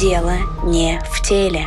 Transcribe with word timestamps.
Дело 0.00 0.32
не 0.64 0.98
в 1.04 1.20
теле. 1.20 1.66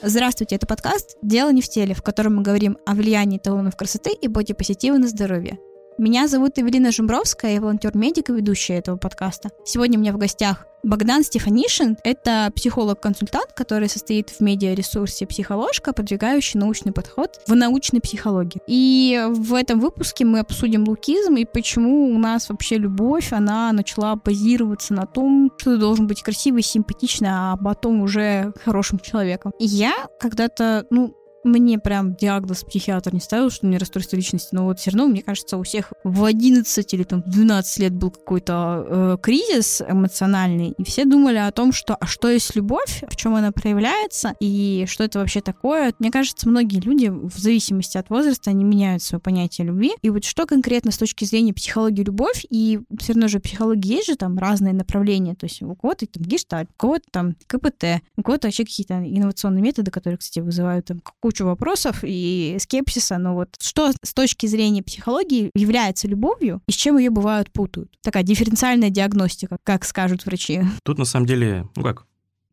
Здравствуйте, 0.00 0.54
это 0.54 0.64
подкаст 0.64 1.16
«Дело 1.22 1.50
не 1.50 1.60
в 1.60 1.68
теле», 1.68 1.92
в 1.92 2.02
котором 2.02 2.36
мы 2.36 2.42
говорим 2.42 2.78
о 2.86 2.94
влиянии 2.94 3.38
талонов 3.38 3.74
красоты 3.74 4.12
и 4.12 4.28
бодипозитива 4.28 4.96
на 4.96 5.08
здоровье. 5.08 5.58
Меня 5.98 6.26
зовут 6.26 6.58
Эвелина 6.58 6.90
Жумбровская, 6.90 7.54
я 7.54 7.60
волонтер-медик 7.60 8.30
и 8.30 8.32
ведущая 8.32 8.78
этого 8.78 8.96
подкаста. 8.96 9.50
Сегодня 9.64 9.98
у 9.98 10.00
меня 10.00 10.12
в 10.12 10.16
гостях 10.16 10.66
Богдан 10.82 11.22
Стефанишин— 11.22 11.96
это 12.04 12.50
психолог-консультант, 12.56 13.52
который 13.52 13.88
состоит 13.88 14.30
в 14.30 14.40
медиаресурсе 14.40 15.26
«Психоложка», 15.26 15.92
продвигающий 15.92 16.58
научный 16.58 16.92
подход 16.92 17.40
в 17.46 17.54
научной 17.54 18.00
психологии. 18.00 18.60
И 18.66 19.22
в 19.28 19.54
этом 19.54 19.78
выпуске 19.78 20.24
мы 20.24 20.40
обсудим 20.40 20.84
лукизм 20.88 21.36
и 21.36 21.44
почему 21.44 22.08
у 22.12 22.18
нас 22.18 22.48
вообще 22.48 22.78
любовь, 22.78 23.32
она 23.32 23.70
начала 23.72 24.16
базироваться 24.16 24.94
на 24.94 25.06
том, 25.06 25.52
что 25.58 25.74
ты 25.74 25.78
должен 25.78 26.08
быть 26.08 26.22
красивый, 26.22 26.62
симпатичный, 26.62 27.28
а 27.30 27.56
потом 27.56 28.00
уже 28.00 28.52
хорошим 28.64 28.98
человеком. 28.98 29.52
И 29.60 29.66
я 29.66 29.92
когда-то, 30.18 30.86
ну, 30.90 31.14
мне 31.44 31.78
прям 31.78 32.14
диагноз 32.14 32.64
психиатр 32.64 33.12
не 33.14 33.20
ставил, 33.20 33.50
что 33.50 33.66
у 33.66 33.68
меня 33.68 33.78
расстройство 33.78 34.16
личности, 34.16 34.48
но 34.52 34.64
вот 34.64 34.78
все 34.78 34.90
равно, 34.90 35.08
мне 35.08 35.22
кажется, 35.22 35.56
у 35.56 35.62
всех 35.62 35.92
в 36.04 36.24
11 36.24 36.94
или 36.94 37.02
там 37.02 37.22
12 37.26 37.78
лет 37.78 37.92
был 37.92 38.10
какой-то 38.10 38.86
э, 38.86 39.16
кризис 39.22 39.82
эмоциональный, 39.86 40.74
и 40.76 40.84
все 40.84 41.04
думали 41.04 41.36
о 41.36 41.50
том, 41.52 41.72
что 41.72 41.96
а 41.96 42.06
что 42.06 42.28
есть 42.28 42.54
любовь, 42.54 43.02
в 43.08 43.16
чем 43.16 43.34
она 43.34 43.52
проявляется, 43.52 44.34
и 44.40 44.84
что 44.88 45.04
это 45.04 45.18
вообще 45.18 45.40
такое. 45.40 45.92
Мне 45.98 46.10
кажется, 46.10 46.48
многие 46.48 46.80
люди 46.80 47.08
в 47.08 47.36
зависимости 47.38 47.98
от 47.98 48.10
возраста, 48.10 48.50
они 48.50 48.64
меняют 48.64 49.02
свое 49.02 49.20
понятие 49.20 49.66
любви. 49.66 49.92
И 50.02 50.10
вот 50.10 50.24
что 50.24 50.46
конкретно 50.46 50.90
с 50.90 50.98
точки 50.98 51.24
зрения 51.24 51.52
психологии 51.52 52.02
любовь, 52.02 52.44
и 52.48 52.80
все 52.98 53.12
равно 53.12 53.28
же 53.28 53.40
психологии 53.40 53.94
есть 53.94 54.08
же 54.08 54.16
там 54.16 54.38
разные 54.38 54.74
направления, 54.74 55.34
то 55.34 55.46
есть 55.46 55.62
у 55.62 55.74
кого-то 55.74 56.06
там 56.06 56.22
гештальт, 56.22 56.70
у 56.70 56.74
кого-то 56.76 57.04
там 57.10 57.34
КПТ, 57.46 58.02
у 58.16 58.22
кого-то 58.22 58.48
вообще 58.48 58.64
какие-то 58.64 58.94
инновационные 58.94 59.62
методы, 59.62 59.90
которые, 59.90 60.18
кстати, 60.18 60.40
вызывают 60.40 60.86
там 60.86 61.00
какую 61.00 61.31
кучу 61.32 61.46
вопросов 61.46 62.00
и 62.02 62.58
скепсиса, 62.60 63.16
но 63.16 63.34
вот 63.34 63.56
что 63.58 63.90
с 64.02 64.12
точки 64.12 64.46
зрения 64.46 64.82
психологии 64.82 65.50
является 65.54 66.06
любовью 66.06 66.60
и 66.68 66.72
с 66.72 66.74
чем 66.74 66.98
ее 66.98 67.08
бывают 67.08 67.50
путают? 67.50 67.90
Такая 68.02 68.22
дифференциальная 68.22 68.90
диагностика, 68.90 69.56
как 69.64 69.86
скажут 69.86 70.26
врачи. 70.26 70.60
Тут 70.84 70.98
на 70.98 71.06
самом 71.06 71.26
деле, 71.26 71.66
ну 71.74 71.82
как, 71.82 72.04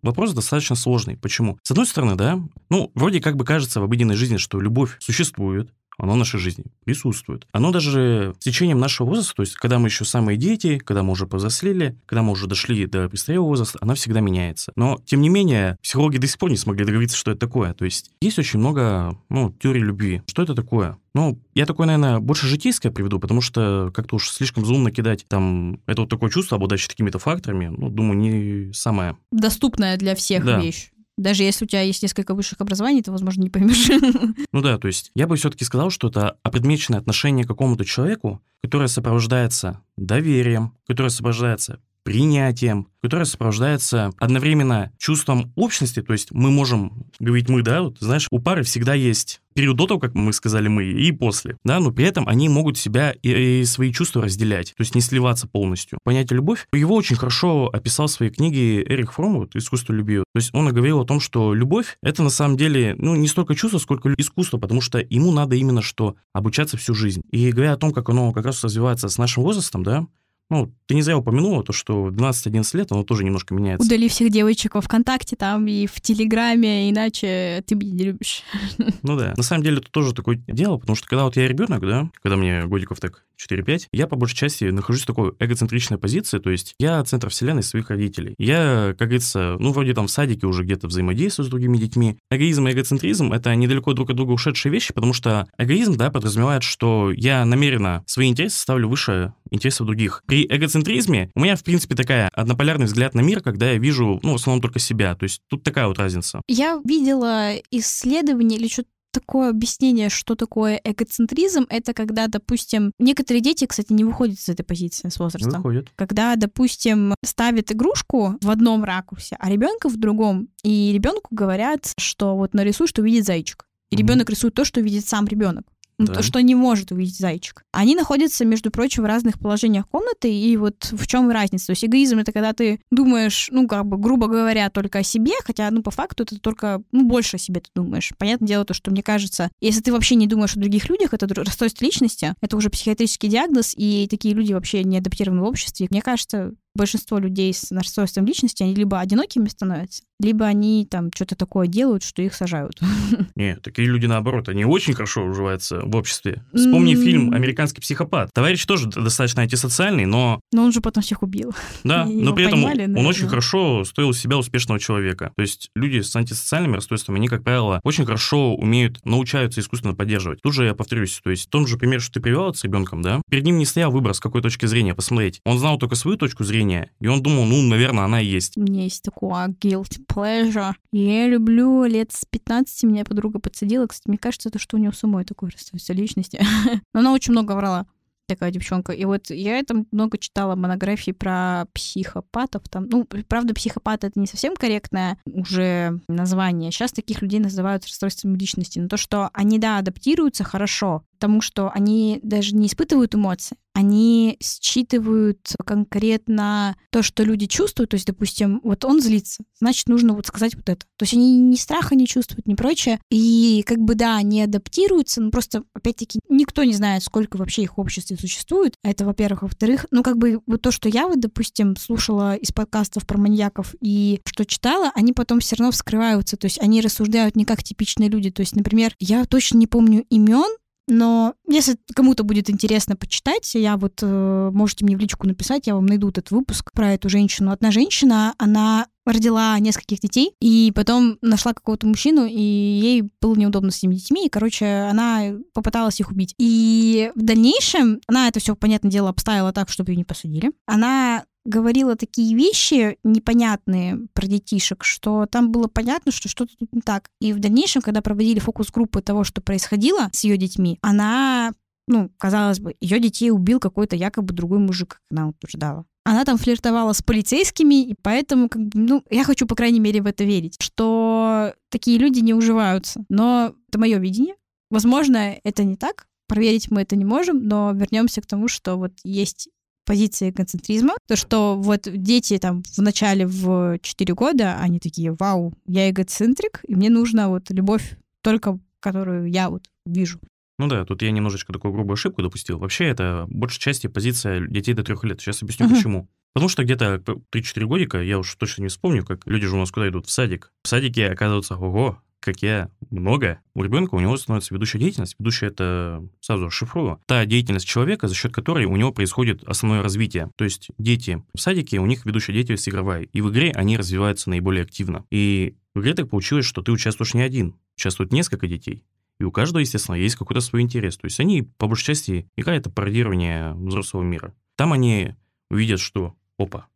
Вопрос 0.02 0.32
достаточно 0.32 0.78
сложный. 0.78 1.18
Почему? 1.18 1.60
С 1.62 1.72
одной 1.72 1.86
стороны, 1.86 2.16
да, 2.16 2.40
ну, 2.70 2.90
вроде 2.96 3.20
как 3.20 3.36
бы 3.36 3.44
кажется 3.44 3.82
в 3.82 3.84
обыденной 3.84 4.16
жизни, 4.16 4.38
что 4.38 4.62
любовь 4.62 4.96
существует, 5.02 5.74
оно 6.00 6.14
в 6.14 6.18
нашей 6.18 6.40
жизни 6.40 6.66
присутствует. 6.84 7.48
Оно 7.52 7.72
даже 7.72 8.36
с 8.40 8.44
течением 8.44 8.80
нашего 8.80 9.08
возраста, 9.08 9.36
то 9.36 9.42
есть 9.42 9.56
когда 9.56 9.80
мы 9.80 9.88
еще 9.88 10.06
самые 10.06 10.38
дети, 10.38 10.78
когда 10.78 11.04
мы 11.04 11.12
уже 11.12 11.28
повзрослели, 11.28 11.96
когда 12.06 12.24
мы 12.24 12.32
уже 12.32 12.48
дошли 12.48 12.86
до 12.86 13.10
престарелого 13.10 13.48
возраста, 13.48 13.78
она 13.82 13.94
всегда 13.96 14.20
меняется. 14.20 14.72
Но, 14.76 15.00
тем 15.06 15.22
не 15.22 15.30
менее, 15.30 15.78
психологи 15.82 16.18
до 16.18 16.28
сих 16.28 16.38
пор 16.38 16.50
не 16.50 16.58
смогли 16.58 16.86
договориться, 16.86 17.18
что 17.18 17.32
это 17.32 17.40
такое. 17.40 17.74
То 17.74 17.86
есть 17.86 18.12
есть 18.22 18.40
очень 18.40 18.60
много 18.60 19.18
ну, 19.30 19.54
теорий 19.60 19.82
любви. 19.82 20.22
Что 20.28 20.44
это 20.44 20.56
такое? 20.56 20.98
Ну, 21.14 21.40
я 21.56 21.66
такое, 21.66 21.88
наверное, 21.88 22.20
больше 22.20 22.48
житейское 22.48 22.92
приведу, 22.92 23.20
потому 23.20 23.42
что 23.42 23.92
как-то 23.94 24.16
уж 24.16 24.30
слишком 24.30 24.66
зумно 24.66 24.92
кидать 24.92 25.26
там 25.28 25.80
это 25.86 26.02
вот 26.02 26.10
такое 26.10 26.30
чувство, 26.30 26.56
обладающее 26.56 26.90
такими-то 26.90 27.20
факторами, 27.20 27.68
ну, 27.68 27.90
думаю, 27.90 28.18
не 28.18 28.74
самое... 28.74 29.18
Доступная 29.32 29.98
для 29.98 30.16
всех 30.16 30.46
Да. 30.46 30.60
вещь. 30.60 30.92
Даже 31.20 31.44
если 31.44 31.66
у 31.66 31.68
тебя 31.68 31.82
есть 31.82 32.02
несколько 32.02 32.34
высших 32.34 32.62
образований, 32.62 33.02
ты, 33.02 33.12
возможно, 33.12 33.42
не 33.42 33.50
поймешь. 33.50 33.90
Ну 34.54 34.62
да, 34.62 34.78
то 34.78 34.88
есть 34.88 35.12
я 35.16 35.28
бы 35.28 35.36
все-таки 35.36 35.66
сказал, 35.66 35.90
что 35.90 36.08
это 36.08 36.38
опредмеченное 36.44 37.00
отношение 37.00 37.44
к 37.44 37.48
какому-то 37.50 37.84
человеку, 37.84 38.42
которое 38.64 38.88
сопровождается 38.88 39.82
доверием, 39.98 40.78
которое 40.88 41.10
сопровождается 41.10 41.80
принятием, 42.04 42.88
которое 43.02 43.26
сопровождается 43.26 44.12
одновременно 44.18 44.92
чувством 44.98 45.52
общности, 45.56 46.02
то 46.02 46.14
есть 46.14 46.32
мы 46.32 46.52
можем 46.52 47.06
говорить 47.20 47.50
мы, 47.50 47.62
да, 47.62 47.82
вот, 47.84 47.98
знаешь, 48.00 48.28
у 48.32 48.40
пары 48.40 48.64
всегда 48.64 48.94
есть 48.94 49.42
период 49.54 49.78
до 49.78 49.88
того, 49.88 50.00
как 50.00 50.16
мы 50.16 50.32
сказали 50.32 50.68
мы, 50.68 50.86
и 50.86 51.12
после, 51.12 51.58
да, 51.66 51.80
но 51.80 51.92
при 51.92 52.06
этом 52.06 52.28
они 52.28 52.48
могут 52.50 52.78
себя 52.78 53.12
и, 53.12 53.62
и 53.62 53.66
свои 53.66 53.92
чувства 53.92 54.24
разделять, 54.24 54.74
то 54.76 54.82
есть 54.82 54.96
не 54.96 55.02
сливаться 55.02 55.48
полностью. 55.48 55.98
Понятие 56.04 56.38
любовь, 56.38 56.66
его 56.72 56.96
очень 56.96 57.16
хорошо 57.16 57.68
описал 57.68 58.08
в 58.08 58.12
своей 58.12 58.32
книге 58.32 58.84
Эрик 58.84 59.12
Фром, 59.12 59.40
вот, 59.40 59.56
«Искусство 59.56 59.94
любви». 59.94 60.20
То 60.20 60.24
есть 60.36 60.54
он 60.54 60.70
говорил 60.74 61.02
о 61.02 61.06
том, 61.06 61.20
что 61.20 61.54
любовь— 61.54 61.98
это 62.04 62.24
на 62.24 62.30
самом 62.30 62.58
деле, 62.58 62.96
ну, 62.98 63.16
не 63.16 63.28
столько 63.28 63.56
чувство, 63.56 63.80
сколько 63.80 64.14
искусство, 64.18 64.58
потому 64.58 64.82
что 64.82 65.00
ему 65.00 65.32
надо 65.32 65.56
именно 65.56 65.82
что 65.82 66.16
обучаться 66.34 66.78
всю 66.78 66.94
жизнь. 66.94 67.22
И 67.32 67.52
говоря 67.52 67.74
о 67.74 67.78
том, 67.78 67.92
как 67.92 68.10
оно 68.10 68.32
как 68.32 68.46
раз 68.46 68.64
развивается 68.64 69.10
с 69.10 69.18
нашим 69.18 69.44
возрастом, 69.44 69.84
да, 69.84 70.08
ну, 70.50 70.74
ты 70.88 70.96
не 70.96 71.02
зря 71.04 71.18
упомянула 71.18 71.64
то, 71.64 71.72
что 71.72 72.06
в 72.06 72.10
12-11 72.10 72.78
лет 72.78 72.92
оно 72.92 73.04
тоже 73.04 73.24
немножко 73.24 73.54
меняется. 73.54 73.86
Удали 73.86 74.10
всех 74.10 74.32
девочек 74.32 74.76
во 74.76 74.82
ВКонтакте 74.82 75.36
там 75.36 75.68
и 75.68 75.86
в 75.86 76.02
Телеграме, 76.02 76.90
иначе 76.90 77.64
ты 77.68 77.76
меня 77.76 77.94
не 77.94 78.04
любишь. 78.06 78.44
Ну 79.02 79.18
да. 79.18 79.34
На 79.38 79.44
самом 79.44 79.64
деле 79.64 79.78
это 79.78 79.90
тоже 79.92 80.14
такое 80.14 80.42
дело, 80.48 80.78
потому 80.78 80.96
что 80.96 81.08
когда 81.08 81.24
вот 81.24 81.38
я 81.38 81.48
ребенок, 81.48 81.82
да, 81.82 82.10
когда 82.22 82.36
мне 82.36 82.66
годиков 82.66 83.00
так 83.00 83.24
4-5, 83.40 83.88
я 83.94 84.08
по 84.08 84.16
большей 84.16 84.36
части 84.36 84.66
нахожусь 84.66 85.04
в 85.04 85.06
такой 85.06 85.34
эгоцентричной 85.40 85.98
позиции, 85.98 86.40
то 86.40 86.50
есть 86.50 86.76
я 86.80 87.04
центр 87.04 87.30
вселенной 87.30 87.64
своих 87.64 87.90
родителей. 87.90 88.36
Я, 88.38 88.96
как 88.98 89.08
говорится, 89.10 89.58
ну, 89.60 89.72
вроде 89.72 89.94
там 89.94 90.08
в 90.08 90.12
садике 90.12 90.48
уже 90.48 90.64
где-то 90.64 90.88
взаимодействую 90.88 91.46
с 91.46 91.50
другими 91.50 91.78
детьми. 91.78 92.18
Эгоизм 92.30 92.68
и 92.68 92.72
эгоцентризм— 92.72 93.32
это 93.34 93.56
недалеко 93.56 93.94
друг 93.94 94.10
от 94.10 94.16
друга 94.16 94.32
ушедшие 94.32 94.72
вещи, 94.72 94.94
потому 94.94 95.14
что 95.14 95.48
эгоизм, 95.58 95.96
да, 95.96 96.10
подразумевает, 96.12 96.64
что 96.64 97.12
я 97.12 97.46
намеренно 97.46 98.04
свои 98.06 98.28
интересы 98.28 98.60
ставлю 98.60 98.90
выше 98.90 99.34
интересов 99.52 99.88
других. 99.88 100.24
При 100.26 100.39
эгоцентризме 100.50 101.30
у 101.36 101.42
меня, 101.42 101.56
в 101.56 101.64
принципе, 101.64 101.96
такая 101.96 102.30
однополярный 102.34 102.86
взгляд 102.86 103.14
на 103.14 103.22
мир, 103.22 103.42
когда 103.42 103.72
я 103.72 103.78
вижу, 103.78 104.20
ну, 104.24 104.34
в 104.34 104.36
основном 104.36 104.62
только 104.62 104.80
себя. 104.80 105.16
То 105.16 105.24
есть 105.24 105.42
тут 105.48 105.64
такая 105.64 105.88
вот 105.88 105.98
разница. 106.00 106.42
Я 106.48 106.80
видела 106.84 107.54
исследование 107.72 108.60
или 108.60 108.68
что-то 108.68 108.90
такое 109.12 109.50
объяснение, 109.50 110.10
что 110.10 110.36
такое 110.36 110.80
эгоцентризм, 110.84 111.66
это 111.70 111.94
когда, 111.94 112.28
допустим, 112.28 112.92
некоторые 113.00 113.42
дети, 113.42 113.66
кстати, 113.66 113.92
не 113.92 114.04
выходят 114.04 114.38
из 114.38 114.48
этой 114.50 114.64
позиции 114.64 115.10
с 115.10 115.18
возрастом. 115.18 115.52
Выходит. 115.64 115.90
Когда, 115.96 116.36
допустим, 116.36 117.16
ставят 117.26 117.72
игрушку 117.72 118.38
в 118.40 118.50
одном 118.52 118.84
ракурсе, 118.84 119.36
а 119.40 119.50
ребенка 119.50 119.90
в 119.90 119.98
другом, 119.98 120.50
и 120.64 120.92
ребенку 120.94 121.28
говорят, 121.32 121.92
что 121.98 122.36
вот 122.36 122.54
нарисуй, 122.54 122.86
что 122.88 123.02
видит 123.02 123.26
зайчик. 123.26 123.66
И 123.90 123.96
Мгм. 123.96 124.04
ребенок 124.04 124.30
рисует 124.30 124.54
то, 124.54 124.64
что 124.64 124.80
видит 124.80 125.08
сам 125.08 125.26
ребенок. 125.26 125.66
Ну, 126.00 126.06
Да. 126.06 126.14
То, 126.16 126.24
что 126.24 126.42
не 126.42 126.56
может 126.56 126.92
увидеть 126.92 127.18
зайчик. 127.18 127.64
Они 127.74 127.94
находятся, 127.94 128.46
между 128.46 128.72
прочим, 128.72 129.04
в 129.04 129.06
разных 129.06 129.38
положениях 129.38 129.88
комнаты, 129.88 130.34
и 130.34 130.56
вот 130.56 130.90
в 130.92 131.06
чем 131.08 131.30
разница. 131.30 131.68
То 131.68 131.72
есть 131.72 131.84
эгоизм— 131.84 132.18
это 132.20 132.32
когда 132.32 132.54
ты 132.54 132.80
думаешь, 132.90 133.50
ну, 133.52 133.68
как 133.68 133.86
бы, 133.86 133.98
грубо 133.98 134.28
говоря, 134.28 134.70
только 134.70 135.00
о 135.00 135.04
себе, 135.04 135.34
хотя, 135.44 135.70
ну, 135.72 135.84
по 135.84 135.92
факту 135.92 136.24
это 136.24 136.40
только, 136.40 136.82
ну, 136.94 137.06
больше 137.06 137.36
о 137.36 137.40
себе 137.40 137.60
ты 137.60 137.70
думаешь. 137.76 138.14
Понятное 138.18 138.48
дело 138.48 138.64
то, 138.64 138.74
что, 138.74 138.92
мне 138.92 139.04
кажется, 139.04 139.52
если 139.60 139.82
ты 139.82 139.92
вообще 139.92 140.16
не 140.16 140.26
думаешь 140.26 140.56
о 140.56 140.60
других 140.60 140.90
людях, 140.90 141.14
это 141.14 141.28
расстройство 141.28 141.84
личности, 141.84 142.34
это 142.40 142.56
уже 142.56 142.70
психиатрический 142.70 143.28
диагноз, 143.28 143.74
и 143.76 144.08
такие 144.10 144.34
люди 144.34 144.54
вообще 144.54 144.86
не 144.86 144.98
адаптированы 145.00 145.42
в 145.42 145.46
обществе. 145.46 145.88
Мне 145.90 146.02
кажется, 146.02 146.54
большинство 146.76 147.18
людей 147.20 147.54
с 147.54 147.72
расстройством 147.72 148.26
личности, 148.26 148.64
они 148.64 148.76
либо 148.76 149.00
одинокими 149.00 149.48
становятся, 149.48 150.04
либо 150.20 150.46
они 150.46 150.86
там 150.90 151.10
что-то 151.14 151.36
такое 151.36 151.68
делают, 151.68 152.04
что 152.04 152.22
их 152.22 152.34
сажают. 152.34 152.80
Не, 153.36 153.56
такие 153.58 153.88
люди, 153.88 154.06
наоборот, 154.06 154.50
они 154.50 154.66
очень 154.66 154.94
хорошо 154.94 155.24
уживаются 155.26 155.82
в 155.84 155.96
обществе. 155.96 156.44
Вспомни 156.54 156.96
М. 156.96 157.02
фильм 157.04 157.34
«Американский 157.34 157.82
психопат». 157.82 158.30
Товарищ 158.34 158.66
тоже 158.66 158.88
достаточно 158.88 159.42
антисоциальный, 159.42 160.06
но, 160.06 160.40
Но 160.52 160.64
он 160.64 160.72
же 160.72 160.82
потом 160.82 161.04
всех 161.04 161.24
убил. 161.24 161.54
да, 161.84 162.04
Его 162.04 162.22
но 162.26 162.34
при 162.34 162.46
этом 162.46 162.62
поймали, 162.62 162.84
он 162.86 162.92
наверное. 162.94 163.10
очень 163.10 163.28
хорошо 163.28 163.84
стоил 163.84 164.14
себя 164.14 164.38
успешного 164.38 164.80
человека. 164.80 165.32
То 165.36 165.42
есть 165.42 165.70
люди 165.76 166.02
с 166.02 166.16
антисоциальными 166.16 166.76
расстройствами, 166.76 167.18
они, 167.18 167.28
как 167.28 167.44
правило, 167.44 167.80
очень 167.84 168.06
хорошо 168.06 168.56
умеют, 168.56 169.00
научаются 169.06 169.62
искусственно 169.62 169.96
поддерживать. 169.96 170.42
Тут 170.42 170.54
же 170.54 170.66
я 170.66 170.74
повторюсь, 170.76 171.20
то 171.24 171.30
есть 171.30 171.48
в 171.48 171.50
том 171.50 171.66
же 171.68 171.78
примере, 171.78 172.00
что 172.00 172.14
ты 172.14 172.20
привела 172.20 172.54
с 172.54 172.64
ребенком, 172.64 173.02
да, 173.02 173.22
перед 173.30 173.44
ним 173.46 173.58
не 173.58 173.66
стоял 173.66 173.92
выбор, 173.92 174.14
с 174.14 174.20
какой 174.20 174.42
точки 174.42 174.66
зрения 174.66 174.94
посмотреть. 174.94 175.40
Он 175.46 175.58
знал 175.60 175.78
только 175.78 175.96
свою 175.96 176.18
точку 176.18 176.44
зрения, 176.44 176.59
и 177.00 177.08
он 177.08 177.22
думал, 177.22 177.46
ну, 177.46 177.62
наверное, 177.62 178.06
она 178.06 178.22
и 178.22 178.26
есть. 178.26 178.58
У 178.58 178.62
меня 178.62 178.84
есть 178.84 179.04
такое 179.04 179.48
guilty 179.48 180.00
pleasure. 180.08 180.74
Я 180.92 181.28
люблю 181.28 181.84
лет 181.86 182.12
с 182.12 182.26
15, 182.26 182.84
меня 182.84 183.06
подруга 183.06 183.40
подсадила. 183.40 183.88
Кстати, 183.88 184.08
мне 184.08 184.18
кажется, 184.18 184.50
это 184.50 184.60
что 184.60 184.78
у 184.78 184.80
нее 184.80 184.92
самой 184.92 185.26
такое 185.26 185.52
расстройство 185.52 185.94
личности. 185.94 186.42
Но 186.94 187.00
она 187.02 187.14
очень 187.14 187.32
много 187.32 187.54
врала. 187.54 187.88
такая 188.28 188.52
девчонка. 188.52 188.92
И 188.94 189.06
вот 189.06 189.30
я 189.32 189.62
там 189.64 189.88
много 189.92 190.18
читала 190.18 190.56
монографии 190.56 191.12
про 191.12 191.66
психопатов. 191.74 192.64
Там, 192.70 192.88
ну, 192.90 193.06
правда, 193.28 193.54
психопат 193.54 194.04
это 194.04 194.20
не 194.20 194.28
совсем 194.28 194.56
корректное 194.56 195.18
уже 195.26 196.00
название. 196.08 196.72
Сейчас 196.72 196.92
таких 196.92 197.22
людей 197.22 197.40
называют 197.40 197.86
расстройством 197.86 198.36
личности. 198.36 198.80
Но 198.80 198.88
то, 198.88 198.98
что 198.98 199.30
они, 199.34 199.60
да, 199.60 199.80
адаптируются 199.80 200.44
хорошо, 200.44 201.04
тому, 201.20 201.42
что 201.42 201.72
они 201.74 202.20
даже 202.24 202.56
не 202.56 202.68
испытывают 202.68 203.16
эмоции, 203.16 203.58
они 203.74 204.38
считывают 204.42 205.54
конкретно 205.66 206.76
то, 206.92 207.02
что 207.02 207.24
люди 207.24 207.46
чувствуют. 207.46 207.92
То 207.92 207.96
есть, 207.96 208.08
допустим, 208.08 208.60
вот 208.64 208.84
он 208.84 209.02
злится, 209.02 209.44
значит, 209.60 209.88
нужно 209.88 210.14
вот 210.14 210.28
сказать 210.28 210.56
вот 210.56 210.68
это. 210.68 210.86
То 210.98 211.04
есть 211.04 211.14
они 211.14 211.38
ни 211.38 211.56
страха 211.56 211.96
не 211.96 212.08
чувствуют, 212.08 212.46
ни 212.46 212.56
прочее. 212.56 213.00
И 213.10 213.64
как 213.66 213.78
бы, 213.78 213.96
да, 213.96 214.18
они 214.18 214.42
адаптируются, 214.42 215.22
но 215.22 215.32
просто, 215.32 215.64
опять-таки, 215.74 216.20
никто 216.30 216.64
не 216.64 216.74
знает, 216.74 217.04
сколько 217.04 217.38
вообще 217.38 217.64
их 217.64 217.78
в 217.78 217.80
обществе 217.80 218.18
существует. 218.18 218.76
Это, 218.84 219.06
во-первых. 219.06 219.44
Во-вторых, 219.44 219.86
ну, 219.92 220.04
как 220.04 220.18
бы, 220.18 220.42
вот 220.46 220.62
то, 220.62 220.72
что 220.72 220.90
я 220.90 221.08
вот, 221.08 221.20
допустим, 221.20 221.78
слушала 221.78 222.36
из 222.36 222.52
подкастов 222.52 223.06
про 223.06 223.18
маньяков 223.18 223.76
и 223.80 224.20
что 224.26 224.46
читала, 224.46 224.92
они 224.96 225.14
потом 225.14 225.40
все 225.40 225.56
равно 225.56 225.72
вскрываются. 225.72 226.36
То 226.38 226.46
есть 226.46 226.60
они 226.60 226.82
рассуждают 226.82 227.36
не 227.36 227.46
как 227.46 227.64
типичные 227.64 228.10
люди. 228.10 228.32
То 228.32 228.42
есть, 228.42 228.56
например, 228.56 228.94
я 229.00 229.24
точно 229.26 229.58
не 229.58 229.68
помню 229.68 230.04
имен, 230.10 230.50
но 230.90 231.36
если 231.48 231.78
кому-то 231.96 232.24
будет 232.24 232.50
интересно 232.50 232.96
почитать, 232.96 233.54
я 233.56 233.78
вот 233.78 234.00
э, 234.02 234.50
можете 234.54 234.86
мне 234.86 234.98
в 234.98 235.00
личку 235.00 235.28
написать, 235.28 235.68
я 235.68 235.76
вам 235.76 235.86
найду 235.86 236.10
этот 236.10 236.32
выпуск 236.32 236.72
про 236.74 236.94
эту 236.94 237.10
женщину. 237.10 237.52
Одна 237.52 237.72
женщина, 237.72 238.34
она 238.38 238.88
родила 239.06 239.58
нескольких 239.60 240.00
детей, 240.00 240.34
и 240.40 240.72
потом 240.76 241.18
нашла 241.22 241.54
какого-то 241.54 241.88
мужчину, 241.88 242.26
и 242.26 242.42
ей 242.42 243.10
было 243.22 243.36
неудобно 243.36 243.72
с 243.72 243.78
этими 243.78 243.96
детьми, 243.96 244.26
и, 244.26 244.30
короче, 244.30 244.66
она 244.90 245.34
попыталась 245.54 246.00
их 246.00 246.12
убить. 246.12 246.36
И 246.38 247.12
в 247.16 247.22
дальнейшем 247.22 248.02
она 248.08 248.28
это 248.28 248.40
все, 248.40 248.56
понятное 248.56 248.92
дело, 248.92 249.10
обставила 249.10 249.52
так, 249.52 249.70
чтобы 249.70 249.92
ее 249.92 249.98
не 249.98 250.04
посадили. 250.04 250.52
Она 250.66 251.24
говорила 251.46 251.96
такие 251.96 252.36
вещи 252.36 252.98
непонятные 253.04 254.00
про 254.14 254.28
детишек, 254.28 254.84
что 254.84 255.26
там 255.26 255.52
было 255.52 255.68
понятно, 255.68 256.12
что 256.12 256.28
что-то 256.28 256.56
тут 256.58 256.74
не 256.74 256.82
так. 256.82 257.10
И 257.22 257.34
в 257.34 257.40
дальнейшем, 257.40 257.82
когда 257.82 258.02
проводили 258.02 258.40
фокус-группы 258.40 259.02
того, 259.02 259.24
что 259.24 259.42
происходило 259.42 260.10
с 260.12 260.24
ее 260.24 260.38
детьми, 260.38 260.78
она 260.82 261.54
ну, 261.90 262.12
казалось 262.18 262.60
бы, 262.60 262.76
ее 262.80 263.00
детей 263.00 263.32
убил 263.32 263.60
какой-то 263.60 263.96
якобы 263.96 264.32
другой 264.32 264.60
мужик, 264.60 264.90
как 264.90 265.02
она 265.10 265.30
утверждала. 265.30 265.86
Она 266.06 266.24
там 266.24 266.38
флиртовала 266.38 266.94
с 266.94 267.02
полицейскими, 267.02 267.90
и 267.90 267.96
поэтому, 268.00 268.48
как 268.48 268.62
бы, 268.62 268.80
ну, 268.80 269.04
я 269.10 269.24
хочу, 269.24 269.48
по 269.48 269.56
крайней 269.56 269.80
мере, 269.80 270.02
в 270.02 270.06
это 270.06 270.24
верить, 270.24 270.56
что 270.62 271.54
такие 271.70 271.98
люди 271.98 272.20
не 272.20 272.34
уживаются. 272.34 273.04
Но 273.10 273.56
это 273.68 273.80
мое 273.80 273.98
видение. 273.98 274.36
Возможно, 274.70 275.40
это 275.44 275.64
не 275.64 275.76
так. 275.76 276.06
Проверить 276.28 276.70
мы 276.70 276.84
это 276.84 276.96
не 276.96 277.06
можем, 277.06 277.48
но 277.48 277.72
вернемся 277.74 278.22
к 278.22 278.28
тому, 278.28 278.48
что 278.48 278.76
вот 278.76 278.94
есть 279.04 279.50
позиции 279.90 280.30
концентризма, 280.30 280.94
то, 281.08 281.16
что 281.16 281.56
вот 281.56 281.88
дети 281.92 282.38
там 282.38 282.62
в 282.62 282.78
начале 282.78 283.26
в 283.26 283.80
4 283.82 284.14
года, 284.14 284.56
они 284.62 284.80
такие, 284.80 285.16
вау, 285.20 285.52
я 285.66 285.90
эгоцентрик, 285.90 286.60
и 286.68 286.76
мне 286.76 286.92
нужна 286.92 287.28
вот 287.28 287.50
любовь 287.50 287.98
только, 288.22 288.60
которую 288.82 289.32
я 289.32 289.50
вот 289.50 289.64
вижу. 289.88 290.20
Ну 290.60 290.68
да, 290.68 290.86
тут 290.86 291.02
я 291.02 291.10
немножечко 291.10 291.54
такую 291.54 291.74
грубую 291.74 291.96
ошибку 291.96 292.22
допустил. 292.22 292.60
Вообще 292.60 292.86
это 292.86 293.26
большей 293.30 293.60
части 293.60 293.88
позиция 293.88 294.46
детей 294.48 294.76
до 294.76 294.84
трех 294.84 295.04
лет. 295.06 295.22
Сейчас 295.22 295.42
объясню, 295.42 295.66
uh-huh. 295.66 295.74
почему. 295.74 296.08
Потому 296.34 296.50
что 296.50 296.64
где-то 296.64 297.02
3-4 297.34 297.66
годика, 297.66 298.00
я 298.00 298.20
уж 298.20 298.36
точно 298.36 298.62
не 298.62 298.68
вспомню, 298.68 299.04
как 299.04 299.26
люди 299.26 299.48
же 299.48 299.56
у 299.56 299.60
нас 299.60 299.72
куда 299.72 299.90
идут? 299.90 300.06
В 300.06 300.12
садик. 300.12 300.52
В 300.62 300.68
садике 300.68 301.08
оказывается, 301.08 301.56
ого, 301.56 302.00
как 302.20 302.42
я, 302.42 302.70
много, 302.90 303.40
у 303.54 303.64
ребенка 303.64 303.96
у 303.96 304.00
него 304.00 304.18
становится 304.18 304.54
ведущая 304.54 304.80
деятельность. 304.80 305.16
Ведущая 305.20 305.48
это, 305.48 306.08
сразу 306.20 306.48
расшифрую, 306.48 307.02
та 307.06 307.26
деятельность 307.26 307.68
человека, 307.68 308.08
за 308.08 308.16
счет 308.16 308.34
которой 308.34 308.66
у 308.66 308.76
него 308.76 308.92
происходит 308.92 309.44
основное 309.44 309.82
развитие. 309.82 310.30
То 310.36 310.44
есть 310.44 310.70
дети 310.78 311.24
в 311.34 311.40
садике, 311.40 311.80
у 311.80 311.86
них 311.86 312.06
ведущая 312.06 312.34
деятельность 312.34 312.68
игровая, 312.68 313.04
и 313.04 313.22
в 313.22 313.30
игре 313.32 313.52
они 313.52 313.78
развиваются 313.78 314.30
наиболее 314.30 314.64
активно. 314.64 315.06
И 315.10 315.56
в 315.74 315.80
игре 315.80 315.94
так 315.94 316.10
получилось, 316.10 316.46
что 316.46 316.62
ты 316.62 316.72
участвуешь 316.72 317.14
не 317.14 317.22
один, 317.22 317.56
участвует 317.78 318.12
несколько 318.12 318.48
детей. 318.48 318.84
И 319.20 319.24
у 319.24 319.32
каждого, 319.32 319.60
естественно, 319.60 319.96
есть 319.96 320.16
какой-то 320.16 320.42
свой 320.42 320.62
интерес. 320.62 320.98
То 320.98 321.06
есть 321.06 321.20
они, 321.20 321.44
по 321.44 321.68
большей 321.68 321.86
части, 321.88 322.30
игра— 322.38 322.56
это 322.56 322.70
пародирование 322.70 323.54
взрослого 323.54 324.04
мира. 324.04 324.34
Там 324.56 324.72
они 324.72 325.16
увидят, 325.50 325.80
что, 325.80 326.16
опа, 326.38 326.68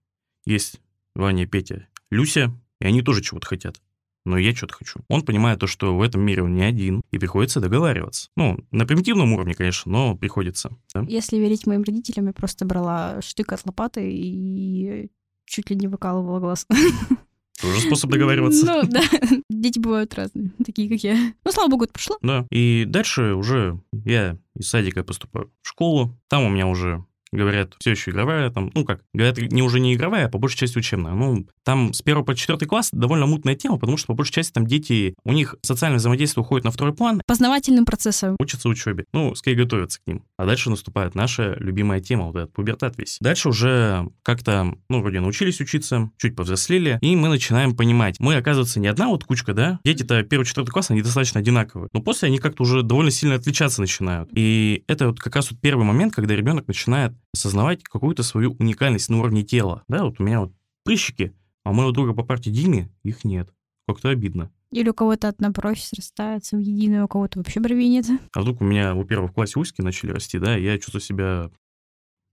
есть 0.46 0.82
Ваня, 1.16 1.48
Петя, 1.48 1.88
Люся, 2.12 2.54
и 2.82 2.86
они 2.86 3.02
тоже 3.02 3.22
чего-то 3.22 3.48
хотят 3.48 3.82
но 4.26 4.38
я 4.38 4.56
что-то 4.56 4.76
хочу. 4.76 5.02
Он 5.08 5.22
понимает 5.24 5.60
то, 5.60 5.68
что 5.68 5.96
в 5.96 6.02
этом 6.02 6.22
мире 6.22 6.44
он 6.44 6.54
не 6.54 6.64
один, 6.64 7.04
и 7.12 7.18
приходится 7.18 7.60
договариваться. 7.60 8.30
Ну, 8.36 8.58
на 8.72 8.86
примитивном 8.86 9.34
уровне, 9.34 9.54
конечно, 9.54 9.92
но 9.92 10.18
приходится. 10.18 10.72
Да? 10.94 11.06
Если 11.08 11.38
верить 11.38 11.68
моим 11.68 11.84
родителям, 11.84 12.28
я 12.28 12.34
просто 12.34 12.66
брала 12.66 13.22
штык 13.22 13.52
от 13.52 13.66
лопаты 13.66 14.10
и 14.12 15.10
чуть 15.46 15.70
ли 15.70 15.76
не 15.76 15.88
выкалывала 15.88 16.40
глаз. 16.40 16.68
Тоже 17.62 17.80
способ 17.82 18.10
договариваться. 18.10 18.66
Ну, 18.66 18.82
да. 18.84 19.02
Дети 19.50 19.80
бывают 19.80 20.14
разные, 20.16 20.52
такие, 20.66 20.90
как 20.90 21.00
я. 21.00 21.16
Ну, 21.46 21.52
слава 21.52 21.70
богу, 21.70 21.86
это 21.86 21.94
прошло. 21.94 22.18
Да. 22.22 22.46
И 22.50 22.86
дальше 22.86 23.34
уже 23.34 23.80
я 24.06 24.38
из 24.56 24.70
садика 24.70 25.04
поступаю 25.04 25.52
в 25.62 25.68
школу. 25.68 26.18
Там 26.28 26.44
у 26.44 26.50
меня 26.50 26.68
уже 26.68 27.06
говорят, 27.34 27.76
все 27.80 27.92
еще 27.92 28.12
игровая, 28.12 28.50
там, 28.50 28.72
ну 28.74 28.86
как, 28.86 29.02
говорят, 29.14 29.38
не 29.38 29.62
уже 29.62 29.80
не 29.80 29.94
игровая, 29.94 30.28
а 30.28 30.30
по 30.30 30.38
большей 30.38 30.58
части 30.58 30.78
учебная. 30.78 31.14
Ну, 31.14 31.48
там 31.64 31.94
с 31.94 32.02
первого 32.02 32.24
по 32.24 32.36
четвертый 32.36 32.68
класс 32.68 32.90
довольно 32.92 33.26
мутная 33.26 33.56
тема, 33.56 33.78
потому 33.78 33.98
что 33.98 34.08
по 34.08 34.14
большей 34.14 34.34
части 34.34 34.52
там 34.52 34.68
дети, 34.68 35.16
у 35.24 35.34
них 35.34 35.56
социальное 35.62 36.00
взаимодействие 36.00 36.44
уходит 36.44 36.66
на 36.66 36.72
второй 36.72 36.94
план. 36.94 37.22
Познавательным 37.26 37.86
процессом. 37.86 38.36
Учатся 38.40 38.70
учебе. 38.70 39.06
Ну, 39.14 39.36
скорее 39.36 39.58
готовятся 39.58 40.00
к 40.00 40.08
ним. 40.08 40.24
А 40.38 40.46
дальше 40.46 40.70
наступает 40.70 41.16
наша 41.16 41.56
любимая 41.60 42.00
тема, 42.00 42.26
вот 42.26 42.36
этот 42.36 42.54
пубертат 42.54 42.98
весь. 42.98 43.18
Дальше 43.20 43.50
уже 43.50 44.08
как-то, 44.24 44.76
ну, 44.90 45.02
вроде 45.02 45.20
научились 45.20 45.60
учиться, 45.60 46.10
чуть 46.18 46.36
повзрослели, 46.36 46.98
и 47.02 47.16
мы 47.16 47.30
начинаем 47.30 47.76
понимать, 47.76 48.20
мы, 48.20 48.36
оказывается, 48.36 48.80
не 48.80 48.88
одна 48.88 49.08
вот 49.08 49.24
кучка, 49.24 49.54
да? 49.54 49.80
Дети-то 49.84 50.24
первый, 50.24 50.46
четвертый 50.46 50.72
класс, 50.72 50.92
они 50.92 51.02
достаточно 51.02 51.40
одинаковые. 51.40 51.90
Но 51.94 52.02
после 52.02 52.28
они 52.28 52.38
как-то 52.38 52.64
уже 52.64 52.84
довольно 52.84 53.12
сильно 53.12 53.36
отличаться 53.36 53.82
начинают. 53.82 54.30
И 54.34 54.84
это 54.88 55.08
вот 55.08 55.20
как 55.20 55.36
раз 55.36 55.52
вот 55.52 55.60
первый 55.60 55.86
момент, 55.86 56.14
когда 56.14 56.36
ребенок 56.36 56.68
начинает 56.68 57.14
осознавать 57.34 57.84
какую-то 57.84 58.24
свою 58.24 58.54
уникальность 58.60 59.10
на 59.10 59.20
уровне 59.20 59.44
тела. 59.44 59.84
Да, 59.88 60.04
вот 60.04 60.20
у 60.20 60.24
меня 60.24 60.42
вот 60.42 60.54
прыщики, 60.84 61.34
а 61.64 61.72
у 61.72 61.74
моего 61.74 61.92
друга 61.92 62.14
по 62.14 62.24
парте 62.24 62.52
Диме 62.52 62.90
их 63.04 63.24
нет. 63.24 63.50
Как-то 63.88 64.10
обидно. 64.10 64.52
Или 64.72 64.90
у 64.90 64.94
кого-то 64.94 65.28
одна 65.28 65.50
бровь 65.50 65.80
срастается 65.80 66.58
в 66.58 66.60
единую, 66.60 67.06
у 67.06 67.08
кого-то 67.08 67.40
вообще 67.40 67.60
брови 67.60 67.88
нет. 67.88 68.08
А 68.34 68.42
вдруг 68.42 68.62
у 68.62 68.64
меня, 68.64 68.96
во-первых, 68.96 69.32
в 69.32 69.34
классе 69.34 69.60
узкие 69.60 69.86
начали 69.86 70.12
расти, 70.12 70.40
да, 70.40 70.58
и 70.58 70.64
я 70.64 70.80
чувствую 70.80 71.02
себя 71.02 71.52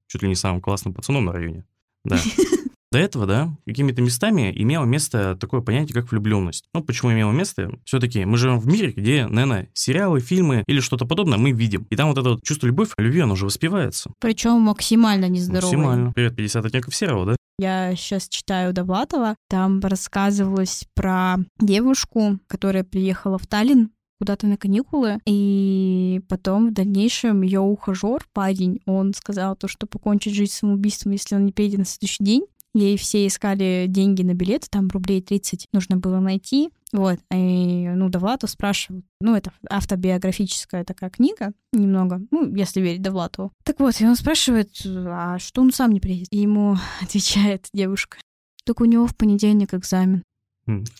чуть 0.06 0.22
ли 0.22 0.28
не 0.28 0.34
самым 0.34 0.60
классным 0.60 0.94
пацаном 0.94 1.26
на 1.26 1.32
районе. 1.32 1.64
Да. 2.04 2.18
До 2.92 2.98
этого, 2.98 3.24
да, 3.24 3.56
какими-то 3.66 4.02
местами 4.02 4.52
имело 4.54 4.84
место 4.84 5.36
такое 5.36 5.60
понятие, 5.60 5.94
как 5.94 6.10
влюбленность. 6.10 6.64
Ну, 6.74 6.82
почему 6.82 7.12
имело 7.12 7.30
место? 7.30 7.70
Все-таки 7.84 8.24
мы 8.24 8.36
живем 8.36 8.58
в 8.58 8.66
мире, 8.66 8.90
где, 8.90 9.28
наверное, 9.28 9.68
сериалы, 9.74 10.18
фильмы 10.18 10.64
или 10.66 10.80
что-то 10.80 11.06
подобное 11.06 11.38
мы 11.38 11.52
видим. 11.52 11.86
И 11.90 11.94
там 11.94 12.08
вот 12.08 12.18
это 12.18 12.30
вот 12.30 12.42
чувство 12.42 12.66
любовь, 12.66 12.90
любви, 12.98 13.20
оно 13.20 13.34
уже 13.34 13.44
воспевается. 13.44 14.10
Причем 14.18 14.60
максимально 14.60 15.28
нездоровое. 15.28 15.76
Максимально. 15.76 16.12
Привет, 16.14 16.34
50 16.34 16.66
оттенков 16.66 16.96
серого, 16.96 17.26
да? 17.26 17.36
Я 17.60 17.94
сейчас 17.94 18.28
читаю 18.28 18.72
Довлатова. 18.72 19.36
Там 19.48 19.78
рассказывалось 19.80 20.84
про 20.94 21.36
девушку, 21.60 22.40
которая 22.48 22.82
приехала 22.82 23.38
в 23.38 23.46
Таллин 23.46 23.90
куда-то 24.18 24.46
на 24.46 24.56
каникулы, 24.56 25.18
и 25.26 26.20
потом 26.28 26.68
в 26.68 26.72
дальнейшем 26.74 27.40
ее 27.40 27.60
ухажер, 27.60 28.26
парень, 28.34 28.80
он 28.84 29.14
сказал 29.14 29.56
то, 29.56 29.66
что 29.66 29.86
покончит 29.86 30.34
жизнь 30.34 30.52
самоубийством, 30.52 31.12
если 31.12 31.36
он 31.36 31.46
не 31.46 31.52
приедет 31.52 31.78
на 31.78 31.84
следующий 31.86 32.22
день. 32.22 32.44
Ей 32.72 32.96
все 32.96 33.26
искали 33.26 33.86
деньги 33.88 34.22
на 34.22 34.34
билет, 34.34 34.68
там 34.70 34.88
рублей 34.88 35.20
30 35.20 35.68
нужно 35.72 35.96
было 35.96 36.20
найти. 36.20 36.70
Вот, 36.92 37.18
и, 37.32 37.88
ну, 37.88 38.08
Довлатов 38.08 38.50
спрашивал, 38.50 39.02
ну, 39.20 39.36
это 39.36 39.52
автобиографическая 39.68 40.84
такая 40.84 41.10
книга, 41.10 41.52
немного, 41.72 42.20
ну, 42.32 42.52
если 42.52 42.80
верить 42.80 43.02
Довлатову. 43.02 43.52
Так 43.64 43.78
вот, 43.78 44.00
и 44.00 44.06
он 44.06 44.16
спрашивает, 44.16 44.70
а 44.84 45.38
что 45.38 45.62
он 45.62 45.72
сам 45.72 45.92
не 45.92 46.00
приедет? 46.00 46.28
И 46.32 46.38
ему 46.38 46.76
отвечает 47.00 47.68
девушка, 47.72 48.18
только 48.64 48.82
у 48.82 48.86
него 48.86 49.06
в 49.06 49.16
понедельник 49.16 49.72
экзамен. 49.72 50.24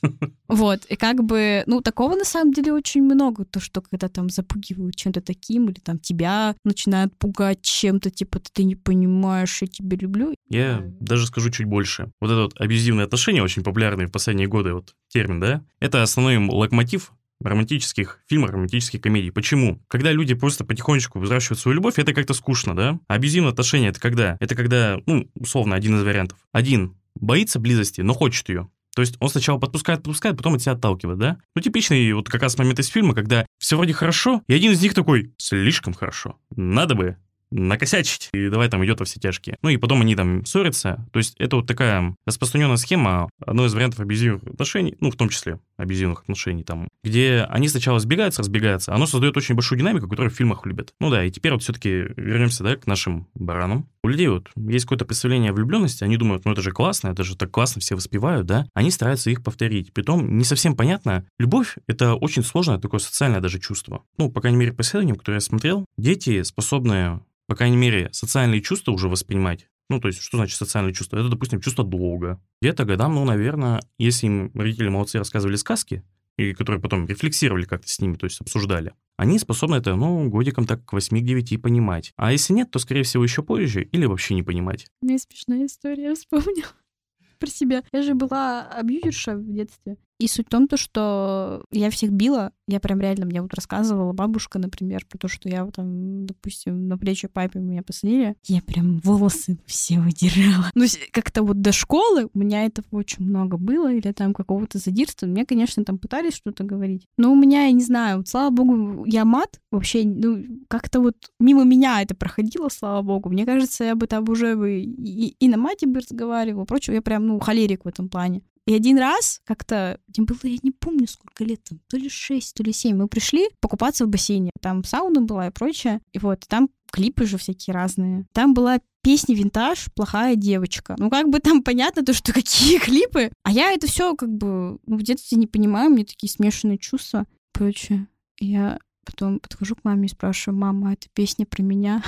Вот, 0.48 0.84
и 0.86 0.96
как 0.96 1.22
бы, 1.22 1.62
ну, 1.66 1.80
такого 1.80 2.16
на 2.16 2.24
самом 2.24 2.52
деле 2.52 2.72
очень 2.72 3.02
много, 3.02 3.44
то, 3.44 3.60
что 3.60 3.80
когда 3.80 4.08
там 4.08 4.28
запугивают 4.28 4.96
чем-то 4.96 5.20
таким, 5.20 5.68
или 5.68 5.78
там 5.78 5.98
тебя 5.98 6.56
начинают 6.64 7.16
пугать 7.16 7.62
чем-то, 7.62 8.10
типа, 8.10 8.40
ты 8.52 8.64
не 8.64 8.74
понимаешь, 8.74 9.62
я 9.62 9.68
тебя 9.68 9.96
люблю. 9.96 10.34
Я 10.48 10.82
даже 10.98 11.26
скажу 11.28 11.50
чуть 11.50 11.66
больше. 11.66 12.10
Вот 12.20 12.30
это 12.32 12.42
вот 12.42 12.60
абьюзивные 12.60 13.04
отношения, 13.04 13.44
очень 13.44 13.62
популярные 13.62 14.08
в 14.08 14.12
последние 14.12 14.48
годы, 14.48 14.74
вот 14.74 14.94
термин, 15.08 15.38
да, 15.38 15.64
это 15.78 16.02
основной 16.02 16.38
локомотив 16.38 17.12
романтических 17.42 18.20
фильмов, 18.28 18.50
романтических 18.50 19.00
комедий. 19.00 19.30
Почему? 19.30 19.80
Когда 19.88 20.12
люди 20.12 20.34
просто 20.34 20.64
потихонечку 20.64 21.18
взращивают 21.18 21.58
свою 21.58 21.76
любовь, 21.76 21.98
это 21.98 22.12
как-то 22.12 22.34
скучно, 22.34 22.76
да? 22.76 22.98
А 23.08 23.14
абьюзивные 23.14 23.50
отношения 23.50 23.88
это 23.88 24.00
когда? 24.00 24.36
Это 24.40 24.54
когда, 24.54 24.98
ну, 25.06 25.28
условно, 25.34 25.74
один 25.74 25.96
из 25.96 26.02
вариантов. 26.02 26.38
Один 26.52 26.96
боится 27.14 27.58
близости, 27.58 28.00
но 28.02 28.14
хочет 28.14 28.48
ее. 28.48 28.68
То 28.94 29.02
есть 29.02 29.16
он 29.20 29.28
сначала 29.28 29.58
подпускает, 29.58 30.00
подпускает, 30.00 30.36
потом 30.36 30.54
от 30.54 30.62
себя 30.62 30.72
отталкивает, 30.72 31.18
да? 31.18 31.38
Ну, 31.54 31.62
типичный 31.62 32.12
вот 32.12 32.28
как 32.28 32.42
раз 32.42 32.58
момент 32.58 32.78
из 32.78 32.88
фильма, 32.88 33.14
когда 33.14 33.46
все 33.58 33.76
вроде 33.76 33.92
хорошо, 33.92 34.42
и 34.48 34.54
один 34.54 34.72
из 34.72 34.82
них 34.82 34.94
такой, 34.94 35.32
слишком 35.38 35.94
хорошо, 35.94 36.38
надо 36.56 36.94
бы 36.94 37.16
накосячить, 37.50 38.28
и 38.32 38.48
давай 38.48 38.68
там 38.68 38.84
идет 38.84 39.00
во 39.00 39.06
все 39.06 39.20
тяжкие. 39.20 39.58
Ну 39.62 39.68
и 39.68 39.76
потом 39.76 40.00
они 40.02 40.14
там 40.16 40.44
ссорятся. 40.44 41.06
То 41.12 41.18
есть 41.18 41.34
это 41.38 41.56
вот 41.56 41.66
такая 41.66 42.14
распространенная 42.26 42.76
схема, 42.76 43.28
одно 43.44 43.66
из 43.66 43.74
вариантов 43.74 44.00
абьюзивных 44.00 44.44
отношений, 44.44 44.96
ну 45.00 45.10
в 45.10 45.16
том 45.16 45.28
числе 45.28 45.58
абьюзивных 45.76 46.20
отношений 46.22 46.62
там, 46.62 46.88
где 47.02 47.46
они 47.48 47.68
сначала 47.68 47.98
сбегаются, 47.98 48.42
разбегаются, 48.42 48.94
оно 48.94 49.06
создает 49.06 49.36
очень 49.36 49.54
большую 49.54 49.78
динамику, 49.78 50.08
которую 50.08 50.30
в 50.30 50.36
фильмах 50.36 50.66
любят. 50.66 50.92
Ну 51.00 51.10
да, 51.10 51.24
и 51.24 51.30
теперь 51.30 51.52
вот 51.52 51.62
все-таки 51.62 51.90
вернемся, 52.16 52.62
да, 52.62 52.76
к 52.76 52.86
нашим 52.86 53.28
баранам. 53.34 53.88
У 54.02 54.08
людей 54.08 54.28
вот 54.28 54.50
есть 54.56 54.84
какое-то 54.84 55.04
представление 55.04 55.50
о 55.50 55.54
влюбленности, 55.54 56.04
они 56.04 56.16
думают, 56.16 56.44
ну 56.44 56.52
это 56.52 56.62
же 56.62 56.72
классно, 56.72 57.08
это 57.08 57.24
же 57.24 57.36
так 57.36 57.50
классно 57.50 57.80
все 57.80 57.94
воспевают, 57.94 58.46
да, 58.46 58.66
они 58.74 58.90
стараются 58.90 59.30
их 59.30 59.42
повторить. 59.42 59.92
Притом 59.92 60.38
не 60.38 60.44
совсем 60.44 60.76
понятно, 60.76 61.24
любовь— 61.38 61.76
это 61.86 62.14
очень 62.14 62.42
сложное 62.42 62.78
такое 62.78 63.00
социальное 63.00 63.40
даже 63.40 63.58
чувство. 63.58 64.02
Ну, 64.18 64.30
по 64.30 64.40
крайней 64.40 64.58
мере, 64.58 64.72
по 64.72 64.82
исследованиям, 64.82 65.16
которые 65.16 65.36
я 65.36 65.40
смотрел, 65.40 65.84
дети 65.96 66.42
способны, 66.42 67.20
по 67.50 67.56
крайней 67.56 67.76
мере, 67.76 68.10
социальные 68.12 68.60
чувства 68.60 68.92
уже 68.92 69.08
воспринимать 69.08 69.66
ну, 69.88 69.98
то 69.98 70.06
есть, 70.06 70.20
что 70.20 70.36
значит 70.36 70.56
социальные 70.56 70.94
чувства? 70.94 71.16
Это, 71.16 71.28
допустим, 71.28 71.60
чувство 71.60 71.84
долга. 71.84 72.40
Где-то 72.62 72.84
годам, 72.84 73.16
ну, 73.16 73.24
наверное, 73.24 73.80
если 73.98 74.26
им 74.28 74.52
родители 74.54 74.88
молодцы 74.88 75.18
рассказывали 75.18 75.56
сказки, 75.56 76.04
и 76.38 76.54
которые 76.54 76.80
потом 76.80 77.08
рефлексировали 77.08 77.64
как-то 77.64 77.88
с 77.88 78.00
ними, 78.00 78.14
то 78.14 78.24
есть 78.24 78.40
обсуждали, 78.40 78.94
они 79.16 79.40
способны 79.40 79.74
это, 79.74 79.96
ну, 79.96 80.28
годиком 80.30 80.64
так 80.64 80.84
к 80.84 80.94
8-9 80.94 81.58
понимать. 81.58 82.12
А 82.14 82.30
если 82.30 82.52
нет, 82.52 82.70
то, 82.70 82.78
скорее 82.78 83.02
всего, 83.02 83.24
еще 83.24 83.42
позже 83.42 83.82
или 83.82 84.06
вообще 84.06 84.34
не 84.34 84.44
понимать. 84.44 84.86
У 85.02 85.06
меня 85.06 85.18
смешная 85.18 85.66
история, 85.66 86.04
я 86.04 86.14
вспомнила 86.14 86.68
про 87.40 87.48
себя. 87.48 87.82
Я 87.90 88.02
же 88.02 88.14
была 88.14 88.68
абьюзерша 88.68 89.34
в 89.34 89.52
детстве. 89.52 89.96
И 90.20 90.28
суть 90.28 90.48
в 90.48 90.50
том, 90.50 90.68
то, 90.68 90.76
что 90.76 91.64
я 91.72 91.90
всех 91.90 92.10
била. 92.10 92.52
Я 92.68 92.78
прям 92.78 93.00
реально, 93.00 93.24
мне 93.24 93.40
вот 93.40 93.54
рассказывала 93.54 94.12
бабушка, 94.12 94.58
например, 94.58 95.06
про 95.08 95.16
то, 95.16 95.28
что 95.28 95.48
я 95.48 95.64
вот 95.64 95.76
там, 95.76 96.26
допустим, 96.26 96.88
на 96.88 96.98
плечи 96.98 97.26
папе 97.26 97.58
меня 97.58 97.82
посадили. 97.82 98.36
Я 98.44 98.60
прям 98.60 98.98
волосы 98.98 99.58
все 99.64 99.98
выдирала. 99.98 100.70
Ну, 100.74 100.84
как-то 101.10 101.42
вот 101.42 101.62
до 101.62 101.72
школы 101.72 102.28
у 102.34 102.38
меня 102.38 102.66
этого 102.66 102.84
очень 102.92 103.24
много 103.24 103.56
было, 103.56 103.90
или 103.90 104.12
там 104.12 104.34
какого-то 104.34 104.76
задирства. 104.76 105.26
Мне, 105.26 105.46
конечно, 105.46 105.84
там 105.86 105.98
пытались 105.98 106.34
что-то 106.34 106.64
говорить. 106.64 107.06
Но 107.16 107.32
у 107.32 107.34
меня, 107.34 107.64
я 107.64 107.72
не 107.72 107.82
знаю, 107.82 108.18
вот, 108.18 108.28
слава 108.28 108.50
богу, 108.50 109.06
я 109.06 109.24
мат 109.24 109.58
вообще, 109.70 110.04
ну, 110.04 110.44
как-то 110.68 111.00
вот 111.00 111.16
мимо 111.40 111.64
меня 111.64 112.02
это 112.02 112.14
проходило, 112.14 112.68
слава 112.68 113.00
богу. 113.00 113.30
Мне 113.30 113.46
кажется, 113.46 113.84
я 113.84 113.94
бы 113.94 114.06
там 114.06 114.28
уже 114.28 114.54
бы 114.54 114.82
и, 114.82 115.28
и 115.28 115.48
на 115.48 115.56
мате 115.56 115.86
бы 115.86 116.00
разговаривала, 116.00 116.66
прочего. 116.66 116.94
Я 116.94 117.02
прям, 117.02 117.26
ну, 117.26 117.38
холерик 117.40 117.86
в 117.86 117.88
этом 117.88 118.10
плане. 118.10 118.42
И 118.70 118.72
один 118.72 118.98
раз 118.98 119.42
как-то, 119.46 119.98
мне 120.16 120.24
было, 120.24 120.38
я 120.44 120.58
не 120.62 120.70
помню, 120.70 121.08
сколько 121.08 121.42
лет 121.42 121.60
там, 121.68 121.80
то 121.88 121.96
ли 121.96 122.08
6, 122.08 122.54
то 122.54 122.62
ли 122.62 122.72
7, 122.72 122.96
мы 122.96 123.08
пришли 123.08 123.48
покупаться 123.58 124.06
в 124.06 124.08
бассейне. 124.08 124.52
Там 124.60 124.84
сауна 124.84 125.22
была 125.22 125.48
и 125.48 125.50
прочее. 125.50 126.00
И 126.12 126.20
вот, 126.20 126.44
там 126.46 126.68
клипы 126.92 127.26
же 127.26 127.36
всякие 127.36 127.74
разные. 127.74 128.26
Там 128.32 128.54
была 128.54 128.78
песня 129.02 129.34
«Винтаж. 129.34 129.88
Плохая 129.96 130.36
девочка». 130.36 130.94
Ну, 130.98 131.10
как 131.10 131.30
бы 131.30 131.40
там 131.40 131.64
понятно 131.64 132.04
то, 132.04 132.12
что 132.14 132.32
какие 132.32 132.78
клипы. 132.78 133.32
А 133.42 133.50
я 133.50 133.72
это 133.72 133.88
все 133.88 134.14
как 134.14 134.28
бы 134.28 134.78
ну, 134.86 134.96
в 134.98 135.02
детстве 135.02 135.36
не 135.36 135.48
понимаю, 135.48 135.90
мне 135.90 136.04
такие 136.04 136.30
смешанные 136.30 136.78
чувства. 136.78 137.26
Прочее. 137.52 138.06
Я 138.38 138.78
потом 139.04 139.40
подхожу 139.40 139.74
к 139.74 139.82
маме 139.82 140.06
и 140.06 140.10
спрашиваю, 140.10 140.60
мама, 140.60 140.92
это 140.92 141.08
песня 141.12 141.44
про 141.44 141.64
меня? 141.64 142.04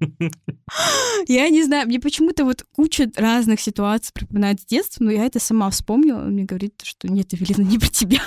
Я 1.28 1.48
не 1.48 1.62
знаю, 1.64 1.86
мне 1.86 2.00
почему-то 2.00 2.44
вот 2.44 2.64
куча 2.72 3.10
разных 3.16 3.60
ситуаций 3.60 4.12
припоминает 4.12 4.60
с 4.60 4.66
детства, 4.66 5.04
но 5.04 5.10
я 5.10 5.24
это 5.24 5.38
сама 5.38 5.70
вспомнила. 5.70 6.18
Он 6.18 6.32
мне 6.32 6.44
говорит, 6.44 6.80
что 6.82 7.08
нет, 7.08 7.32
Эвелина, 7.34 7.66
не 7.66 7.78
про 7.78 7.88
тебя. 7.88 8.20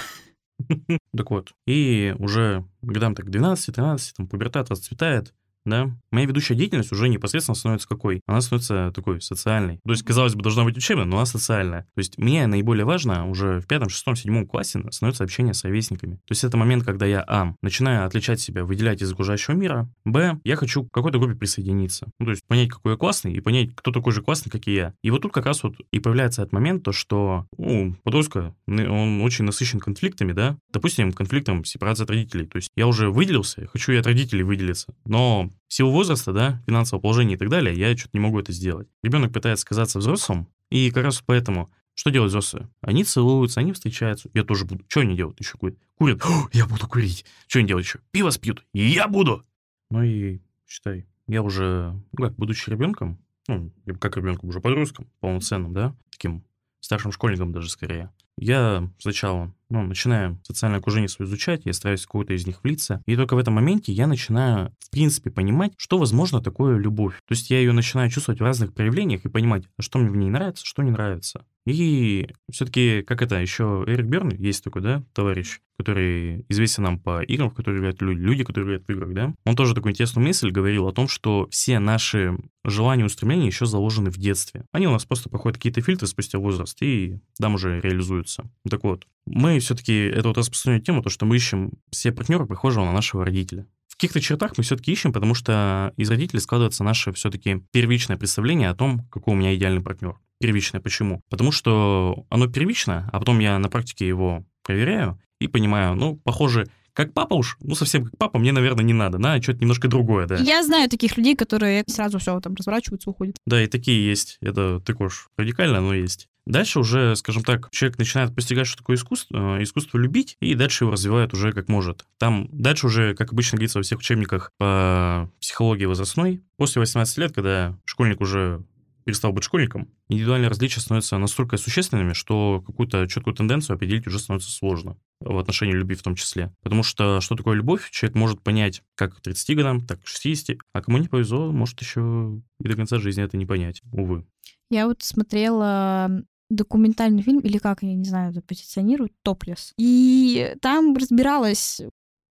Так 1.15 1.31
вот, 1.31 1.53
и 1.67 2.15
уже 2.17 2.65
годам 2.81 3.13
так 3.13 3.27
12-13, 3.27 3.99
там 4.15 4.27
пубертат 4.27 4.69
расцветает, 4.69 5.33
да, 5.65 5.91
моя 6.11 6.25
ведущая 6.27 6.55
деятельность 6.55 6.91
уже 6.91 7.09
непосредственно 7.09 7.55
становится 7.55 7.87
какой? 7.87 8.21
Она 8.27 8.41
становится 8.41 8.91
такой 8.93 9.21
социальной. 9.21 9.79
То 9.83 9.91
есть, 9.91 10.03
казалось 10.03 10.35
бы, 10.35 10.43
должна 10.43 10.63
быть 10.63 10.77
учебная, 10.77 11.05
но 11.05 11.17
она 11.17 11.25
социальная. 11.25 11.81
То 11.95 11.99
есть, 11.99 12.17
мне 12.17 12.47
наиболее 12.47 12.85
важно 12.85 13.27
уже 13.27 13.59
в 13.59 13.67
пятом, 13.67 13.89
шестом, 13.89 14.15
седьмом 14.15 14.47
классе 14.47 14.83
становится 14.91 15.23
общение 15.23 15.53
с 15.53 15.63
ровесниками. 15.63 16.15
То 16.15 16.31
есть, 16.31 16.43
это 16.43 16.57
момент, 16.57 16.83
когда 16.83 17.05
я, 17.05 17.23
а, 17.27 17.53
начинаю 17.61 18.05
отличать 18.05 18.39
себя, 18.39 18.63
выделять 18.63 19.01
из 19.01 19.11
окружающего 19.11 19.55
мира, 19.55 19.89
б, 20.05 20.39
я 20.43 20.55
хочу 20.55 20.85
к 20.85 20.91
какой-то 20.91 21.19
группе 21.19 21.35
присоединиться. 21.35 22.07
Ну, 22.19 22.25
то 22.25 22.31
есть, 22.31 22.45
понять, 22.45 22.69
какой 22.69 22.93
я 22.93 22.97
классный, 22.97 23.33
и 23.33 23.39
понять, 23.39 23.69
кто 23.75 23.91
такой 23.91 24.13
же 24.13 24.21
классный, 24.21 24.51
как 24.51 24.67
и 24.67 24.73
я. 24.73 24.93
И 25.01 25.11
вот 25.11 25.21
тут 25.21 25.33
как 25.33 25.45
раз 25.45 25.63
вот 25.63 25.75
и 25.91 25.99
появляется 25.99 26.41
этот 26.41 26.53
момент, 26.53 26.83
то, 26.83 26.91
что, 26.91 27.47
ну, 27.57 27.95
подростка, 28.03 28.53
он 28.67 29.21
очень 29.21 29.45
насыщен 29.45 29.79
конфликтами, 29.79 30.31
да, 30.31 30.57
допустим, 30.71 31.11
конфликтом 31.11 31.65
сепарации 31.65 32.03
от 32.03 32.09
родителей. 32.09 32.45
То 32.45 32.57
есть, 32.57 32.69
я 32.75 32.87
уже 32.87 33.09
выделился, 33.09 33.67
хочу 33.67 33.91
и 33.91 33.97
от 33.97 34.05
родителей 34.05 34.43
выделиться, 34.43 34.93
но 35.05 35.49
в 35.67 35.73
силу 35.73 35.91
возраста, 35.91 36.33
да, 36.33 36.63
финансового 36.65 37.01
положения 37.01 37.35
и 37.35 37.37
так 37.37 37.49
далее, 37.49 37.75
я 37.75 37.95
что-то 37.95 38.17
не 38.17 38.19
могу 38.19 38.39
это 38.39 38.51
сделать. 38.51 38.87
Ребенок 39.03 39.33
пытается 39.33 39.65
казаться 39.65 39.99
взрослым, 39.99 40.47
и 40.69 40.91
как 40.91 41.03
раз 41.03 41.21
поэтому 41.25 41.71
что 41.95 42.09
делают 42.09 42.31
взрослые? 42.31 42.69
Они 42.81 43.03
целуются, 43.03 43.61
они 43.61 43.71
встречаются. 43.71 44.29
Я 44.33 44.43
тоже 44.43 44.65
буду. 44.65 44.83
Что 44.89 44.99
они 44.99 45.15
делают? 45.15 45.39
Еще 45.39 45.57
курят. 45.57 45.77
Курят. 45.97 46.21
О, 46.25 46.49
я 46.51 46.67
буду 46.67 46.87
курить. 46.87 47.25
Что 47.47 47.59
они 47.59 47.67
делают 47.69 47.87
еще? 47.87 47.99
Пиво 48.11 48.31
спьют. 48.31 48.65
Я 48.73 49.07
буду. 49.07 49.45
Ну 49.89 50.03
и 50.03 50.41
считай, 50.67 51.05
я 51.27 51.41
уже, 51.41 51.93
ну 52.11 52.23
как, 52.23 52.35
будучи 52.35 52.69
ребенком, 52.69 53.19
ну, 53.47 53.71
как 53.99 54.17
ребенком, 54.17 54.49
уже 54.49 54.59
подростком, 54.59 55.07
полноценным, 55.19 55.73
да, 55.73 55.95
таким 56.11 56.43
старшим 56.85 57.11
школьником 57.11 57.51
даже 57.51 57.69
скорее, 57.69 58.11
я 58.37 58.89
сначала 58.99 59.53
ну, 59.69 59.83
начинаю 59.83 60.39
социальное 60.43 60.79
окружение 60.79 61.09
свое 61.09 61.27
изучать, 61.27 61.65
я 61.65 61.73
стараюсь 61.73 62.01
в 62.01 62.05
какое-то 62.05 62.33
из 62.33 62.45
них 62.45 62.63
влиться, 62.63 63.01
и 63.05 63.15
только 63.15 63.35
в 63.35 63.37
этом 63.37 63.53
моменте 63.53 63.91
я 63.91 64.07
начинаю, 64.07 64.73
в 64.79 64.89
принципе, 64.91 65.31
понимать, 65.31 65.73
что, 65.77 65.97
возможно, 65.97 66.41
такое 66.41 66.77
любовь. 66.77 67.15
То 67.27 67.33
есть 67.33 67.49
я 67.49 67.59
ее 67.59 67.71
начинаю 67.71 68.09
чувствовать 68.09 68.39
в 68.39 68.43
разных 68.43 68.73
проявлениях 68.73 69.25
и 69.25 69.29
понимать, 69.29 69.63
что 69.79 69.99
мне 69.99 70.09
в 70.09 70.15
ней 70.17 70.29
нравится, 70.29 70.65
что 70.65 70.83
не 70.83 70.91
нравится. 70.91 71.45
И 71.65 72.29
все-таки, 72.51 73.01
как 73.01 73.21
это, 73.21 73.41
еще 73.41 73.83
Эрик 73.87 74.05
Берн 74.05 74.29
есть 74.29 74.63
такой, 74.63 74.81
да, 74.81 75.03
товарищ, 75.13 75.59
который 75.77 76.45
известен 76.47 76.83
нам 76.83 76.99
по 76.99 77.23
играм, 77.23 77.49
в 77.49 77.55
которые 77.55 77.79
играют 77.79 78.01
люди, 78.01 78.19
люди, 78.19 78.43
которые 78.43 78.65
играют 78.65 78.87
в 78.87 78.91
играх, 78.91 79.13
да. 79.13 79.33
Он 79.45 79.55
тоже 79.55 79.73
такую 79.73 79.91
интересную 79.91 80.25
мысль 80.25 80.51
говорил 80.51 80.87
о 80.87 80.93
том, 80.93 81.07
что 81.07 81.47
все 81.49 81.79
наши 81.79 82.37
желания 82.63 83.03
и 83.03 83.05
устремления 83.05 83.47
еще 83.47 83.65
заложены 83.65 84.11
в 84.11 84.17
детстве. 84.17 84.65
Они 84.71 84.87
у 84.87 84.91
нас 84.91 85.05
просто 85.05 85.29
проходят 85.29 85.57
какие-то 85.57 85.81
фильтры 85.81 86.07
спустя 86.07 86.37
возраст 86.37 86.79
и 86.81 87.19
там 87.39 87.55
уже 87.55 87.81
реализуются. 87.81 88.49
Так 88.69 88.83
вот, 88.83 89.07
мы 89.25 89.59
все-таки, 89.59 89.93
это 89.93 90.27
вот 90.27 90.37
распространенная 90.37 90.83
тема, 90.83 91.01
то, 91.01 91.09
что 91.09 91.25
мы 91.25 91.35
ищем 91.35 91.71
все 91.89 92.11
партнеры, 92.11 92.45
похожего 92.45 92.85
на 92.85 92.91
нашего 92.91 93.25
родителя. 93.25 93.67
В 93.87 93.95
каких-то 93.95 94.19
чертах 94.19 94.57
мы 94.57 94.63
все-таки 94.63 94.91
ищем, 94.91 95.13
потому 95.13 95.33
что 95.33 95.93
из 95.95 96.09
родителей 96.09 96.41
складывается 96.41 96.83
наше 96.83 97.13
все-таки 97.13 97.63
первичное 97.71 98.17
представление 98.17 98.69
о 98.69 98.75
том, 98.75 99.07
какой 99.09 99.33
у 99.33 99.37
меня 99.37 99.55
идеальный 99.55 99.81
партнер. 99.81 100.17
Первичное 100.39 100.81
почему? 100.81 101.21
Потому 101.29 101.51
что 101.51 102.25
оно 102.29 102.47
первично, 102.47 103.09
а 103.11 103.19
потом 103.19 103.39
я 103.39 103.57
на 103.59 103.69
практике 103.69 104.07
его 104.07 104.45
проверяю 104.63 105.19
и 105.39 105.47
понимаю, 105.47 105.95
ну, 105.95 106.17
похоже, 106.23 106.67
как 106.95 107.13
папа 107.13 107.33
уж, 107.33 107.57
ну, 107.61 107.75
совсем 107.75 108.05
как 108.05 108.17
папа, 108.17 108.39
мне, 108.39 108.53
наверное, 108.53 108.83
не 108.83 108.93
надо, 108.93 109.17
на 109.17 109.41
что-то 109.41 109.59
немножко 109.59 109.87
другое, 109.87 110.27
да. 110.27 110.35
Я 110.37 110.63
знаю 110.63 110.89
таких 110.89 111.17
людей, 111.17 111.35
которые 111.35 111.83
сразу 111.87 112.19
все 112.19 112.39
там 112.39 112.55
разворачиваются, 112.55 113.09
уходят. 113.09 113.35
Да, 113.45 113.61
и 113.61 113.67
такие 113.67 114.07
есть. 114.07 114.37
Это 114.41 114.79
такое 114.79 115.07
уж 115.07 115.27
радикально, 115.37 115.81
но 115.81 115.93
есть. 115.93 116.29
Дальше 116.45 116.79
уже, 116.79 117.15
скажем 117.15 117.43
так, 117.43 117.69
человек 117.71 117.97
начинает 117.97 118.33
постигать, 118.33 118.67
что 118.67 118.77
такое 118.77 118.95
искусство, 118.95 119.57
э, 119.57 119.63
искусство 119.63 119.97
любить, 119.97 120.37
и 120.39 120.53
дальше 120.53 120.83
его 120.83 120.91
развивает 120.91 121.33
уже 121.33 121.51
как 121.51 121.67
может. 121.67 122.05
Там 122.19 122.47
дальше 122.51 122.85
уже, 122.85 123.15
как 123.15 123.33
обычно 123.33 123.57
говорится 123.57 123.79
во 123.79 123.83
всех 123.83 123.99
учебниках 123.99 124.51
по 124.57 125.29
психологии 125.41 125.85
возрастной, 125.85 126.43
после 126.57 126.81
18 126.81 127.17
лет, 127.17 127.33
когда 127.33 127.77
школьник 127.85 128.21
уже 128.21 128.63
перестал 129.05 129.31
быть 129.31 129.43
школьником, 129.43 129.87
индивидуальные 130.09 130.49
различия 130.49 130.81
становятся 130.81 131.17
настолько 131.17 131.57
существенными, 131.57 132.13
что 132.13 132.63
какую-то 132.65 133.07
четкую 133.07 133.35
тенденцию 133.35 133.75
определить 133.75 134.07
уже 134.07 134.19
становится 134.19 134.51
сложно 134.51 134.97
в 135.21 135.37
отношении 135.37 135.73
любви 135.73 135.95
в 135.95 136.03
том 136.03 136.15
числе. 136.15 136.53
Потому 136.63 136.83
что 136.83 137.21
что 137.21 137.35
такое 137.35 137.55
любовь, 137.55 137.89
человек 137.91 138.15
может 138.15 138.41
понять 138.41 138.81
как 138.95 139.15
к 139.15 139.21
30 139.21 139.55
годам, 139.55 139.85
так 139.85 140.01
к 140.01 140.07
60, 140.07 140.57
а 140.73 140.81
кому 140.81 140.97
не 140.97 141.07
повезло, 141.07 141.51
может 141.51 141.79
еще 141.79 142.41
и 142.59 142.67
до 142.67 142.75
конца 142.75 142.97
жизни 142.97 143.23
это 143.23 143.37
не 143.37 143.45
понять, 143.45 143.81
увы. 143.91 144.25
Я 144.69 144.87
вот 144.87 145.03
смотрела 145.03 146.23
документальный 146.49 147.21
фильм, 147.21 147.39
или 147.39 147.57
как, 147.59 147.83
я 147.83 147.93
не 147.93 148.05
знаю, 148.05 148.31
это 148.31 148.41
позиционируют, 148.41 149.13
«Топлес». 149.23 149.73
И 149.77 150.55
там 150.61 150.95
разбиралась 150.95 151.81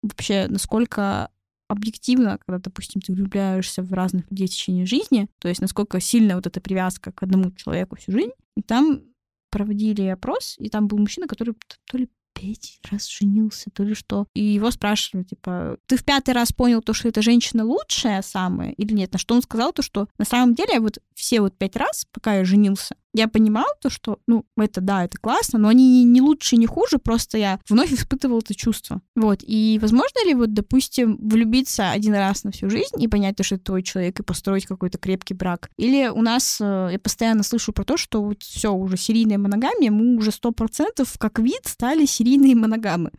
вообще, 0.02 0.47
насколько 0.49 1.31
объективно, 1.68 2.38
когда, 2.44 2.59
допустим, 2.59 3.00
ты 3.00 3.12
влюбляешься 3.12 3.83
в 3.83 3.92
разных 3.92 4.30
людей 4.30 4.47
в 4.47 4.50
течение 4.50 4.87
жизни, 4.87 5.28
то 5.38 5.49
есть 5.49 5.61
насколько 5.61 6.00
сильная 6.00 6.37
вот 6.37 6.47
эта 6.47 6.61
привязка 6.61 7.12
к 7.12 7.23
одному 7.23 7.50
человеку 7.52 7.97
всю 7.97 8.12
жизнь. 8.12 8.33
И 8.56 8.62
там 8.62 9.02
проводили 9.50 10.02
опрос, 10.02 10.56
и 10.59 10.68
там 10.68 10.88
был 10.88 10.99
мужчина, 10.99 11.26
который 11.26 11.54
то 11.90 11.99
ли 11.99 12.09
пять 12.35 12.78
раз 12.90 13.09
женился, 13.09 13.71
то 13.71 13.85
ли 13.85 13.94
что. 13.94 14.26
И 14.35 14.42
его 14.42 14.71
спрашивали, 14.71 15.25
типа, 15.25 15.78
ты 15.87 15.97
в 15.97 16.04
пятый 16.04 16.35
раз 16.35 16.52
понял 16.52 16.83
то, 16.83 16.92
что 16.92 17.09
эта 17.09 17.23
женщина 17.23 17.64
лучшая 17.64 18.23
самая 18.23 18.73
или 18.73 18.92
нет? 18.92 19.12
На 19.12 19.18
что 19.18 19.35
он 19.35 19.42
сказал 19.42 19.73
то, 19.73 19.83
что 19.83 20.09
на 20.18 20.25
самом 20.25 20.54
деле 20.54 20.80
вот 20.80 20.99
все 21.14 21.40
вот 21.40 21.56
пять 21.56 21.76
раз, 21.76 22.06
пока 22.12 22.35
я 22.35 22.44
женился, 22.44 22.97
Я 23.14 23.28
понимала 23.28 23.73
то, 23.80 23.90
что, 23.90 24.18
ну, 24.26 24.44
это, 24.56 24.80
да, 24.80 25.04
это 25.04 25.18
классно, 25.18 25.61
но 25.61 25.68
они 25.68 26.02
не 26.02 26.21
лучше, 26.21 26.56
не 26.56 26.66
хуже, 26.66 26.99
просто 26.99 27.38
я 27.38 27.61
вновь 27.68 27.92
испытывала 27.92 28.40
это 28.40 28.56
чувство. 28.56 29.00
Вот, 29.14 29.44
и 29.47 29.78
возможно 29.80 30.26
ли, 30.26 30.35
вот, 30.35 30.52
допустим, 30.52 31.16
влюбиться 31.23 31.92
один 31.92 32.14
раз 32.14 32.42
на 32.42 32.50
всю 32.50 32.68
жизнь 32.68 33.00
и 33.00 33.06
понять, 33.06 33.37
то, 33.37 33.44
что 33.44 33.54
это 33.54 33.64
твой 33.64 33.85
человек, 33.85 34.18
и 34.18 34.25
построить 34.25 34.66
какой-то 34.66 34.99
крепкий 34.99 35.35
брак? 35.35 35.71
Или 35.76 36.09
у 36.09 36.23
нас, 36.23 36.61
э, 36.61 36.88
я 36.90 36.99
постоянно 36.99 37.44
слышу 37.44 37.73
про 37.73 37.85
то, 37.85 37.97
что 37.97 38.21
вот 38.21 38.42
все, 38.42 38.73
уже 38.73 38.97
серийная 38.97 39.38
моногамия, 39.38 39.92
мы 39.92 40.16
уже 40.16 40.33
сто 40.33 40.50
процентов 40.50 41.16
как 41.18 41.38
вид 41.38 41.66
стали 41.66 42.06
серийные 42.06 42.54
моногамы. 42.56 43.12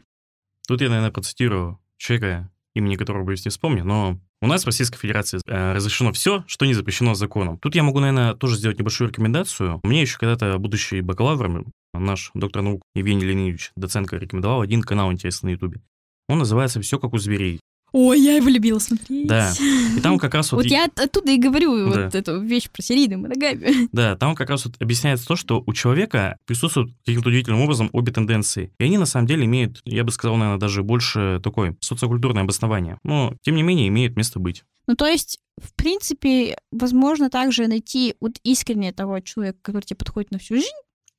Тут 0.67 0.81
я, 0.81 0.89
наверное, 0.89 1.11
процитирую 1.11 1.79
человека, 1.95 2.51
имени 2.73 2.97
которого, 2.97 3.23
боюсь, 3.23 3.45
не 3.45 3.49
вспомню, 3.49 3.85
но 3.85 4.19
у 4.45 4.47
нас 4.47 4.63
в 4.63 4.67
Российской 4.67 4.99
Федерации 4.99 5.41
э, 5.47 5.73
разрешено 5.73 6.13
все, 6.13 6.43
что 6.45 6.65
не 6.65 6.75
запрещено 6.75 7.15
законом. 7.15 7.57
Тут 7.57 7.73
я 7.73 7.81
могу, 7.81 7.99
наверное, 7.99 8.35
тоже 8.35 8.57
сделать 8.57 8.77
небольшую 8.77 9.09
рекомендацию. 9.09 9.79
Мне 9.83 10.01
еще 10.01 10.19
когда-то 10.19 10.59
будущий 10.59 11.01
бакалавр, 11.01 11.65
наш 11.93 12.29
доктор 12.35 12.61
наук 12.61 12.83
Евгений 12.93 13.25
Леонидович 13.25 13.71
Доценко 13.75 14.17
рекомендовал 14.17 14.61
один 14.61 14.83
канал 14.83 15.11
интересный 15.11 15.47
на 15.47 15.51
Ютубе. 15.53 15.81
Он 16.29 16.37
называется 16.37 16.79
«Все 16.79 16.99
как 16.99 17.13
у 17.13 17.17
зверей». 17.17 17.59
Ой, 17.97 18.19
я 18.19 18.35
его 18.35 18.49
любила 18.49 18.77
смотреть. 18.79 19.25
Да. 19.25 19.53
И 19.95 20.01
там 20.01 20.19
как 20.19 20.33
раз 20.33 20.51
вот... 20.51 20.63
Вот 20.63 20.65
я 20.65 20.89
оттуда 20.97 21.31
и 21.31 21.37
говорю 21.37 21.87
вот 21.87 22.13
эту 22.13 22.41
вещь 22.41 22.69
про 22.69 22.81
серийную 22.81 23.21
моногамию. 23.21 23.87
Да, 23.93 24.17
там 24.17 24.35
как 24.35 24.49
раз 24.49 24.65
вот 24.65 24.75
объясняется 24.81 25.25
то, 25.25 25.37
что 25.37 25.63
у 25.65 25.71
человека 25.71 26.37
присутствуют 26.45 26.91
каким-то 27.05 27.29
удивительным 27.29 27.61
образом 27.61 27.89
обе 27.93 28.11
тенденции. 28.11 28.73
И 28.79 28.83
они 28.83 28.97
на 28.97 29.05
самом 29.05 29.27
деле 29.27 29.45
имеют, 29.45 29.81
я 29.85 30.03
бы 30.03 30.11
сказал, 30.11 30.35
наверное, 30.35 30.59
даже 30.59 30.83
больше 30.83 31.39
такое 31.41 31.77
социокультурное 31.79 32.43
обоснование. 32.43 32.99
Но, 33.05 33.33
тем 33.43 33.55
не 33.55 33.63
менее, 33.63 33.87
имеют 33.87 34.17
место 34.17 34.39
быть. 34.39 34.65
Ну, 34.87 34.95
то 34.97 35.05
есть, 35.05 35.39
в 35.57 35.73
принципе, 35.73 36.57
возможно 36.73 37.29
также 37.29 37.65
найти 37.67 38.15
вот 38.19 38.39
искренне 38.43 38.91
того 38.91 39.21
человека, 39.21 39.59
который 39.61 39.83
тебе 39.83 39.95
подходит 39.95 40.31
на 40.31 40.37
всю 40.37 40.55
жизнь. 40.55 40.67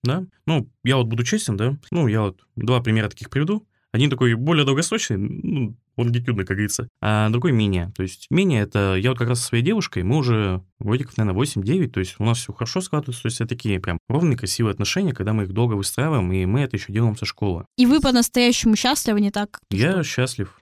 Да. 0.02 0.26
Ну, 0.44 0.68
я 0.84 0.98
вот 0.98 1.06
буду 1.06 1.24
честен, 1.24 1.56
да. 1.56 1.78
Ну, 1.90 2.06
я 2.06 2.20
вот 2.20 2.38
два 2.54 2.82
примера 2.82 3.08
таких 3.08 3.30
приведу. 3.30 3.66
Один 3.96 4.10
такой 4.10 4.34
более 4.34 4.66
долгосрочный, 4.66 5.16
ну, 5.16 5.74
лонгитюдно, 5.96 6.44
как 6.44 6.58
говорится, 6.58 6.86
а 7.00 7.30
другой 7.30 7.52
менее. 7.52 7.94
То 7.96 8.02
есть 8.02 8.26
менее 8.28 8.60
это 8.60 8.94
я 8.94 9.08
вот 9.08 9.18
как 9.18 9.28
раз 9.28 9.40
со 9.40 9.46
своей 9.46 9.64
девушкой, 9.64 10.02
мы 10.02 10.18
уже 10.18 10.62
годиков, 10.78 11.16
наверное, 11.16 11.42
8-9, 11.42 11.88
то 11.88 12.00
есть 12.00 12.16
у 12.18 12.24
нас 12.24 12.36
все 12.36 12.52
хорошо 12.52 12.82
складывается, 12.82 13.22
то 13.22 13.28
есть 13.28 13.40
это 13.40 13.48
такие 13.48 13.80
прям 13.80 13.98
ровные, 14.10 14.36
красивые 14.36 14.72
отношения, 14.72 15.14
когда 15.14 15.32
мы 15.32 15.44
их 15.44 15.54
долго 15.54 15.72
выстраиваем, 15.72 16.30
и 16.30 16.44
мы 16.44 16.60
это 16.60 16.76
еще 16.76 16.92
делаем 16.92 17.16
со 17.16 17.24
школы. 17.24 17.64
И 17.78 17.86
вы 17.86 18.00
по-настоящему 18.02 18.76
счастливы, 18.76 19.22
не 19.22 19.30
так? 19.30 19.60
Я 19.70 20.02
счастлив. 20.02 20.60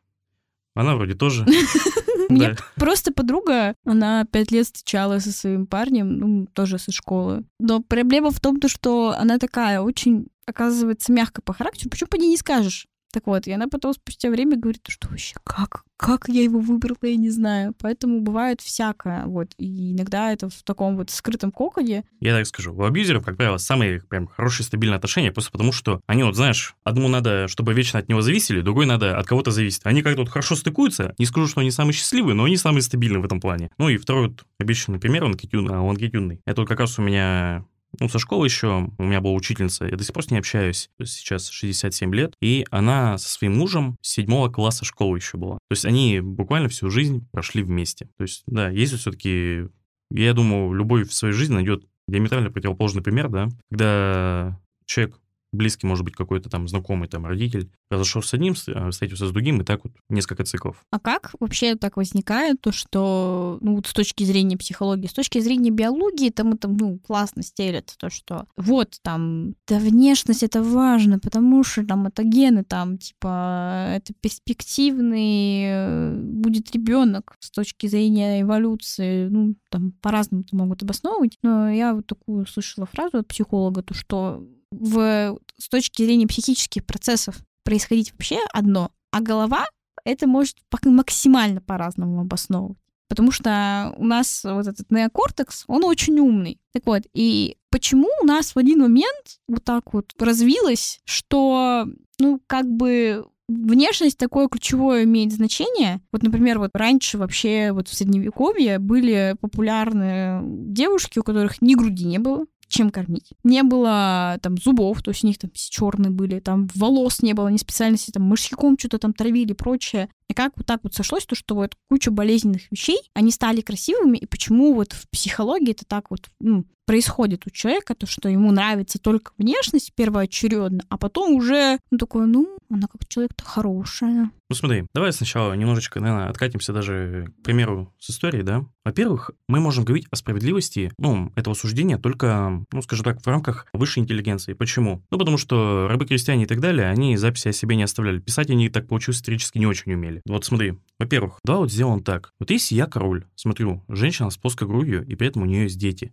Она 0.77 0.95
вроде 0.95 1.15
тоже. 1.15 1.45
Меня 2.29 2.57
просто 2.77 3.13
подруга, 3.13 3.75
она 3.85 4.27
пять 4.27 4.53
лет 4.53 4.67
встречалась 4.67 5.25
со 5.25 5.33
своим 5.33 5.67
парнем, 5.67 6.19
ну, 6.19 6.47
тоже 6.53 6.79
со 6.79 6.93
школы. 6.93 7.43
Но 7.59 7.81
проблема 7.81 8.31
в 8.31 8.39
том, 8.39 8.61
что 8.69 9.13
она 9.19 9.39
такая 9.39 9.81
очень 9.81 10.29
оказывается, 10.47 11.13
мягко 11.13 11.43
по 11.43 11.53
характеру, 11.53 11.91
почему 11.91 12.09
по 12.09 12.17
ней 12.17 12.29
не 12.29 12.37
скажешь? 12.37 12.87
Так 13.15 13.29
вот, 13.29 13.47
и 13.47 13.53
она 13.53 13.69
потом 13.69 13.93
спустя 13.93 14.29
время 14.29 14.57
говорит, 14.57 14.85
что 14.89 15.07
вообще 15.07 15.37
как, 15.45 15.85
как 15.97 16.29
я 16.29 16.43
его 16.43 16.59
выбрала, 16.59 16.97
я 17.03 17.15
не 17.15 17.31
знаю. 17.31 17.73
Поэтому 17.79 18.23
бывает 18.23 18.61
всякое, 18.61 19.25
вот. 19.27 19.53
И 19.57 19.93
иногда 19.93 20.33
это 20.33 20.49
в 20.49 20.65
таком 20.65 20.97
вот 20.97 21.11
скрытом 21.11 21.53
коконе. 21.53 22.03
Я 22.19 22.37
так 22.37 22.45
скажу, 22.45 22.75
у 22.75 22.83
абьюзеров, 22.83 23.25
как 23.25 23.37
правило, 23.37 23.59
самые 23.59 24.01
прям 24.01 24.27
хорошие 24.27 24.67
стабильные 24.67 24.97
отношения, 24.97 25.31
просто 25.31 25.53
потому 25.53 25.71
что 25.71 26.01
они 26.09 26.25
вот, 26.25 26.35
знаешь, 26.35 26.75
одному 26.83 27.07
надо, 27.07 27.47
чтобы 27.47 27.73
вечно 27.73 28.01
от 28.01 28.09
него 28.09 28.21
зависели, 28.21 28.63
другой 28.63 28.87
надо 28.87 29.17
от 29.17 29.29
кого-то 29.29 29.53
зависеть. 29.53 29.83
Они 29.85 30.03
как-то 30.03 30.23
вот 30.23 30.29
хорошо 30.29 30.57
стыкуются, 30.57 31.15
не 31.17 31.27
скажу, 31.27 31.47
что 31.47 31.61
они 31.61 31.71
самые 31.71 31.95
счастливые, 31.95 32.35
но 32.35 32.43
они 32.43 32.57
самые 32.57 32.83
стабильные 32.83 33.21
в 33.21 33.25
этом 33.25 33.41
плане. 33.41 33.71
Ну 33.79 33.89
и 33.89 33.97
второй 33.97 34.27
вот 34.27 34.45
обещанный 34.59 34.99
пример, 34.99 35.23
он 35.23 35.37
лонгитюдный. 35.53 36.41
Это 36.47 36.63
вот 36.63 36.69
как 36.69 36.81
раз 36.81 36.99
у 36.99 37.03
меня 37.03 37.65
ну, 38.01 38.09
со 38.09 38.19
школы 38.19 38.47
еще 38.47 38.89
у 38.99 39.03
меня 39.03 39.21
была 39.21 39.35
учительница, 39.35 39.87
я 39.87 39.97
до 39.97 40.05
сих 40.05 40.13
пор 40.13 40.25
с 40.25 40.31
ней 40.31 40.39
общаюсь, 40.39 40.91
сейчас 41.05 41.49
67 41.49 42.15
лет, 42.15 42.35
и 42.41 42.67
она 42.71 43.19
со 43.19 43.29
своим 43.29 43.57
мужем 43.57 43.97
с 44.01 44.11
седьмого 44.11 44.49
класса 44.49 44.85
школы 44.85 45.19
еще 45.19 45.37
была. 45.37 45.55
То 45.55 45.73
есть 45.73 45.85
они 45.85 46.21
буквально 46.21 46.69
всю 46.69 46.91
жизнь 46.91 47.27
прошли 47.33 47.63
вместе. 47.63 48.09
То 48.17 48.23
есть, 48.23 48.43
да, 48.47 48.69
есть 48.69 48.97
все-таки, 48.99 49.69
я 50.11 50.33
думаю, 50.35 50.73
любой 50.73 51.05
в 51.05 51.15
своей 51.15 51.35
жизни 51.35 51.55
найдет 51.55 51.85
диаметрально 52.07 52.51
противоположный 52.51 53.03
пример, 53.03 53.29
да, 53.29 53.49
когда 53.71 54.61
человек 54.87 55.19
близкий, 55.55 55.87
может 55.87 56.05
быть, 56.05 56.15
какой-то 56.15 56.49
там 56.49 56.69
знакомый 56.69 57.09
там 57.09 57.27
родитель, 57.27 57.71
произошел 57.89 58.23
с 58.23 58.35
одним, 58.35 58.55
э, 58.67 58.91
встретился 58.91 59.27
с 59.27 59.31
другим, 59.31 59.61
и 59.61 59.65
так 59.65 59.85
вот 59.85 59.93
несколько 60.09 60.45
циклов. 60.45 60.85
А 60.91 60.99
как 60.99 61.33
вообще 61.41 61.77
так 61.77 61.97
возникает 61.97 62.61
то, 62.61 62.73
что, 62.73 63.59
ну, 63.61 63.77
вот 63.77 63.87
с 63.87 63.93
точки 63.93 64.25
зрения 64.25 64.57
психологии, 64.57 65.07
с 65.07 65.13
точки 65.13 65.39
зрения 65.41 65.71
биологии, 65.71 66.31
там 66.31 66.53
это, 66.53 66.69
ну, 66.69 66.99
классно 66.99 67.43
стелят 67.43 67.95
то, 67.99 68.11
что 68.11 68.47
вот 68.57 68.99
там, 69.03 69.55
да, 69.69 69.79
внешность 69.79 70.43
это 70.43 70.63
важно, 70.63 71.19
потому 71.19 71.65
что 71.65 71.85
там 71.87 72.07
это 72.07 72.23
гены, 72.25 72.65
там, 72.65 72.99
типа, 72.99 73.95
это 73.97 74.13
перспективный 74.21 75.65
э, 75.65 76.17
будет 76.17 76.73
ребенок 76.73 77.37
с 77.41 77.51
точки 77.51 77.87
зрения 77.87 78.43
эволюции, 78.43 79.29
ну, 79.29 79.55
там, 79.71 79.93
по-разному 80.01 80.45
могут 80.53 80.83
обосновывать, 80.83 81.39
но 81.43 81.71
я 81.71 81.95
вот 81.95 82.07
такую 82.07 82.47
слышала 82.47 82.87
фразу 82.87 83.19
от 83.19 83.29
психолога, 83.29 83.83
то, 83.83 83.95
что 83.95 84.45
в, 84.81 85.39
с 85.59 85.69
точки 85.69 86.03
зрения 86.03 86.27
психических 86.27 86.85
процессов 86.85 87.37
происходить 87.65 88.13
вообще 88.13 88.39
одно, 88.53 88.91
а 89.11 89.21
голова 89.21 89.67
это 90.05 90.27
может 90.27 90.57
максимально 90.85 91.61
по-разному 91.61 92.21
обосновывать. 92.21 92.79
Потому 93.09 93.31
что 93.31 93.95
у 93.97 94.05
нас 94.05 94.43
вот 94.45 94.67
этот 94.67 94.91
неокортекс, 94.91 95.65
он 95.67 95.85
очень 95.85 96.19
умный. 96.19 96.59
Так 96.73 96.87
вот, 96.87 97.03
и 97.13 97.57
почему 97.71 98.09
у 98.23 98.27
нас 98.27 98.55
в 98.55 98.59
один 98.59 98.81
момент 98.81 99.41
вот 99.47 99.65
так 99.65 99.93
вот 99.93 100.13
развилось, 100.19 101.01
что, 101.05 101.87
ну, 102.19 102.41
как 102.47 102.67
бы 102.67 103.25
Внешность 103.47 104.17
такое 104.17 104.49
ключевое 104.49 105.05
имеет 105.05 105.31
значение. 105.31 106.01
Вот, 106.13 106.23
например, 106.23 106.59
вот 106.59 106.71
раньше 106.73 107.19
вообще 107.19 107.73
вот 107.73 107.89
в 107.89 107.95
Средневековье 107.95 108.79
были 108.79 109.37
популярны 109.39 110.41
девушки, 110.43 111.19
у 111.19 111.23
которых 111.23 111.61
ни 111.61 111.75
груди 111.75 112.07
не 112.07 112.19
было, 112.19 112.47
чем 112.69 112.91
кормить. 112.91 113.33
Не 113.45 113.63
было 113.63 114.39
там 114.43 114.57
зубов, 114.57 115.03
то 115.03 115.11
есть 115.11 115.25
у 115.25 115.27
них 115.27 115.39
там 115.39 115.51
все 115.55 115.71
черные 115.71 116.11
были, 116.11 116.41
там 116.41 116.69
волос 116.75 117.23
не 117.23 117.33
было, 117.33 117.49
они 117.49 117.59
специально 117.59 117.97
себе 117.97 118.13
там 118.15 118.25
мышьяком 118.25 118.77
что-то 118.79 118.99
там 118.99 119.13
травили 119.13 119.53
и 119.53 119.55
прочее. 119.55 120.09
И 120.29 120.35
как 120.35 120.53
вот 120.57 120.67
так 120.67 120.81
вот 120.83 120.95
сошлось, 120.95 121.27
то, 121.27 121.35
что 121.35 121.55
вот 121.55 121.77
куча 121.89 122.11
болезненных 122.11 122.71
вещей, 122.71 122.99
они 123.15 123.31
стали 123.31 123.61
красивыми, 123.61 124.19
и 124.19 124.27
почему 124.27 124.75
вот 124.75 124.93
в 124.93 125.09
психологии 125.11 125.73
это 125.73 125.85
так 125.85 126.11
вот 126.11 126.31
ну, 126.41 126.65
происходит 126.87 127.47
у 127.47 127.51
человека, 127.51 127.95
то, 127.95 128.07
что 128.07 128.29
ему 128.29 128.53
нравится 128.53 128.99
только 128.99 129.33
внешность 129.39 129.93
первоочередно, 129.95 130.85
а 130.89 130.99
потом 130.99 131.33
уже 131.35 131.79
ну, 131.91 131.99
такой, 131.99 132.27
ну, 132.27 132.59
она 132.71 132.87
как 132.89 133.07
человек-то 133.09 133.45
хорошая. 133.45 134.31
Ну 134.51 134.57
смотри, 134.57 134.87
давай 134.95 135.13
сначала 135.13 135.55
немножечко, 135.55 136.01
наверное, 136.01 136.29
откатимся 136.29 136.73
даже 136.73 137.33
к 137.41 137.43
примеру 137.43 137.93
с 137.99 138.11
историей, 138.11 138.43
да? 138.43 138.67
Во-первых, 138.85 139.31
мы 139.49 139.61
можем 139.61 139.85
говорить 139.85 140.07
о 140.11 140.17
справедливости, 140.17 140.93
ну, 140.99 141.33
этого 141.35 141.55
суждения 141.55 141.99
только, 141.99 142.65
ну, 142.71 142.83
скажем 142.83 143.05
так, 143.05 143.23
в 143.23 143.27
рамках 143.27 143.67
высшей 143.73 144.03
интеллигенции. 144.03 144.53
Почему? 144.53 145.03
Ну, 145.11 145.19
потому 145.19 145.39
что 145.39 145.89
рабы-крестьяне 145.89 146.45
и 146.45 146.47
так 146.47 146.61
далее, 146.61 146.89
они 146.89 147.17
записи 147.17 147.49
о 147.49 147.53
себе 147.53 147.77
не 147.77 147.83
оставляли. 147.85 148.19
Писать 148.19 148.51
они, 148.51 148.69
так 148.69 148.87
получилось, 148.87 149.19
исторически 149.19 149.59
не 149.59 149.67
очень 149.67 149.93
умели. 149.93 150.14
Вот 150.27 150.45
смотри, 150.45 150.79
во-первых, 150.99 151.39
да, 151.45 151.57
вот 151.57 151.73
сделан 151.73 152.03
так. 152.03 152.33
Вот 152.39 152.51
если 152.51 152.75
я 152.75 152.87
король, 152.87 153.27
смотрю, 153.35 153.85
женщина 153.89 154.31
с 154.31 154.37
плоской 154.37 154.67
грудью, 154.67 155.07
и 155.07 155.15
при 155.15 155.29
этом 155.29 155.43
у 155.43 155.47
нее 155.47 155.65
есть 155.65 155.79
дети 155.79 156.13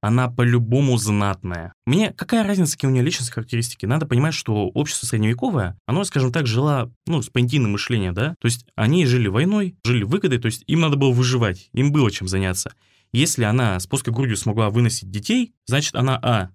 она 0.00 0.28
по-любому 0.28 0.96
знатная. 0.96 1.72
Мне 1.86 2.12
какая 2.12 2.46
разница, 2.46 2.74
какие 2.74 2.90
у 2.90 2.92
нее 2.92 3.02
личностные 3.02 3.34
характеристики? 3.34 3.86
Надо 3.86 4.06
понимать, 4.06 4.34
что 4.34 4.68
общество 4.68 5.06
средневековое, 5.06 5.76
оно, 5.86 6.04
скажем 6.04 6.32
так, 6.32 6.46
жило, 6.46 6.92
ну, 7.06 7.22
с 7.22 7.28
понятийным 7.28 7.72
мышлением, 7.72 8.14
да? 8.14 8.34
То 8.40 8.46
есть 8.46 8.66
они 8.76 9.06
жили 9.06 9.28
войной, 9.28 9.76
жили 9.84 10.04
выгодой, 10.04 10.38
то 10.38 10.46
есть 10.46 10.62
им 10.66 10.80
надо 10.80 10.96
было 10.96 11.10
выживать, 11.10 11.68
им 11.72 11.92
было 11.92 12.10
чем 12.10 12.28
заняться. 12.28 12.72
Если 13.12 13.42
она 13.42 13.80
с 13.80 13.86
плоской 13.86 14.12
грудью 14.12 14.36
смогла 14.36 14.70
выносить 14.70 15.10
детей, 15.10 15.54
значит 15.66 15.94
она, 15.94 16.18
а, 16.22 16.50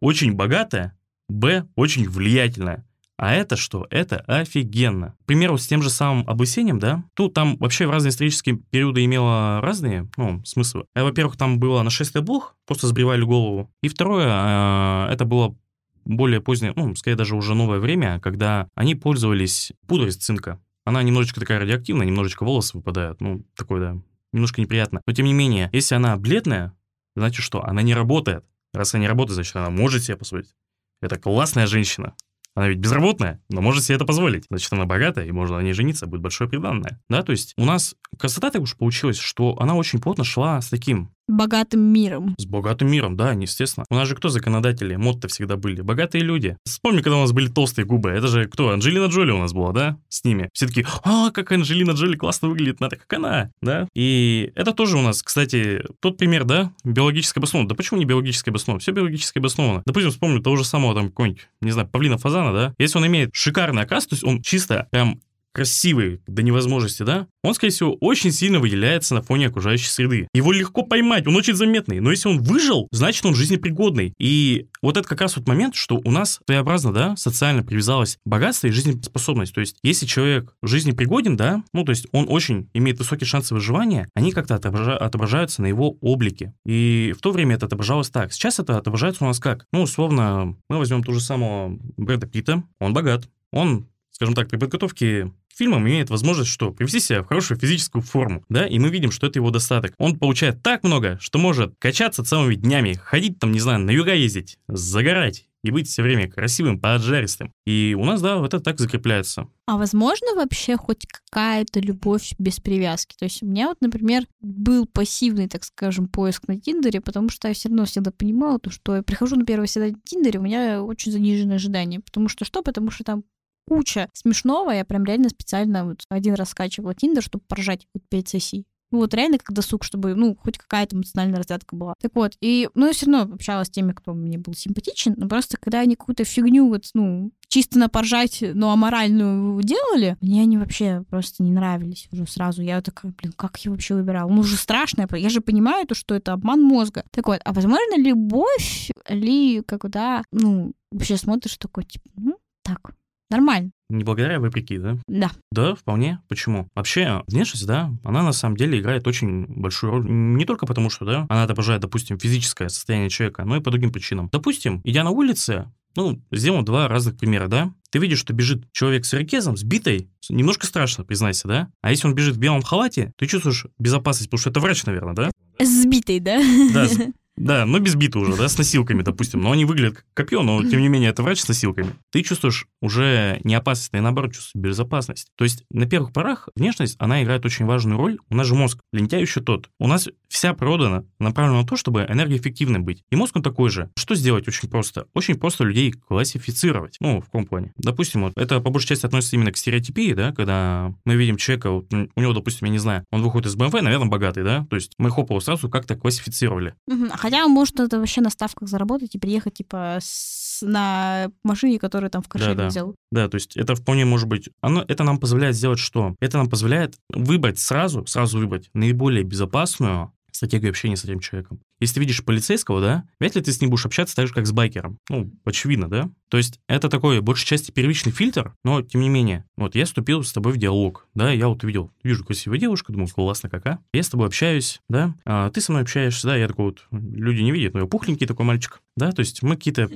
очень 0.00 0.34
богатая, 0.34 0.98
б, 1.28 1.66
очень 1.76 2.08
влиятельная. 2.08 2.84
А 3.16 3.32
это 3.32 3.56
что? 3.56 3.86
Это 3.90 4.18
офигенно. 4.26 5.14
К 5.22 5.26
примеру, 5.26 5.56
с 5.56 5.66
тем 5.66 5.82
же 5.82 5.90
самым 5.90 6.28
облысением, 6.28 6.80
да, 6.80 7.04
тут 7.14 7.32
там 7.32 7.56
вообще 7.58 7.86
в 7.86 7.90
разные 7.90 8.10
исторические 8.10 8.56
периоды 8.56 9.04
имело 9.04 9.60
разные, 9.60 10.08
ну, 10.16 10.44
смыслы. 10.44 10.86
А, 10.94 11.04
во-первых, 11.04 11.36
там 11.36 11.60
было 11.60 11.82
нашествие 11.82 12.22
блох, 12.22 12.56
просто 12.66 12.88
сбривали 12.88 13.22
голову. 13.22 13.70
И 13.82 13.88
второе, 13.88 14.26
а, 14.28 15.08
это 15.12 15.24
было 15.24 15.56
более 16.04 16.40
позднее, 16.40 16.72
ну, 16.74 16.94
скорее 16.96 17.16
даже 17.16 17.36
уже 17.36 17.54
новое 17.54 17.78
время, 17.78 18.18
когда 18.20 18.68
они 18.74 18.94
пользовались 18.94 19.72
пудрой 19.86 20.10
из 20.10 20.16
цинка. 20.16 20.60
Она 20.84 21.02
немножечко 21.02 21.40
такая 21.40 21.60
радиоактивная, 21.60 22.06
немножечко 22.06 22.44
волосы 22.44 22.76
выпадают, 22.76 23.20
ну, 23.20 23.44
такое, 23.56 23.80
да, 23.80 24.02
немножко 24.32 24.60
неприятно. 24.60 25.00
Но 25.06 25.12
тем 25.12 25.26
не 25.26 25.32
менее, 25.32 25.70
если 25.72 25.94
она 25.94 26.16
бледная, 26.16 26.74
значит 27.16 27.44
что? 27.44 27.64
Она 27.64 27.80
не 27.82 27.94
работает. 27.94 28.44
Раз 28.74 28.92
она 28.92 29.02
не 29.02 29.08
работает, 29.08 29.36
значит, 29.36 29.54
она 29.54 29.70
может 29.70 30.02
себе 30.02 30.16
позволить. 30.16 30.52
Это 31.00 31.18
классная 31.18 31.66
женщина. 31.66 32.14
Она 32.54 32.68
ведь 32.68 32.78
безработная, 32.78 33.40
но 33.48 33.60
может 33.60 33.84
себе 33.84 33.96
это 33.96 34.04
позволить. 34.04 34.44
Значит, 34.48 34.72
она 34.72 34.84
богатая, 34.84 35.26
и 35.26 35.32
можно 35.32 35.56
на 35.56 35.62
ней 35.62 35.72
жениться, 35.72 36.06
будет 36.06 36.20
большое 36.20 36.48
приданное. 36.48 37.00
Да, 37.08 37.22
то 37.22 37.32
есть 37.32 37.54
у 37.56 37.64
нас 37.64 37.94
красота 38.18 38.50
так 38.50 38.62
уж 38.62 38.76
получилась, 38.76 39.18
что 39.18 39.56
она 39.58 39.74
очень 39.74 40.00
плотно 40.00 40.24
шла 40.24 40.60
с 40.60 40.68
таким 40.68 41.13
богатым 41.28 41.80
миром. 41.80 42.34
С 42.38 42.46
богатым 42.46 42.90
миром, 42.90 43.16
да, 43.16 43.32
естественно. 43.32 43.84
У 43.90 43.94
нас 43.94 44.08
же 44.08 44.14
кто 44.14 44.28
законодатели? 44.28 44.96
Мод-то 44.96 45.28
всегда 45.28 45.56
были. 45.56 45.80
Богатые 45.80 46.22
люди. 46.22 46.56
Вспомни, 46.64 47.00
когда 47.00 47.16
у 47.18 47.20
нас 47.20 47.32
были 47.32 47.48
толстые 47.48 47.84
губы. 47.84 48.10
Это 48.10 48.28
же 48.28 48.46
кто? 48.46 48.70
Анджелина 48.70 49.06
Джоли 49.06 49.30
у 49.30 49.38
нас 49.38 49.52
была, 49.52 49.72
да? 49.72 49.98
С 50.08 50.24
ними. 50.24 50.48
Все 50.52 50.66
таки 50.66 50.86
а, 51.02 51.30
как 51.30 51.52
Анджелина 51.52 51.92
Джоли 51.92 52.16
классно 52.16 52.48
выглядит, 52.48 52.80
надо 52.80 52.96
как 52.96 53.12
она, 53.12 53.50
да? 53.62 53.88
И 53.94 54.52
это 54.54 54.72
тоже 54.72 54.96
у 54.96 55.02
нас, 55.02 55.22
кстати, 55.22 55.82
тот 56.00 56.18
пример, 56.18 56.44
да, 56.44 56.72
биологически 56.84 57.38
обоснован. 57.38 57.68
Да 57.68 57.74
почему 57.74 57.98
не 57.98 58.04
биологически 58.04 58.50
обоснован? 58.50 58.80
Все 58.80 58.92
биологически 58.92 59.38
обосновано. 59.38 59.82
Допустим, 59.86 60.10
вспомню 60.10 60.40
того 60.40 60.56
же 60.56 60.64
самого 60.64 60.94
там 60.94 61.08
какой-нибудь, 61.08 61.48
не 61.60 61.70
знаю, 61.70 61.88
павлина 61.88 62.18
фазана, 62.18 62.52
да? 62.52 62.74
Если 62.78 62.98
он 62.98 63.06
имеет 63.06 63.30
шикарный 63.32 63.82
окрас, 63.82 64.06
то 64.06 64.14
есть 64.14 64.24
он 64.24 64.42
чисто 64.42 64.88
прям 64.90 65.20
красивый 65.54 66.20
до 66.26 66.42
невозможности, 66.42 67.04
да, 67.04 67.28
он, 67.42 67.54
скорее 67.54 67.72
всего, 67.72 67.94
очень 68.00 68.32
сильно 68.32 68.58
выделяется 68.58 69.14
на 69.14 69.22
фоне 69.22 69.46
окружающей 69.46 69.88
среды. 69.88 70.28
Его 70.34 70.50
легко 70.50 70.82
поймать, 70.82 71.26
он 71.26 71.36
очень 71.36 71.54
заметный, 71.54 72.00
но 72.00 72.10
если 72.10 72.28
он 72.28 72.40
выжил, 72.40 72.88
значит, 72.90 73.24
он 73.24 73.34
жизнепригодный. 73.34 74.14
И 74.18 74.66
вот 74.82 74.96
это 74.96 75.06
как 75.06 75.20
раз 75.20 75.36
вот 75.36 75.46
момент, 75.46 75.74
что 75.74 76.00
у 76.04 76.10
нас 76.10 76.40
своеобразно, 76.46 76.92
да, 76.92 77.16
социально 77.16 77.62
привязалось 77.62 78.18
богатство 78.24 78.66
и 78.66 78.70
жизнеспособность. 78.70 79.54
То 79.54 79.60
есть, 79.60 79.76
если 79.82 80.06
человек 80.06 80.54
жизнепригоден, 80.62 81.36
да, 81.36 81.62
ну, 81.72 81.84
то 81.84 81.90
есть 81.90 82.06
он 82.12 82.26
очень 82.28 82.68
имеет 82.74 82.98
высокие 82.98 83.26
шансы 83.26 83.54
выживания, 83.54 84.08
они 84.14 84.32
как-то 84.32 84.56
отображаются 84.56 85.62
на 85.62 85.66
его 85.66 85.96
облике. 86.00 86.54
И 86.66 87.14
в 87.16 87.20
то 87.20 87.30
время 87.30 87.54
это 87.54 87.66
отображалось 87.66 88.10
так. 88.10 88.32
Сейчас 88.32 88.58
это 88.58 88.76
отображается 88.76 89.24
у 89.24 89.28
нас 89.28 89.38
как? 89.38 89.66
Ну, 89.72 89.82
условно, 89.82 90.56
мы 90.68 90.78
возьмем 90.78 91.04
ту 91.04 91.12
же 91.12 91.20
самого 91.20 91.78
Брэда 91.96 92.26
Питта, 92.26 92.64
он 92.80 92.92
богат, 92.92 93.28
он 93.52 93.86
скажем 94.14 94.34
так, 94.34 94.48
при 94.48 94.56
подготовке 94.56 95.32
к 95.52 95.56
фильмам 95.56 95.82
имеет 95.82 96.10
возможность 96.10 96.50
что? 96.50 96.70
Привести 96.70 97.00
себя 97.00 97.22
в 97.22 97.26
хорошую 97.26 97.58
физическую 97.58 98.02
форму, 98.02 98.44
да, 98.48 98.66
и 98.66 98.78
мы 98.78 98.88
видим, 98.88 99.10
что 99.10 99.26
это 99.26 99.38
его 99.38 99.50
достаток. 99.50 99.92
Он 99.98 100.18
получает 100.18 100.62
так 100.62 100.84
много, 100.84 101.18
что 101.20 101.38
может 101.38 101.74
качаться 101.78 102.24
целыми 102.24 102.54
днями, 102.54 102.94
ходить 102.94 103.38
там, 103.38 103.52
не 103.52 103.60
знаю, 103.60 103.80
на 103.80 103.90
юга 103.90 104.14
ездить, 104.14 104.58
загорать, 104.68 105.46
и 105.64 105.70
быть 105.70 105.88
все 105.88 106.02
время 106.02 106.30
красивым, 106.30 106.78
поджаристым. 106.78 107.50
И 107.64 107.96
у 107.98 108.04
нас, 108.04 108.20
да, 108.20 108.44
это 108.44 108.60
так 108.60 108.78
закрепляется. 108.78 109.48
А 109.66 109.78
возможно 109.78 110.34
вообще 110.34 110.76
хоть 110.76 111.06
какая-то 111.06 111.80
любовь 111.80 112.34
без 112.38 112.60
привязки? 112.60 113.16
То 113.18 113.24
есть 113.24 113.42
у 113.42 113.46
меня 113.46 113.68
вот, 113.68 113.78
например, 113.80 114.26
был 114.42 114.84
пассивный, 114.86 115.48
так 115.48 115.64
скажем, 115.64 116.06
поиск 116.06 116.48
на 116.48 116.60
Тиндере, 116.60 117.00
потому 117.00 117.30
что 117.30 117.48
я 117.48 117.54
все 117.54 117.70
равно 117.70 117.86
всегда 117.86 118.10
понимала, 118.10 118.58
то, 118.58 118.70
что 118.70 118.96
я 118.96 119.02
прихожу 119.02 119.36
на 119.36 119.46
первое 119.46 119.66
свидание 119.66 119.96
на 119.96 120.02
Тиндере, 120.04 120.38
у 120.38 120.42
меня 120.42 120.82
очень 120.82 121.10
заниженные 121.10 121.56
ожидания. 121.56 122.00
Потому 122.00 122.28
что 122.28 122.44
что? 122.44 122.62
Потому 122.62 122.90
что 122.90 123.02
там 123.02 123.24
куча 123.66 124.08
смешного. 124.12 124.70
Я 124.70 124.84
прям 124.84 125.04
реально 125.04 125.28
специально 125.28 125.84
вот 125.84 126.02
один 126.08 126.34
раз 126.34 126.50
скачивала 126.50 126.94
Тиндер, 126.94 127.22
чтобы 127.22 127.44
поржать 127.46 127.86
вот 127.94 128.02
5 128.08 128.28
сессий. 128.28 128.66
Ну, 128.90 129.00
вот 129.00 129.12
реально 129.12 129.38
как 129.38 129.52
досуг, 129.52 129.82
чтобы, 129.82 130.14
ну, 130.14 130.36
хоть 130.36 130.56
какая-то 130.56 130.94
эмоциональная 130.94 131.38
разрядка 131.38 131.74
была. 131.74 131.94
Так 132.00 132.14
вот, 132.14 132.34
и, 132.40 132.68
ну, 132.74 132.86
я 132.86 132.92
все 132.92 133.06
равно 133.06 133.34
общалась 133.34 133.66
с 133.66 133.70
теми, 133.70 133.90
кто 133.90 134.14
мне 134.14 134.38
был 134.38 134.54
симпатичен, 134.54 135.14
но 135.16 135.26
просто 135.26 135.56
когда 135.56 135.80
они 135.80 135.96
какую-то 135.96 136.22
фигню, 136.22 136.68
вот, 136.68 136.84
ну, 136.94 137.32
чисто 137.48 137.78
на 137.80 137.88
поржать, 137.88 138.44
но 138.54 138.70
аморальную 138.70 139.60
делали, 139.62 140.16
мне 140.20 140.42
они 140.42 140.58
вообще 140.58 141.02
просто 141.10 141.42
не 141.42 141.50
нравились 141.50 142.06
уже 142.12 142.24
сразу. 142.28 142.62
Я 142.62 142.80
такая, 142.82 143.12
блин, 143.20 143.32
как 143.36 143.56
я 143.64 143.72
вообще 143.72 143.94
выбирала? 143.94 144.30
Ну, 144.30 144.42
уже 144.42 144.56
страшно. 144.56 145.08
Я 145.10 145.28
же 145.28 145.40
понимаю, 145.40 145.88
то, 145.88 145.96
что 145.96 146.14
это 146.14 146.32
обман 146.32 146.62
мозга. 146.62 147.02
Так 147.10 147.26
вот, 147.26 147.40
а 147.44 147.52
возможно, 147.52 147.98
любовь 147.98 148.90
ли, 149.08 149.62
когда, 149.66 150.22
ну, 150.30 150.72
вообще 150.92 151.16
смотришь 151.16 151.56
такой, 151.56 151.82
типа, 151.82 152.08
ну, 152.16 152.38
так, 152.62 152.94
Нормально. 153.34 153.72
Не 153.88 154.04
благодаря, 154.04 154.36
а 154.36 154.38
вопреки, 154.40 154.78
да? 154.78 154.96
Да. 155.08 155.32
Да, 155.50 155.74
вполне. 155.74 156.20
Почему? 156.28 156.68
Вообще, 156.76 157.24
внешность, 157.26 157.66
да, 157.66 157.90
она 158.04 158.22
на 158.22 158.30
самом 158.30 158.56
деле 158.56 158.78
играет 158.78 159.08
очень 159.08 159.46
большую 159.46 159.90
роль. 159.90 160.06
Не 160.08 160.44
только 160.44 160.66
потому, 160.66 160.88
что, 160.88 161.04
да, 161.04 161.26
она 161.28 161.42
отображает, 161.42 161.80
допустим, 161.82 162.16
физическое 162.16 162.68
состояние 162.68 163.10
человека, 163.10 163.44
но 163.44 163.56
и 163.56 163.60
по 163.60 163.72
другим 163.72 163.90
причинам. 163.90 164.28
Допустим, 164.30 164.80
идя 164.84 165.02
на 165.02 165.10
улице, 165.10 165.68
ну, 165.96 166.22
сделаем 166.30 166.64
два 166.64 166.86
разных 166.86 167.16
примера, 167.16 167.48
да? 167.48 167.72
Ты 167.90 167.98
видишь, 167.98 168.20
что 168.20 168.32
бежит 168.32 168.70
человек 168.70 169.04
с 169.04 169.12
ирокезом, 169.12 169.56
сбитой, 169.56 170.08
немножко 170.28 170.66
страшно, 170.66 171.02
признайся, 171.02 171.48
да? 171.48 171.68
А 171.82 171.90
если 171.90 172.06
он 172.06 172.14
бежит 172.14 172.36
в 172.36 172.38
белом 172.38 172.62
халате, 172.62 173.12
ты 173.18 173.26
чувствуешь 173.26 173.66
безопасность, 173.80 174.30
потому 174.30 174.38
что 174.38 174.50
это 174.50 174.60
врач, 174.60 174.84
наверное, 174.84 175.14
да? 175.14 175.30
Сбитый, 175.60 176.20
да? 176.20 176.40
Да, 176.72 176.86
да, 177.36 177.66
но 177.66 177.78
без 177.78 177.94
бита 177.94 178.18
уже, 178.18 178.36
да, 178.36 178.48
с 178.48 178.56
носилками, 178.58 179.02
допустим. 179.02 179.40
Но 179.40 179.52
они 179.52 179.64
выглядят 179.64 179.96
как 179.96 180.04
копье, 180.14 180.42
но 180.42 180.62
тем 180.62 180.80
не 180.80 180.88
менее 180.88 181.10
это 181.10 181.22
врач 181.22 181.40
с 181.40 181.48
носилками. 181.48 181.94
Ты 182.10 182.22
чувствуешь 182.22 182.66
уже 182.80 183.40
не 183.44 183.54
опасность, 183.54 183.92
а 183.92 184.00
наоборот 184.00 184.32
чувствуешь 184.32 184.62
безопасность. 184.62 185.28
То 185.36 185.44
есть 185.44 185.64
на 185.70 185.86
первых 185.86 186.12
порах 186.12 186.48
внешность, 186.54 186.96
она 186.98 187.22
играет 187.22 187.44
очень 187.44 187.64
важную 187.64 187.98
роль. 187.98 188.18
У 188.30 188.34
нас 188.34 188.46
же 188.46 188.54
мозг 188.54 188.78
лентяй 188.92 189.20
еще 189.20 189.40
тот. 189.40 189.68
У 189.78 189.88
нас 189.88 190.08
вся 190.28 190.54
природа 190.54 191.04
направлена 191.18 191.62
на 191.62 191.66
то, 191.66 191.76
чтобы 191.76 192.06
энергоэффективной 192.08 192.80
быть. 192.80 193.02
И 193.10 193.16
мозг 193.16 193.36
он 193.36 193.42
такой 193.42 193.70
же. 193.70 193.90
Что 193.98 194.14
сделать 194.14 194.46
очень 194.48 194.68
просто? 194.68 195.06
Очень 195.14 195.36
просто 195.36 195.64
людей 195.64 195.92
классифицировать. 195.92 196.96
Ну, 197.00 197.20
в 197.20 197.26
каком 197.26 197.46
плане? 197.46 197.72
Допустим, 197.76 198.22
вот 198.22 198.32
это 198.36 198.60
по 198.60 198.70
большей 198.70 198.88
части 198.88 199.06
относится 199.06 199.36
именно 199.36 199.52
к 199.52 199.56
стереотипии, 199.56 200.12
да, 200.12 200.32
когда 200.32 200.94
мы 201.04 201.16
видим 201.16 201.36
человека, 201.36 201.70
вот, 201.70 201.92
у 201.92 202.20
него, 202.20 202.32
допустим, 202.32 202.66
я 202.66 202.72
не 202.72 202.78
знаю, 202.78 203.04
он 203.10 203.22
выходит 203.22 203.48
из 203.48 203.56
БМВ, 203.56 203.72
наверное, 203.72 204.08
богатый, 204.08 204.44
да, 204.44 204.66
то 204.68 204.76
есть 204.76 204.92
мы 204.98 205.10
хоп 205.10 205.30
его 205.30 205.40
сразу 205.40 205.68
как-то 205.68 205.96
классифицировали. 205.96 206.74
Хотя 207.24 207.46
он 207.46 207.52
может 207.52 207.80
это 207.80 207.98
вообще 207.98 208.20
на 208.20 208.28
ставках 208.28 208.68
заработать 208.68 209.14
и 209.14 209.18
приехать, 209.18 209.54
типа, 209.54 209.96
с... 209.98 210.60
на 210.60 211.30
машине, 211.42 211.78
которую 211.78 212.10
там 212.10 212.20
в 212.20 212.28
кошелек 212.28 212.54
да, 212.54 212.62
да. 212.64 212.68
взял. 212.68 212.94
Да, 213.10 213.28
то 213.30 213.36
есть 213.36 213.56
это 213.56 213.74
вполне 213.74 214.04
может 214.04 214.28
быть... 214.28 214.50
Оно, 214.60 214.84
это 214.86 215.04
нам 215.04 215.18
позволяет 215.18 215.56
сделать 215.56 215.78
что? 215.78 216.14
Это 216.20 216.36
нам 216.36 216.50
позволяет 216.50 216.96
выбрать 217.08 217.58
сразу, 217.58 218.04
сразу 218.04 218.38
выбрать 218.38 218.68
наиболее 218.74 219.24
безопасную 219.24 220.12
стратегию 220.34 220.70
общения 220.70 220.96
с 220.96 221.04
этим 221.04 221.20
человеком. 221.20 221.60
Если 221.80 221.94
ты 221.94 222.00
видишь 222.00 222.24
полицейского, 222.24 222.80
да, 222.80 223.04
вряд 223.20 223.36
ли 223.36 223.42
ты 223.42 223.52
с 223.52 223.60
ним 223.60 223.70
будешь 223.70 223.86
общаться 223.86 224.16
так 224.16 224.26
же, 224.26 224.34
как 224.34 224.46
с 224.46 224.52
байкером. 224.52 224.98
Ну, 225.08 225.32
очевидно, 225.44 225.88
да? 225.88 226.10
То 226.28 226.36
есть 226.36 226.58
это 226.68 226.88
такой, 226.88 227.20
большей 227.20 227.46
части, 227.46 227.70
первичный 227.70 228.12
фильтр, 228.12 228.54
но 228.64 228.82
тем 228.82 229.00
не 229.00 229.08
менее, 229.08 229.44
вот 229.56 229.74
я 229.74 229.84
вступил 229.84 230.24
с 230.24 230.32
тобой 230.32 230.52
в 230.52 230.56
диалог, 230.56 231.06
да, 231.14 231.30
я 231.30 231.48
вот 231.48 231.62
увидел, 231.62 231.92
вижу 232.02 232.24
красивую 232.24 232.58
девушку, 232.58 232.92
думаю, 232.92 233.08
классно 233.08 233.48
какая. 233.48 233.78
Я 233.92 234.02
с 234.02 234.08
тобой 234.08 234.26
общаюсь, 234.26 234.80
да, 234.88 235.14
а 235.24 235.50
ты 235.50 235.60
со 235.60 235.72
мной 235.72 235.82
общаешься, 235.82 236.26
да, 236.26 236.36
я 236.36 236.48
такой 236.48 236.66
вот, 236.66 236.86
люди 236.90 237.42
не 237.42 237.52
видят, 237.52 237.74
но 237.74 237.80
я 237.80 237.86
пухленький 237.86 238.26
такой 238.26 238.44
мальчик, 238.44 238.80
да, 238.96 239.12
то 239.12 239.20
есть 239.20 239.42
мы 239.42 239.56
какие-то 239.56 239.88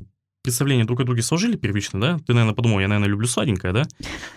представления 0.43 0.85
друг 0.85 0.99
о 1.01 1.03
друге 1.03 1.21
сложили 1.21 1.55
первично, 1.55 1.99
да? 1.99 2.17
Ты, 2.25 2.33
наверное, 2.33 2.55
подумал, 2.55 2.79
я, 2.79 2.87
наверное, 2.87 3.09
люблю 3.09 3.27
сладенькое, 3.27 3.73
да? 3.73 3.83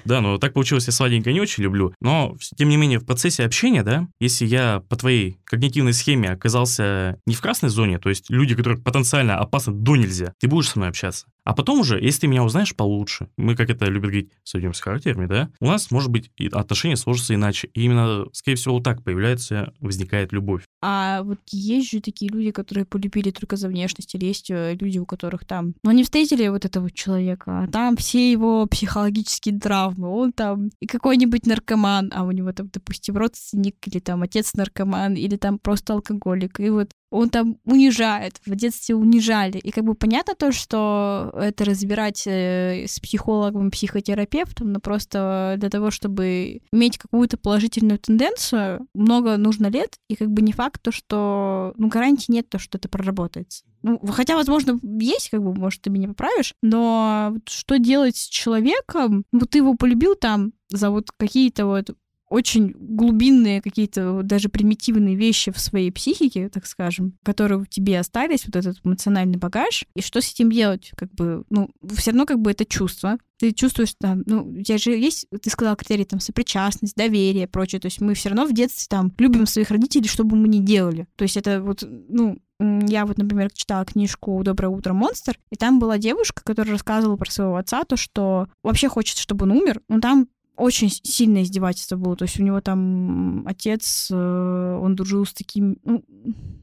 Да, 0.04 0.20
но 0.20 0.38
так 0.38 0.52
получилось, 0.52 0.86
я 0.86 0.92
сладенькое 0.92 1.34
не 1.34 1.40
очень 1.40 1.62
люблю. 1.62 1.94
Но, 2.00 2.36
тем 2.56 2.68
не 2.68 2.76
менее, 2.76 2.98
в 2.98 3.06
процессе 3.06 3.44
общения, 3.44 3.82
да, 3.82 4.08
если 4.20 4.46
я 4.46 4.82
по 4.88 4.96
твоей 4.96 5.38
когнитивной 5.44 5.92
схеме 5.92 6.30
оказался 6.30 7.18
не 7.26 7.34
в 7.34 7.40
красной 7.40 7.68
зоне, 7.68 7.98
то 7.98 8.08
есть 8.08 8.30
люди, 8.30 8.54
которые 8.54 8.80
потенциально 8.80 9.38
опасны 9.38 9.72
до 9.72 9.96
нельзя, 9.96 10.32
ты 10.40 10.48
будешь 10.48 10.68
со 10.68 10.78
мной 10.78 10.90
общаться. 10.90 11.26
А 11.44 11.54
потом 11.54 11.80
уже, 11.80 12.00
если 12.00 12.22
ты 12.22 12.26
меня 12.28 12.44
узнаешь 12.44 12.74
получше, 12.74 13.28
мы, 13.36 13.56
как 13.56 13.70
это 13.70 13.86
любят 13.86 14.10
говорить, 14.10 14.32
сойдем 14.44 14.74
с 14.74 14.80
характерами, 14.80 15.26
да, 15.26 15.50
у 15.60 15.66
нас, 15.66 15.90
может 15.90 16.10
быть, 16.10 16.30
отношения 16.52 16.96
сложатся 16.96 17.34
иначе. 17.34 17.68
И 17.74 17.82
именно, 17.82 18.26
скорее 18.32 18.56
всего, 18.56 18.74
вот 18.74 18.84
так 18.84 19.02
появляется, 19.02 19.72
возникает 19.80 20.32
любовь. 20.32 20.62
А 20.80 21.22
вот 21.22 21.38
есть 21.50 21.90
же 21.90 22.00
такие 22.00 22.30
люди, 22.30 22.50
которые 22.50 22.84
полюбили 22.84 23.30
только 23.30 23.56
за 23.56 23.68
внешность, 23.68 24.14
или 24.14 24.26
есть 24.26 24.50
э, 24.50 24.76
люди, 24.80 24.98
у 24.98 25.06
которых 25.06 25.44
там... 25.44 25.74
Ну, 25.82 25.90
они 25.90 26.04
встретили 26.04 26.48
вот 26.48 26.64
этого 26.64 26.90
человека, 26.90 27.62
а 27.62 27.66
там 27.68 27.96
все 27.96 28.30
его 28.30 28.66
психологические 28.66 29.58
травмы, 29.58 30.08
он 30.08 30.32
там 30.32 30.70
и 30.80 30.86
какой-нибудь 30.86 31.46
наркоман, 31.46 32.12
а 32.14 32.24
у 32.24 32.30
него 32.30 32.52
там, 32.52 32.68
допустим, 32.72 33.16
родственник, 33.16 33.76
или 33.86 33.98
там 33.98 34.22
отец 34.22 34.54
наркоман, 34.54 35.14
или 35.14 35.36
там 35.36 35.58
просто 35.58 35.94
алкоголик, 35.94 36.60
и 36.60 36.70
вот 36.70 36.90
он 37.12 37.28
там 37.28 37.58
унижает, 37.64 38.40
в 38.44 38.54
детстве 38.56 38.94
унижали. 38.94 39.58
И 39.58 39.70
как 39.70 39.84
бы 39.84 39.94
понятно 39.94 40.34
то, 40.34 40.50
что 40.50 41.30
это 41.34 41.64
разбирать 41.64 42.26
э, 42.26 42.86
с 42.88 42.98
психологом, 42.98 43.70
психотерапевтом, 43.70 44.72
но 44.72 44.80
просто 44.80 45.56
для 45.58 45.68
того, 45.68 45.90
чтобы 45.90 46.62
иметь 46.72 46.98
какую-то 46.98 47.36
положительную 47.36 47.98
тенденцию, 47.98 48.86
много 48.94 49.36
нужно 49.36 49.66
лет, 49.66 49.96
и 50.08 50.16
как 50.16 50.30
бы 50.30 50.42
не 50.42 50.52
факт 50.52 50.80
то, 50.82 50.90
что, 50.90 51.74
ну, 51.76 51.88
гарантии 51.88 52.32
нет 52.32 52.48
то, 52.48 52.58
что 52.58 52.78
это 52.78 52.88
проработается. 52.88 53.64
Ну, 53.82 53.98
хотя, 54.12 54.36
возможно, 54.36 54.78
есть, 54.82 55.30
как 55.30 55.42
бы, 55.42 55.54
может, 55.54 55.82
ты 55.82 55.90
меня 55.90 56.08
поправишь, 56.08 56.54
но 56.62 57.36
что 57.46 57.78
делать 57.78 58.16
с 58.16 58.28
человеком? 58.28 59.24
Вот 59.32 59.50
ты 59.50 59.58
его 59.58 59.74
полюбил 59.74 60.14
там 60.14 60.52
за 60.70 60.90
вот 60.90 61.10
какие-то 61.16 61.66
вот 61.66 61.90
очень 62.32 62.74
глубинные 62.78 63.60
какие-то 63.60 64.22
даже 64.22 64.48
примитивные 64.48 65.16
вещи 65.16 65.52
в 65.52 65.60
своей 65.60 65.92
психике, 65.92 66.48
так 66.48 66.64
скажем, 66.64 67.12
которые 67.22 67.60
в 67.60 67.68
тебе 67.68 68.00
остались, 68.00 68.46
вот 68.46 68.56
этот 68.56 68.78
эмоциональный 68.82 69.36
багаж, 69.36 69.84
и 69.94 70.00
что 70.00 70.22
с 70.22 70.32
этим 70.32 70.50
делать, 70.50 70.92
как 70.96 71.12
бы, 71.12 71.44
ну, 71.50 71.68
все 71.94 72.10
равно 72.10 72.24
как 72.24 72.40
бы 72.40 72.50
это 72.50 72.64
чувство, 72.64 73.18
ты 73.38 73.52
чувствуешь 73.52 73.94
там, 73.98 74.22
ну, 74.24 74.44
у 74.48 74.62
тебя 74.62 74.78
же 74.78 74.92
есть, 74.92 75.26
ты 75.42 75.50
сказал 75.50 75.76
критерии 75.76 76.04
там 76.04 76.20
сопричастность, 76.20 76.96
доверие, 76.96 77.48
прочее, 77.48 77.80
то 77.80 77.86
есть 77.86 78.00
мы 78.00 78.14
все 78.14 78.30
равно 78.30 78.46
в 78.46 78.54
детстве 78.54 78.86
там 78.88 79.12
любим 79.18 79.44
своих 79.44 79.70
родителей, 79.70 80.08
что 80.08 80.24
бы 80.24 80.34
мы 80.34 80.48
ни 80.48 80.60
делали, 80.60 81.06
то 81.16 81.24
есть 81.24 81.36
это 81.36 81.62
вот, 81.62 81.84
ну, 81.86 82.38
я 82.58 83.04
вот, 83.04 83.18
например, 83.18 83.50
читала 83.52 83.84
книжку 83.84 84.40
«Доброе 84.42 84.68
утро, 84.68 84.94
монстр», 84.94 85.38
и 85.50 85.56
там 85.56 85.78
была 85.78 85.98
девушка, 85.98 86.42
которая 86.42 86.72
рассказывала 86.72 87.16
про 87.16 87.30
своего 87.30 87.56
отца, 87.56 87.84
то, 87.84 87.96
что 87.96 88.48
вообще 88.62 88.88
хочет, 88.88 89.18
чтобы 89.18 89.44
он 89.44 89.52
умер, 89.52 89.82
но 89.88 90.00
там 90.00 90.28
очень 90.56 90.90
сильное 90.90 91.42
издевательство 91.42 91.96
было. 91.96 92.16
То 92.16 92.24
есть 92.24 92.38
у 92.38 92.42
него 92.42 92.60
там 92.60 93.46
отец, 93.46 94.08
э, 94.10 94.78
он 94.80 94.94
дружил 94.94 95.24
с 95.24 95.32
такими, 95.32 95.76
ну, 95.84 96.04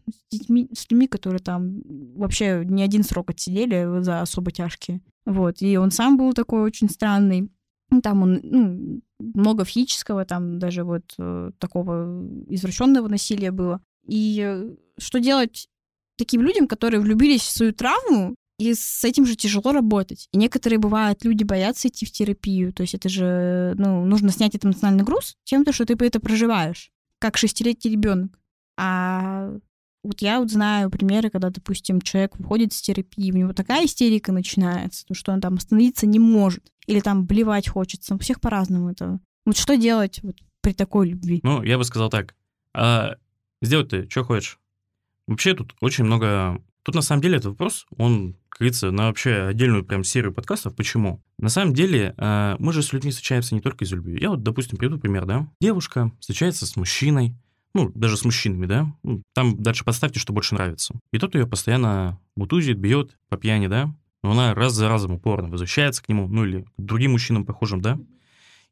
с 0.09 0.37
детьми, 0.37 0.69
с 0.73 0.89
людьми, 0.89 1.07
которые 1.07 1.39
там 1.39 1.81
вообще 2.15 2.63
не 2.65 2.83
один 2.83 3.03
срок 3.03 3.31
отсидели 3.31 4.01
за 4.01 4.21
особо 4.21 4.51
тяжкие. 4.51 5.01
Вот. 5.25 5.61
И 5.61 5.77
он 5.77 5.91
сам 5.91 6.17
был 6.17 6.33
такой 6.33 6.61
очень 6.61 6.89
странный. 6.89 7.51
Там 8.03 8.21
он, 8.21 8.39
ну, 8.43 9.01
много 9.19 9.65
физического, 9.65 10.25
там 10.25 10.59
даже 10.59 10.83
вот 10.83 11.13
э, 11.17 11.51
такого 11.57 12.25
извращенного 12.47 13.07
насилия 13.07 13.51
было. 13.51 13.81
И 14.07 14.41
э, 14.45 14.75
что 14.97 15.19
делать 15.19 15.67
таким 16.17 16.41
людям, 16.41 16.67
которые 16.67 16.99
влюбились 16.99 17.41
в 17.41 17.49
свою 17.49 17.73
травму, 17.73 18.35
и 18.59 18.73
с 18.73 19.03
этим 19.05 19.25
же 19.25 19.35
тяжело 19.35 19.71
работать. 19.71 20.27
И 20.33 20.37
некоторые, 20.37 20.79
бывают, 20.79 21.23
люди 21.23 21.45
боятся 21.45 21.87
идти 21.87 22.05
в 22.05 22.11
терапию. 22.11 22.73
То 22.73 22.81
есть 22.81 22.93
это 22.93 23.07
же, 23.07 23.73
ну, 23.77 24.05
нужно 24.05 24.31
снять 24.31 24.53
этот 24.53 24.65
эмоциональный 24.65 25.05
груз 25.05 25.37
тем, 25.45 25.63
что 25.71 25.85
ты 25.85 25.93
это 25.93 26.19
проживаешь, 26.19 26.91
как 27.19 27.37
шестилетний 27.37 27.91
ребенок. 27.91 28.37
А 28.77 29.53
вот 30.03 30.21
я 30.21 30.39
вот 30.39 30.51
знаю 30.51 30.89
примеры, 30.89 31.29
когда, 31.29 31.49
допустим, 31.49 32.01
человек 32.01 32.37
выходит 32.37 32.73
с 32.73 32.81
терапии, 32.81 33.31
у 33.31 33.37
него 33.37 33.53
такая 33.53 33.85
истерика 33.85 34.33
начинается, 34.33 35.05
то, 35.05 35.13
что 35.13 35.31
он 35.31 35.39
там 35.39 35.55
остановиться 35.55 36.05
не 36.05 36.19
может. 36.19 36.71
Или 36.85 36.99
там 36.99 37.25
блевать 37.25 37.69
хочется. 37.69 38.15
У 38.15 38.17
всех 38.17 38.41
по-разному 38.41 38.91
это. 38.91 39.19
Вот 39.45 39.57
что 39.57 39.77
делать 39.77 40.19
вот 40.21 40.35
при 40.61 40.73
такой 40.73 41.09
любви? 41.09 41.39
Ну, 41.43 41.63
я 41.63 41.77
бы 41.77 41.85
сказал 41.85 42.09
так. 42.09 42.35
А 42.73 43.15
сделать 43.61 43.89
ты 43.89 44.09
что 44.09 44.25
хочешь? 44.25 44.59
Вообще 45.27 45.53
тут 45.53 45.75
очень 45.79 46.03
много 46.03 46.61
Тут 46.83 46.95
на 46.95 47.01
самом 47.01 47.21
деле 47.21 47.37
этот 47.37 47.47
вопрос, 47.47 47.85
он, 47.97 48.35
как 48.49 48.59
говорится, 48.59 48.91
на 48.91 49.07
вообще 49.07 49.47
отдельную 49.47 49.83
прям 49.83 50.03
серию 50.03 50.33
подкастов. 50.33 50.75
Почему? 50.75 51.21
На 51.37 51.49
самом 51.49 51.73
деле 51.73 52.13
э, 52.17 52.55
мы 52.59 52.73
же 52.73 52.81
с 52.81 52.93
людьми 52.93 53.11
встречаемся 53.11 53.55
не 53.55 53.61
только 53.61 53.85
из 53.85 53.91
любви. 53.91 54.17
Я 54.19 54.29
вот, 54.29 54.43
допустим, 54.43 54.77
приведу 54.77 54.97
пример, 54.97 55.25
да. 55.25 55.49
Девушка 55.59 56.11
встречается 56.19 56.65
с 56.65 56.75
мужчиной, 56.75 57.35
ну, 57.73 57.91
даже 57.93 58.17
с 58.17 58.25
мужчинами, 58.25 58.65
да, 58.65 58.91
ну, 59.03 59.21
там 59.33 59.61
дальше 59.61 59.83
поставьте, 59.83 60.19
что 60.19 60.33
больше 60.33 60.55
нравится. 60.55 60.99
И 61.11 61.19
тот 61.19 61.35
ее 61.35 61.45
постоянно 61.45 62.19
бутузит, 62.35 62.77
бьет 62.77 63.17
по 63.29 63.37
пьяни, 63.37 63.67
да, 63.67 63.93
но 64.23 64.31
она 64.31 64.53
раз 64.55 64.73
за 64.73 64.89
разом 64.89 65.13
упорно 65.13 65.49
возвращается 65.49 66.03
к 66.03 66.09
нему, 66.09 66.27
ну, 66.27 66.45
или 66.45 66.61
к 66.61 66.67
другим 66.77 67.11
мужчинам 67.11 67.45
похожим, 67.45 67.81
да, 67.81 67.99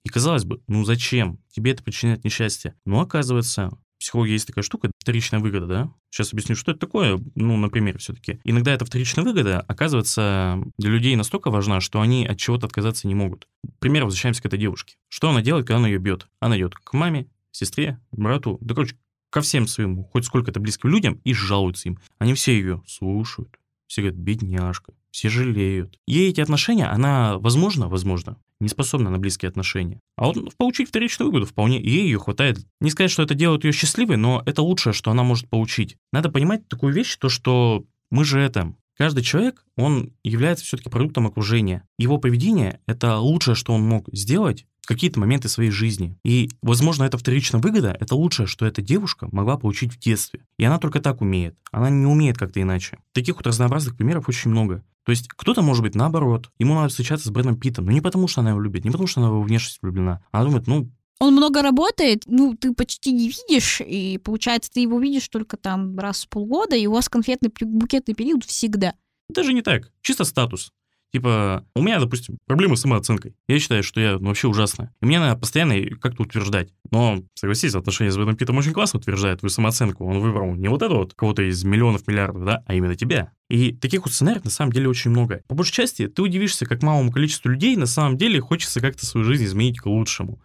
и 0.03 0.09
казалось 0.09 0.45
бы, 0.45 0.61
ну 0.67 0.85
зачем? 0.85 1.39
Тебе 1.51 1.71
это 1.71 1.83
причиняет 1.83 2.23
несчастье. 2.23 2.75
Но 2.85 3.01
оказывается, 3.01 3.77
психологии 3.99 4.33
есть 4.33 4.47
такая 4.47 4.63
штука, 4.63 4.91
вторичная 4.99 5.39
выгода, 5.39 5.65
да? 5.65 5.91
Сейчас 6.09 6.33
объясню, 6.33 6.55
что 6.55 6.71
это 6.71 6.79
такое, 6.79 7.19
ну, 7.35 7.57
на 7.57 7.69
примере 7.69 7.97
все-таки. 7.97 8.39
Иногда 8.43 8.73
эта 8.73 8.85
вторичная 8.85 9.23
выгода, 9.23 9.61
оказывается, 9.61 10.61
для 10.77 10.89
людей 10.89 11.15
настолько 11.15 11.49
важна, 11.49 11.81
что 11.81 12.01
они 12.01 12.25
от 12.25 12.37
чего-то 12.37 12.67
отказаться 12.67 13.07
не 13.07 13.15
могут. 13.15 13.47
Пример, 13.79 14.05
возвращаемся 14.05 14.41
к 14.41 14.45
этой 14.45 14.59
девушке. 14.59 14.95
Что 15.07 15.29
она 15.29 15.41
делает, 15.41 15.67
когда 15.67 15.77
она 15.77 15.87
ее 15.87 15.99
бьет? 15.99 16.27
Она 16.39 16.57
идет 16.57 16.75
к 16.75 16.93
маме, 16.93 17.27
сестре, 17.51 17.99
брату, 18.11 18.57
да, 18.61 18.75
короче, 18.75 18.95
ко 19.29 19.41
всем 19.41 19.67
своим, 19.67 20.03
хоть 20.03 20.25
сколько-то 20.25 20.59
близким 20.59 20.89
людям 20.89 21.19
и 21.23 21.33
жалуются 21.33 21.89
им. 21.89 21.99
Они 22.19 22.33
все 22.33 22.53
ее 22.53 22.81
слушают, 22.87 23.57
все 23.87 24.01
говорят, 24.01 24.19
бедняжка, 24.19 24.93
все 25.11 25.29
жалеют. 25.29 25.99
Ей 26.07 26.29
эти 26.29 26.41
отношения, 26.41 26.85
она, 26.85 27.37
возможно, 27.39 27.89
возможно, 27.89 28.37
не 28.59 28.69
способна 28.69 29.09
на 29.09 29.19
близкие 29.19 29.49
отношения. 29.49 29.99
А 30.15 30.27
вот 30.27 30.55
получить 30.57 30.89
вторичную 30.89 31.31
выгоду 31.31 31.45
вполне, 31.45 31.81
ей 31.81 32.03
ее 32.03 32.19
хватает. 32.19 32.59
Не 32.79 32.89
сказать, 32.89 33.11
что 33.11 33.23
это 33.23 33.35
делает 33.35 33.63
ее 33.63 33.71
счастливой, 33.71 34.17
но 34.17 34.41
это 34.45 34.61
лучшее, 34.61 34.93
что 34.93 35.11
она 35.11 35.23
может 35.23 35.49
получить. 35.49 35.97
Надо 36.11 36.29
понимать 36.29 36.67
такую 36.67 36.93
вещь, 36.93 37.15
то 37.17 37.29
что 37.29 37.85
мы 38.09 38.23
же 38.23 38.39
это... 38.39 38.73
Каждый 38.97 39.23
человек, 39.23 39.63
он 39.75 40.11
является 40.23 40.65
все-таки 40.65 40.89
продуктом 40.89 41.27
окружения. 41.27 41.83
Его 41.99 42.17
поведение— 42.17 42.81
это 42.87 43.19
лучшее, 43.19 43.53
что 43.53 43.73
он 43.73 43.83
мог 43.83 44.09
сделать 44.11 44.65
какие-то 44.87 45.19
моменты 45.19 45.49
своей 45.49 45.69
жизни. 45.69 46.17
И, 46.23 46.49
возможно, 46.63 47.03
эта 47.03 47.17
вторичная 47.17 47.61
выгода— 47.61 47.95
это 47.99 48.15
лучшее, 48.15 48.47
что 48.47 48.65
эта 48.65 48.81
девушка 48.81 49.27
могла 49.31 49.57
получить 49.57 49.93
в 49.93 49.99
детстве. 49.99 50.45
И 50.57 50.63
она 50.63 50.79
только 50.79 50.99
так 50.99 51.21
умеет. 51.21 51.55
Она 51.71 51.89
не 51.89 52.07
умеет 52.07 52.37
как-то 52.37 52.59
иначе. 52.61 52.97
Таких 53.11 53.35
вот 53.35 53.45
разнообразных 53.45 53.97
примеров 53.97 54.29
очень 54.29 54.49
много. 54.49 54.83
То 55.07 55.11
есть 55.11 55.29
кто-то 55.29 55.61
может 55.61 55.83
быть 55.83 55.95
наоборот. 55.95 56.51
Ему 56.59 56.75
надо 56.75 56.89
встречаться 56.89 57.29
с 57.29 57.31
Брэдом 57.31 57.57
Питтом. 57.57 57.85
Но 57.85 57.93
не 57.93 58.01
потому, 58.01 58.27
что 58.27 58.41
она 58.41 58.49
его 58.49 58.59
любит, 58.59 58.83
не 58.83 58.91
потому, 58.91 59.07
что 59.07 59.21
она 59.21 59.29
его 59.29 59.41
внешность 59.41 59.81
влюблена. 59.81 60.21
Она 60.33 60.43
думает, 60.43 60.67
ну, 60.67 60.91
он 61.19 61.33
много 61.33 61.61
работает, 61.61 62.23
ну, 62.25 62.55
ты 62.55 62.73
почти 62.73 63.13
не 63.13 63.29
видишь, 63.29 63.79
и 63.79 64.17
получается, 64.17 64.69
ты 64.69 64.81
его 64.81 64.99
видишь 64.99 65.29
только 65.29 65.55
там 65.55 65.97
раз 65.97 66.25
в 66.25 66.27
полгода, 66.29 66.75
и 66.75 66.85
у 66.87 66.91
вас 66.91 67.07
конфетный 67.07 67.49
букетный 67.61 68.15
период 68.15 68.43
всегда. 68.43 68.95
Даже 69.29 69.53
не 69.53 69.61
так. 69.61 69.93
Чисто 70.01 70.25
статус. 70.25 70.73
Типа, 71.13 71.65
у 71.73 71.81
меня, 71.81 71.99
допустим, 71.99 72.37
проблемы 72.45 72.75
с 72.75 72.81
самооценкой. 72.81 73.35
Я 73.47 73.59
считаю, 73.59 73.81
что 73.81 74.01
я 74.01 74.19
ну, 74.19 74.27
вообще 74.27 74.47
ужасная. 74.47 74.93
И 75.01 75.05
мне 75.05 75.19
надо 75.19 75.39
постоянно 75.39 75.75
как-то 76.01 76.23
утверждать. 76.23 76.69
Но, 76.91 77.23
согласитесь, 77.33 77.75
отношения 77.75 78.11
с 78.11 78.17
Брэдом 78.17 78.35
Питтом 78.35 78.57
очень 78.57 78.73
классно 78.73 78.99
утверждает 78.99 79.39
твою 79.39 79.49
самооценку. 79.49 80.05
Он 80.05 80.19
выбрал 80.19 80.53
не 80.55 80.67
вот 80.67 80.81
это 80.81 80.93
вот, 80.93 81.13
кого-то 81.13 81.43
из 81.43 81.63
миллионов, 81.63 82.07
миллиардов, 82.07 82.43
да, 82.43 82.63
а 82.65 82.75
именно 82.75 82.95
тебя. 82.95 83.31
И 83.49 83.71
таких 83.71 84.03
вот 84.03 84.13
сценариев 84.13 84.43
на 84.43 84.51
самом 84.51 84.73
деле 84.73 84.89
очень 84.89 85.11
много. 85.11 85.43
По 85.47 85.55
большей 85.55 85.73
части 85.73 86.07
ты 86.07 86.21
удивишься, 86.21 86.65
как 86.65 86.83
малому 86.83 87.11
количеству 87.11 87.49
людей 87.49 87.77
на 87.77 87.85
самом 87.85 88.17
деле 88.17 88.41
хочется 88.41 88.81
как-то 88.81 89.05
свою 89.05 89.25
жизнь 89.25 89.45
изменить 89.45 89.79
к 89.79 89.85
лучшему. 89.85 90.41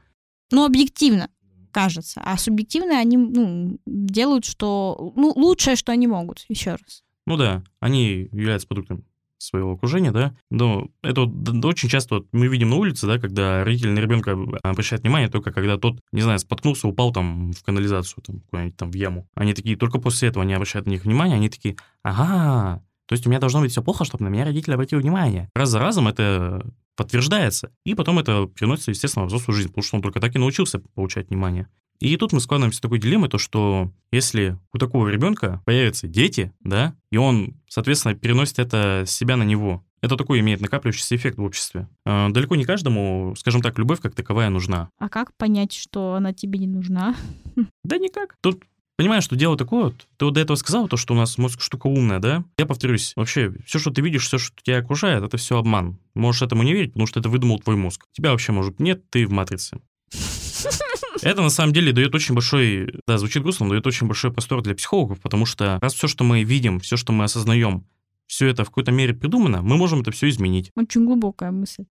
Ну, 0.53 0.65
объективно 0.65 1.29
кажется. 1.73 2.21
А 2.25 2.37
субъективно 2.37 2.99
они 2.99 3.17
ну, 3.17 3.81
делают, 3.87 4.45
что... 4.45 5.13
Ну, 5.17 5.33
лучшее, 5.35 5.75
что 5.75 5.91
они 5.91 6.07
могут, 6.07 6.45
еще 6.49 6.73
раз. 6.73 7.03
Ну 7.27 7.37
да, 7.37 7.65
они 7.81 8.29
являются 8.33 8.69
продуктом 8.69 9.05
своего 9.43 9.73
окружения, 9.73 10.13
да, 10.13 10.35
но 10.51 10.89
это 11.03 11.23
вот, 11.23 11.65
очень 11.65 11.89
часто 11.89 12.17
вот 12.17 12.27
мы 12.33 12.49
видим 12.49 12.71
на 12.71 12.77
улице, 12.77 13.07
да, 13.07 13.19
когда 13.19 13.65
родители 13.65 13.91
на 13.91 13.99
ребенка 13.99 14.37
обращают 14.63 15.03
внимание 15.03 15.29
только 15.29 15.53
когда 15.53 15.77
тот, 15.77 15.99
не 16.13 16.23
знаю, 16.23 16.39
споткнулся, 16.39 16.89
упал 16.89 17.13
там 17.13 17.53
в 17.53 17.63
канализацию, 17.63 18.23
там, 18.25 18.41
куда-нибудь 18.51 18.77
там 18.77 18.91
в 18.91 18.95
яму. 18.95 19.27
Они 19.35 19.55
такие, 19.55 19.77
только 19.77 19.99
после 19.99 20.29
этого 20.29 20.45
они 20.45 20.55
обращают 20.55 20.87
на 20.87 20.91
них 20.91 21.05
внимание, 21.05 21.37
они 21.37 21.49
такие, 21.49 21.77
ага, 22.03 22.83
то 23.07 23.15
есть 23.15 23.27
у 23.27 23.31
меня 23.31 23.41
должно 23.41 23.61
быть 23.61 23.73
все 23.73 23.83
плохо, 23.83 24.05
чтобы 24.05 24.25
на 24.25 24.29
меня 24.29 24.45
родители 24.45 24.75
обратили 24.75 25.01
внимание. 25.01 25.51
Раз 25.55 25.71
за 25.71 25.79
разом 25.79 26.09
это 26.09 26.65
подтверждается, 26.97 27.71
и 27.85 27.95
потом 27.95 28.19
это 28.19 28.47
переносится, 28.47 28.91
естественно, 28.91 29.25
в 29.25 29.29
взрослую 29.29 29.57
жизнь, 29.57 29.69
потому 29.69 29.85
что 29.85 29.97
он 29.97 30.03
только 30.03 30.21
так 30.21 30.35
и 30.35 30.39
научился 30.39 30.81
получать 30.95 31.29
внимание. 31.29 31.69
И 32.03 32.17
тут 32.17 32.33
мы 32.33 32.41
складываемся 32.41 32.79
в 32.79 32.83
такой 32.83 32.99
дилеммой, 32.99 33.29
то 33.29 33.39
что 33.39 33.93
если 34.11 34.59
у 34.73 34.79
такого 34.79 35.07
ребенка 35.07 35.63
появятся 35.65 36.09
дети, 36.09 36.53
да, 36.59 36.97
и 37.13 37.17
он, 37.17 37.55
соответственно, 37.69 38.17
переносит 38.17 38.59
это 38.59 39.05
с 39.07 39.13
себя 39.13 39.37
на 39.37 39.45
него, 39.45 39.85
это 40.01 40.17
такой 40.17 40.41
имеет 40.41 40.61
накапливающийся 40.61 41.15
эффект 41.15 41.39
в 41.39 41.45
обществе. 41.45 41.89
Э, 42.05 42.29
далеко 42.31 42.57
не 42.57 42.65
каждому, 42.65 43.37
скажем 43.39 43.63
так, 43.63 43.79
любовь 43.79 44.01
как 44.01 44.17
таковая 44.17 44.51
нужна. 44.51 44.89
А 44.99 45.09
как 45.09 45.33
понять, 45.37 45.73
что 45.73 46.15
она 46.15 46.33
тебе 46.33 46.59
не 46.59 46.67
нужна? 46.67 47.15
Да 47.85 47.99
никак. 47.99 48.37
Тут 48.41 48.65
Понимаешь, 48.97 49.25
что 49.25 49.37
дело 49.37 49.57
такое, 49.57 49.85
вот, 49.85 50.07
ты 50.17 50.25
вот 50.25 50.35
до 50.35 50.41
этого 50.41 50.57
сказал, 50.57 50.87
то, 50.87 50.97
что 50.97 51.15
у 51.15 51.17
нас 51.17 51.39
мозг 51.39 51.61
штука 51.61 51.87
умная, 51.87 52.19
да? 52.19 52.45
Я 52.59 52.67
повторюсь, 52.67 53.15
вообще, 53.17 53.53
все, 53.65 53.79
что 53.79 53.91
ты 53.91 54.03
видишь, 54.03 54.27
все, 54.27 54.39
что 54.39 54.55
тебя 54.63 54.79
окружает, 54.79 55.25
это 55.25 55.37
все 55.39 55.57
обман. 55.57 55.99
Можешь 56.15 56.43
этому 56.43 56.63
не 56.63 56.73
верить, 56.73 56.93
потому 56.93 57.07
что 57.07 57.19
это 57.19 57.29
выдумал 57.29 57.59
твой 57.59 57.77
мозг. 57.77 58.05
Тебя 58.13 58.33
вообще, 58.33 58.53
может, 58.53 58.81
нет, 58.81 59.09
ты 59.11 59.27
в 59.27 59.31
матрице. 59.33 59.81
Это 61.23 61.43
на 61.43 61.51
самом 61.51 61.73
деле 61.73 61.93
дает 61.93 62.15
очень 62.15 62.35
большой, 62.35 62.95
да, 63.07 63.19
звучит 63.19 63.43
грустно, 63.43 63.67
но 63.67 63.71
дает 63.71 63.87
очень 63.87 64.07
большой 64.07 64.33
простор 64.33 64.63
для 64.63 64.75
психологов, 64.75 65.21
потому 65.21 65.47
что 65.47 65.79
раз 65.81 65.95
все, 65.95 66.09
что 66.09 66.25
мы 66.25 66.43
видим, 66.43 66.81
все, 66.81 66.97
что 66.97 67.13
мы 67.13 67.25
осознаем, 67.25 67.87
все 68.27 68.49
это 68.49 68.65
в 68.65 68.69
какой-то 68.69 68.93
мере 68.93 69.15
придумано, 69.15 69.63
мы 69.63 69.77
можем 69.77 70.01
это 70.01 70.11
все 70.11 70.29
изменить. 70.29 70.71
Очень 70.75 71.05
глубокая 71.05 71.51
мысль. 71.51 71.85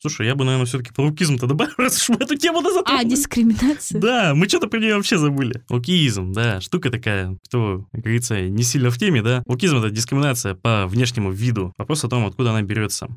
Слушай, 0.00 0.28
я 0.28 0.36
бы, 0.36 0.44
наверное, 0.44 0.66
все-таки 0.66 0.92
про 0.92 1.02
лукизм-то 1.06 1.48
добавил, 1.48 1.72
раз 1.78 2.00
уж 2.00 2.10
мы 2.10 2.24
эту 2.24 2.36
тему 2.36 2.60
назад. 2.60 2.84
А, 2.88 3.02
дискриминация. 3.02 4.00
Да, 4.00 4.32
мы 4.34 4.48
что-то 4.48 4.68
про 4.68 4.78
нее 4.78 4.94
вообще 4.94 5.18
забыли. 5.18 5.64
Лукизм, 5.68 6.32
да, 6.32 6.60
штука 6.60 6.90
такая, 6.90 7.36
кто, 7.44 7.84
как 7.90 8.02
говорится, 8.02 8.40
не 8.48 8.62
сильно 8.62 8.90
в 8.90 8.98
теме, 8.98 9.22
да. 9.22 9.42
Лукизм— 9.46 9.76
это 9.78 9.90
дискриминация 9.90 10.54
по 10.54 10.86
внешнему 10.86 11.32
виду. 11.32 11.72
Вопрос 11.76 12.04
о 12.04 12.08
том, 12.08 12.26
откуда 12.26 12.50
она 12.50 12.62
берется. 12.62 13.08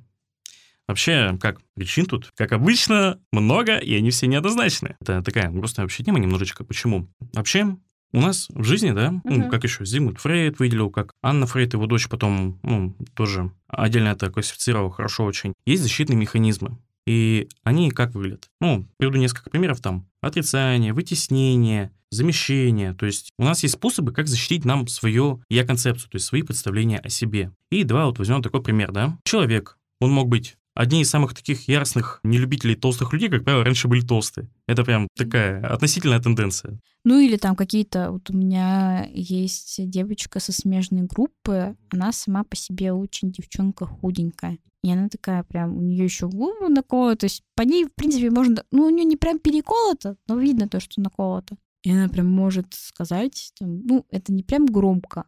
Вообще, 0.91 1.38
как 1.39 1.62
причин 1.73 2.06
тут, 2.06 2.32
как 2.36 2.51
обычно, 2.51 3.17
много, 3.32 3.77
и 3.77 3.95
они 3.95 4.12
все 4.12 4.27
неоднозначны. 4.27 4.97
Это 4.99 5.23
такая 5.23 5.49
грустная 5.49 5.86
вообще 5.86 6.04
тема 6.04 6.19
немножечко. 6.19 6.65
Почему? 6.65 7.08
Вообще, 7.32 7.77
у 8.12 8.19
нас 8.19 8.47
в 8.49 8.65
жизни, 8.65 8.91
да, 8.91 9.08
uh-huh. 9.08 9.21
ну, 9.23 9.49
как 9.49 9.63
еще 9.63 9.86
Зигмунд 9.86 10.19
Фрейд 10.19 10.60
выделил, 10.60 10.89
как 10.89 11.13
Анна 11.23 11.45
Фрейд, 11.45 11.71
его 11.75 11.86
дочь 11.86 12.10
потом, 12.10 12.60
ну, 12.63 12.93
тоже 13.13 13.54
отдельно 13.69 14.10
это 14.10 14.30
классифицировал 14.30 14.89
хорошо 14.89 15.23
очень. 15.23 15.54
Есть 15.65 15.84
защитные 15.84 16.17
механизмы. 16.17 16.77
И 17.08 17.47
они 17.63 17.89
как 17.91 18.13
выглядят? 18.13 18.49
Ну, 18.60 18.86
приведу 18.97 19.17
несколько 19.17 19.49
примеров 19.49 19.80
там. 19.80 20.10
Отрицание, 20.19 20.91
вытеснение, 20.91 21.93
замещение. 22.10 22.93
То 22.95 23.06
есть 23.06 23.32
у 23.39 23.45
нас 23.45 23.63
есть 23.63 23.75
способы, 23.75 24.12
как 24.12 24.27
защитить 24.27 24.65
нам 24.65 24.88
свою 24.88 25.41
я-концепцию, 25.49 26.12
то 26.12 26.17
есть 26.17 26.25
свои 26.25 26.41
представления 26.41 26.99
о 26.99 27.08
себе. 27.08 27.54
И 27.69 27.86
давай 27.86 28.04
вот 28.04 28.19
возьмем 28.19 28.41
такой 28.43 28.62
пример, 28.62 28.91
да. 28.91 29.17
Человек, 29.23 29.77
он 30.01 30.12
мог 30.12 30.27
быть 30.27 30.58
Одни 30.74 31.02
из 31.02 31.10
самых 31.10 31.34
таких 31.34 31.68
яростных 31.68 32.20
нелюбителей 32.24 32.76
толстых 32.76 33.12
людей, 33.12 33.30
как 33.30 33.44
правило, 33.44 33.64
раньше 33.64 33.88
были 33.88 34.02
толстые. 34.02 34.50
Это 34.68 34.84
прям 34.86 35.08
такая 35.18 35.62
относительная 35.66 36.22
тенденция. 36.22 36.80
Ну 37.04 37.20
или 37.20 37.36
там 37.36 37.56
какие-то... 37.56 38.12
Вот 38.12 38.30
у 38.30 38.34
меня 38.34 39.06
есть 39.12 39.90
девочка 39.90 40.40
со 40.40 40.54
смежной 40.54 41.02
группы, 41.04 41.76
она 41.90 42.12
сама 42.12 42.44
по 42.44 42.56
себе 42.56 42.94
очень 42.94 43.32
девчонка 43.32 43.86
худенькая. 43.86 44.60
И 44.84 44.92
она 44.92 45.10
такая 45.10 45.44
прям, 45.44 45.78
у 45.78 45.82
нее 45.82 46.04
еще 46.04 46.28
губы 46.28 46.70
наколоты, 46.70 47.18
то 47.18 47.26
есть 47.26 47.44
по 47.56 47.62
ней, 47.62 47.86
в 47.86 47.94
принципе, 47.94 48.32
можно, 48.32 48.64
ну, 48.72 48.86
у 48.86 48.90
нее 48.90 49.06
не 49.06 49.16
прям 49.16 49.38
переколото, 49.40 50.18
но 50.28 50.40
видно 50.40 50.68
то, 50.68 50.80
что 50.80 51.02
наколото. 51.02 51.56
И 51.84 51.92
она 51.92 52.08
прям 52.10 52.28
может 52.28 52.74
сказать, 52.74 53.52
там, 53.60 53.82
ну, 53.86 54.06
это 54.10 54.34
не 54.34 54.42
прям 54.42 54.66
громко, 54.66 55.26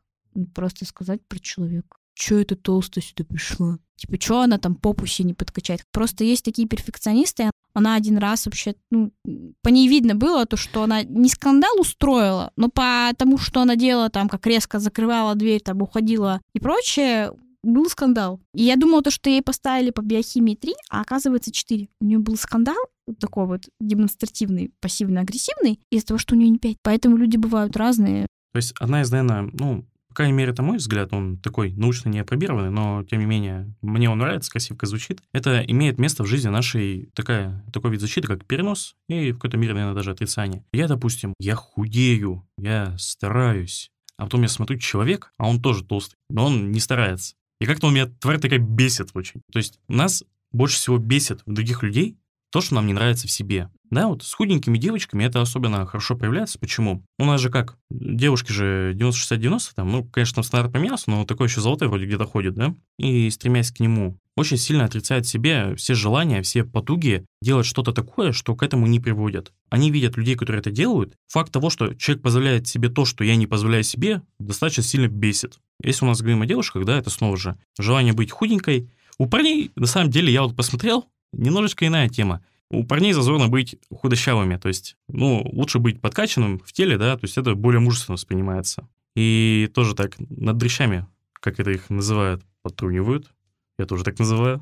просто 0.56 0.86
сказать 0.86 1.22
про 1.28 1.38
человека. 1.40 1.98
Че 2.15 2.41
это 2.41 2.56
толстая 2.56 3.04
сюда 3.04 3.23
пришла? 3.23 3.80
Типа, 3.95 4.21
что 4.21 4.41
она 4.41 4.58
там 4.58 4.76
попу 4.76 5.06
не 5.19 5.34
подкачает? 5.34 5.82
Просто 5.91 6.23
есть 6.23 6.43
такие 6.43 6.67
перфекционисты, 6.67 7.52
она 7.73 7.95
один 7.95 8.17
раз 8.17 8.45
вообще, 8.45 8.76
ну, 8.91 9.12
по 9.62 9.69
ней 9.69 9.88
видно 9.88 10.13
было 10.13 10.45
то, 10.45 10.58
что 10.58 10.84
она 10.84 11.04
не 11.04 11.30
скандал 11.30 11.80
устроила, 11.80 12.52
но 12.56 12.69
по 12.69 13.12
тому, 13.17 13.38
что 13.38 13.62
она 13.62 13.76
делала 13.76 14.10
там, 14.10 14.30
как 14.30 14.45
резко 14.45 14.80
закрывала 14.80 15.36
дверь, 15.36 15.62
там, 15.62 15.82
уходила 15.82 16.39
и 16.54 16.60
прочее, 16.60 17.34
был 17.63 17.89
скандал. 17.89 18.41
И 18.54 18.63
я 18.63 18.76
думала, 18.76 19.02
то, 19.02 19.10
что 19.10 19.30
ей 19.30 19.41
поставили 19.41 19.89
по 19.89 20.02
биохимии 20.02 20.56
3, 20.56 20.73
а 20.89 21.02
оказывается 21.02 21.52
4. 21.52 21.88
У 22.02 22.06
нее 22.06 22.19
был 22.19 22.36
скандал, 22.36 22.76
такой 23.19 23.47
вот 23.47 23.63
демонстративный, 23.80 24.71
пассивно-агрессивный, 24.82 25.80
из-за 25.89 26.08
того, 26.08 26.17
что 26.17 26.36
у 26.36 26.38
нее 26.38 26.49
не 26.49 26.60
5. 26.60 26.78
Поэтому 26.84 27.17
люди 27.17 27.38
бывают 27.38 27.76
разные. 27.78 28.28
То 28.52 28.58
есть 28.58 28.73
одна 28.80 29.02
из, 29.02 29.10
наверное, 29.10 29.49
ну, 29.54 29.86
по 30.13 30.17
крайней 30.17 30.34
мере, 30.34 30.52
это 30.52 30.62
мой 30.62 30.78
взгляд, 30.78 31.12
он 31.12 31.38
такой 31.38 31.73
научно 31.73 32.08
не 32.10 32.19
опробированный, 32.19 32.69
но, 32.69 33.04
тем 33.04 33.17
не 33.17 33.26
менее, 33.26 33.73
мне 33.82 34.12
он 34.12 34.19
нравится, 34.19 34.52
красивко 34.52 34.86
звучит. 34.86 35.23
Это 35.34 35.63
имеет 35.65 35.97
место 35.97 36.21
в 36.21 36.28
жизни 36.28 36.49
нашей 36.49 37.10
такая, 37.15 37.65
такой 37.73 37.89
вид 37.89 37.99
защиты, 37.99 38.28
как 38.28 38.45
перенос 38.45 38.95
и 39.10 39.32
в 39.32 39.38
какой-то 39.38 39.58
мере, 39.58 39.73
наверное, 39.73 39.95
даже 39.95 40.12
отрицание. 40.12 40.63
Я, 40.71 40.88
допустим, 40.88 41.34
я 41.39 41.56
худею, 41.56 42.47
я 42.60 42.95
стараюсь, 42.99 43.89
а 44.19 44.26
потом 44.26 44.43
я 44.43 44.49
смотрю 44.49 44.78
человек, 44.78 45.34
а 45.39 45.49
он 45.49 45.60
тоже 45.60 45.84
толстый, 45.84 46.17
но 46.30 46.45
он 46.45 46.71
не 46.71 46.80
старается. 46.80 47.34
И 47.60 47.65
как-то 47.65 47.88
он 47.88 47.95
меня, 47.95 48.06
тварь 48.06 48.39
такая, 48.39 48.60
бесит 48.60 49.10
очень. 49.15 49.41
То 49.52 49.58
есть 49.58 49.80
нас 49.88 50.23
больше 50.52 50.76
всего 50.76 50.99
бесит 50.99 51.41
в 51.47 51.54
других 51.54 51.82
людей 51.82 52.19
то, 52.54 52.62
что 52.62 52.76
нам 52.76 52.86
не 52.86 52.94
нравится 52.94 53.28
в 53.28 53.32
себе. 53.32 53.70
Да, 53.89 54.08
вот 54.08 54.22
с 54.22 54.32
худенькими 54.32 54.78
девочками 54.78 55.24
это 55.24 55.42
особенно 55.42 55.88
хорошо 55.88 56.16
проявляется. 56.16 56.60
Почему? 56.60 57.04
У 57.18 57.26
нас 57.26 57.42
же 57.42 57.50
как? 57.50 57.78
Девушки 57.89 58.52
же 58.52 58.94
90-60-90, 58.94 59.72
там, 59.76 59.92
ну, 59.92 60.04
конечно, 60.06 60.44
стандарт 60.44 60.72
поменялся, 60.72 61.10
но 61.10 61.26
такой 61.26 61.48
еще 61.48 61.62
золотой 61.62 61.88
вроде 61.88 62.06
где-то 62.06 62.26
ходит, 62.26 62.54
да? 62.54 62.76
И 63.00 63.28
стремясь 63.32 63.72
к 63.72 63.80
нему, 63.80 64.20
очень 64.36 64.58
сильно 64.58 64.86
отрицает 64.86 65.26
себе 65.26 65.76
все 65.78 65.96
желания, 65.96 66.44
все 66.44 66.63
потуги 66.63 67.26
делать 67.42 67.66
что-то 67.66 67.92
такое, 67.92 68.34
что 68.34 68.56
к 68.56 68.62
этому 68.62 68.86
не 68.86 69.00
приводят. 69.00 69.52
Они 69.72 69.89
видят 69.89 70.16
людей, 70.16 70.36
которые 70.36 70.60
это 70.60 70.70
делают. 70.70 71.16
Факт 71.30 71.52
того, 71.52 71.72
что 71.72 71.96
человек 71.96 72.22
позволяет 72.22 72.68
себе 72.68 72.89
то, 72.89 73.06
что 73.06 73.24
я 73.24 73.36
не 73.36 73.48
позволяю 73.48 73.84
себе, 73.84 74.22
достаточно 74.38 74.84
сильно 74.84 75.08
бесит. 75.08 75.58
Если 75.84 76.06
у 76.06 76.08
нас 76.08 76.22
говорим 76.22 76.44
о 76.44 76.46
девушках, 76.46 76.86
да, 76.86 77.00
это 77.00 77.10
снова 77.10 77.36
же 77.36 77.58
желание 77.80 78.13
быть 78.13 78.30
худенькой. 78.30 78.92
У 79.18 79.28
парней, 79.28 79.72
на 79.76 79.88
самом 79.88 80.12
деле, 80.12 80.32
я 80.32 80.44
вот 80.44 80.56
посмотрел, 80.56 81.08
немножечко 81.34 81.86
иная 81.86 82.10
тема 82.10 82.43
у 82.74 82.84
парней 82.84 83.13
зазорно 83.13 83.48
быть 83.48 83.76
худощавыми, 83.91 84.58
то 84.58 84.67
есть, 84.67 84.98
ну, 85.08 85.48
лучше 85.52 85.80
быть 85.80 86.02
подкачанным 86.02 86.60
в 86.60 86.74
теле, 86.74 86.98
да, 86.98 87.15
то 87.15 87.26
есть 87.26 87.38
это 87.38 87.54
более 87.56 87.80
мужественно 87.80 88.13
воспринимается. 88.13 88.88
И 89.15 89.69
тоже 89.74 89.93
так 89.96 90.15
над 90.17 90.58
дрыщами, 90.58 91.06
как 91.34 91.60
это 91.60 91.69
их 91.69 91.89
называют, 91.89 92.43
подтрунивают. 92.63 93.32
Я 93.78 93.86
тоже 93.86 94.04
так 94.04 94.17
называю. 94.17 94.62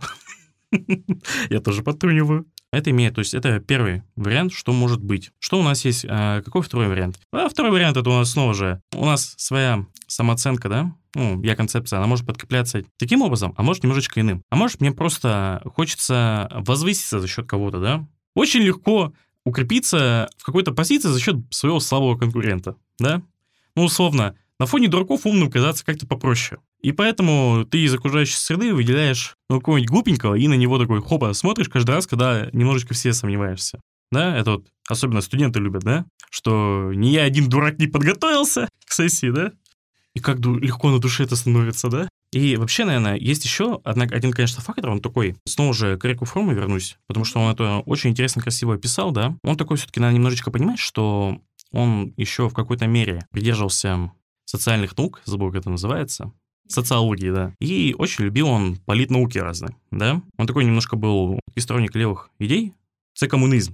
Я 1.50 1.62
тоже 1.62 1.84
подтруниваю. 1.84 2.48
Это 2.74 2.92
имеет, 2.92 3.16
то 3.16 3.20
есть 3.20 3.34
это 3.34 3.60
первый 3.60 4.04
вариант, 4.16 4.54
что 4.54 4.72
может 4.72 5.02
быть. 5.02 5.32
Что 5.40 5.60
у 5.60 5.64
нас 5.64 5.84
есть, 5.84 6.06
а, 6.08 6.42
какой 6.42 6.62
второй 6.62 6.88
вариант? 6.88 7.20
А 7.32 7.50
второй 7.50 7.72
вариант 7.72 7.98
это 7.98 8.10
у 8.10 8.14
нас 8.14 8.32
снова 8.32 8.54
же, 8.54 8.82
у 8.94 9.06
нас 9.06 9.36
своя 9.38 9.86
самооценка, 10.08 10.70
да, 10.70 10.96
ну, 11.16 11.42
я 11.44 11.56
концепция, 11.56 11.98
она 11.98 12.08
может 12.08 12.26
подкрепляться 12.26 12.84
таким 12.98 13.22
образом, 13.22 13.54
а 13.58 13.64
может 13.64 13.84
немножечко 13.84 14.22
иным. 14.22 14.44
А 14.50 14.56
может 14.56 14.82
мне 14.82 14.92
просто 14.92 15.62
хочется 15.76 16.50
возвыситься 16.54 17.20
за 17.20 17.28
счет 17.28 17.48
кого-то, 17.48 17.80
да. 17.80 18.08
Очень 18.36 18.62
легко 18.62 19.14
укрепиться 19.46 20.30
в 20.38 20.46
какой-то 20.46 20.72
позиции 20.72 21.10
за 21.10 21.20
счет 21.20 21.36
своего 21.50 21.80
слабого 21.80 22.18
конкурента, 22.18 22.76
да. 23.00 23.22
Ну, 23.76 23.84
условно, 23.84 24.36
на 24.60 24.66
фоне 24.68 24.88
дураков 24.88 25.26
умным 25.26 25.50
казаться 25.50 25.84
как-то 25.84 26.06
попроще. 26.06 26.62
И 26.82 26.92
поэтому 26.92 27.66
ты 27.66 27.80
из 27.80 27.94
окружающей 27.94 28.36
среды 28.36 28.74
выделяешь 28.74 29.36
ну, 29.50 29.60
какого-нибудь 29.60 29.90
глупенького 29.90 30.36
и 30.36 30.48
на 30.48 30.54
него 30.54 30.78
такой, 30.78 31.02
хопа, 31.02 31.34
смотришь 31.34 31.70
каждый 31.70 31.92
раз, 31.92 32.08
когда 32.08 32.48
немножечко 32.54 32.94
все 32.94 33.14
сомневаешься. 33.14 33.82
Да, 34.12 34.38
это 34.38 34.52
вот 34.52 34.68
особенно 34.88 35.22
студенты 35.22 35.60
любят, 35.60 35.84
да, 35.84 36.06
что 36.30 36.92
не 36.94 37.12
я 37.12 37.24
один 37.24 37.50
дурак 37.50 37.80
не 37.80 37.88
подготовился 37.88 38.68
к 38.86 38.92
сессии, 38.92 39.30
да, 39.32 39.54
и 40.16 40.20
как 40.20 40.40
легко 40.40 40.90
на 40.90 41.00
душе 41.00 41.24
это 41.24 41.36
становится, 41.36 41.90
да? 41.90 42.10
И 42.34 42.56
вообще, 42.56 42.86
наверное, 42.86 43.18
есть 43.18 43.44
еще 43.44 43.82
одна, 43.84 44.06
один, 44.06 44.32
конечно, 44.32 44.62
фактор, 44.62 44.90
он 44.90 45.02
такой, 45.02 45.36
снова 45.46 45.74
же 45.74 45.98
к 45.98 46.06
Эрику 46.06 46.26
Фрому 46.26 46.54
вернусь, 46.54 46.98
потому 47.08 47.26
что 47.26 47.40
он 47.40 47.52
это 47.52 47.80
очень 47.86 48.12
интересно, 48.12 48.42
красиво 48.42 48.76
описал, 48.76 49.12
да? 49.12 49.36
Он 49.44 49.58
такой 49.58 49.78
все-таки, 49.78 50.00
надо 50.00 50.14
немножечко 50.14 50.52
понимать, 50.52 50.80
что 50.80 51.42
он 51.72 52.14
еще 52.18 52.50
в 52.50 52.54
какой-то 52.54 52.88
мере 52.88 53.26
придерживался 53.32 54.12
социальных 54.46 54.98
наук, 54.98 55.22
забыл, 55.26 55.52
как 55.52 55.62
это 55.62 55.70
называется, 55.70 56.32
социологии, 56.68 57.32
да. 57.32 57.54
И 57.60 57.96
очень 57.98 58.26
любил 58.26 58.48
он 58.48 58.78
политнауки 58.86 59.38
разные, 59.38 59.76
да. 59.92 60.22
Он 60.38 60.48
такой 60.48 60.64
немножко 60.64 60.96
был 60.96 61.40
сторонник 61.58 61.96
левых 61.96 62.30
идей, 62.40 62.74
це 63.14 63.28
коммунизм, 63.28 63.74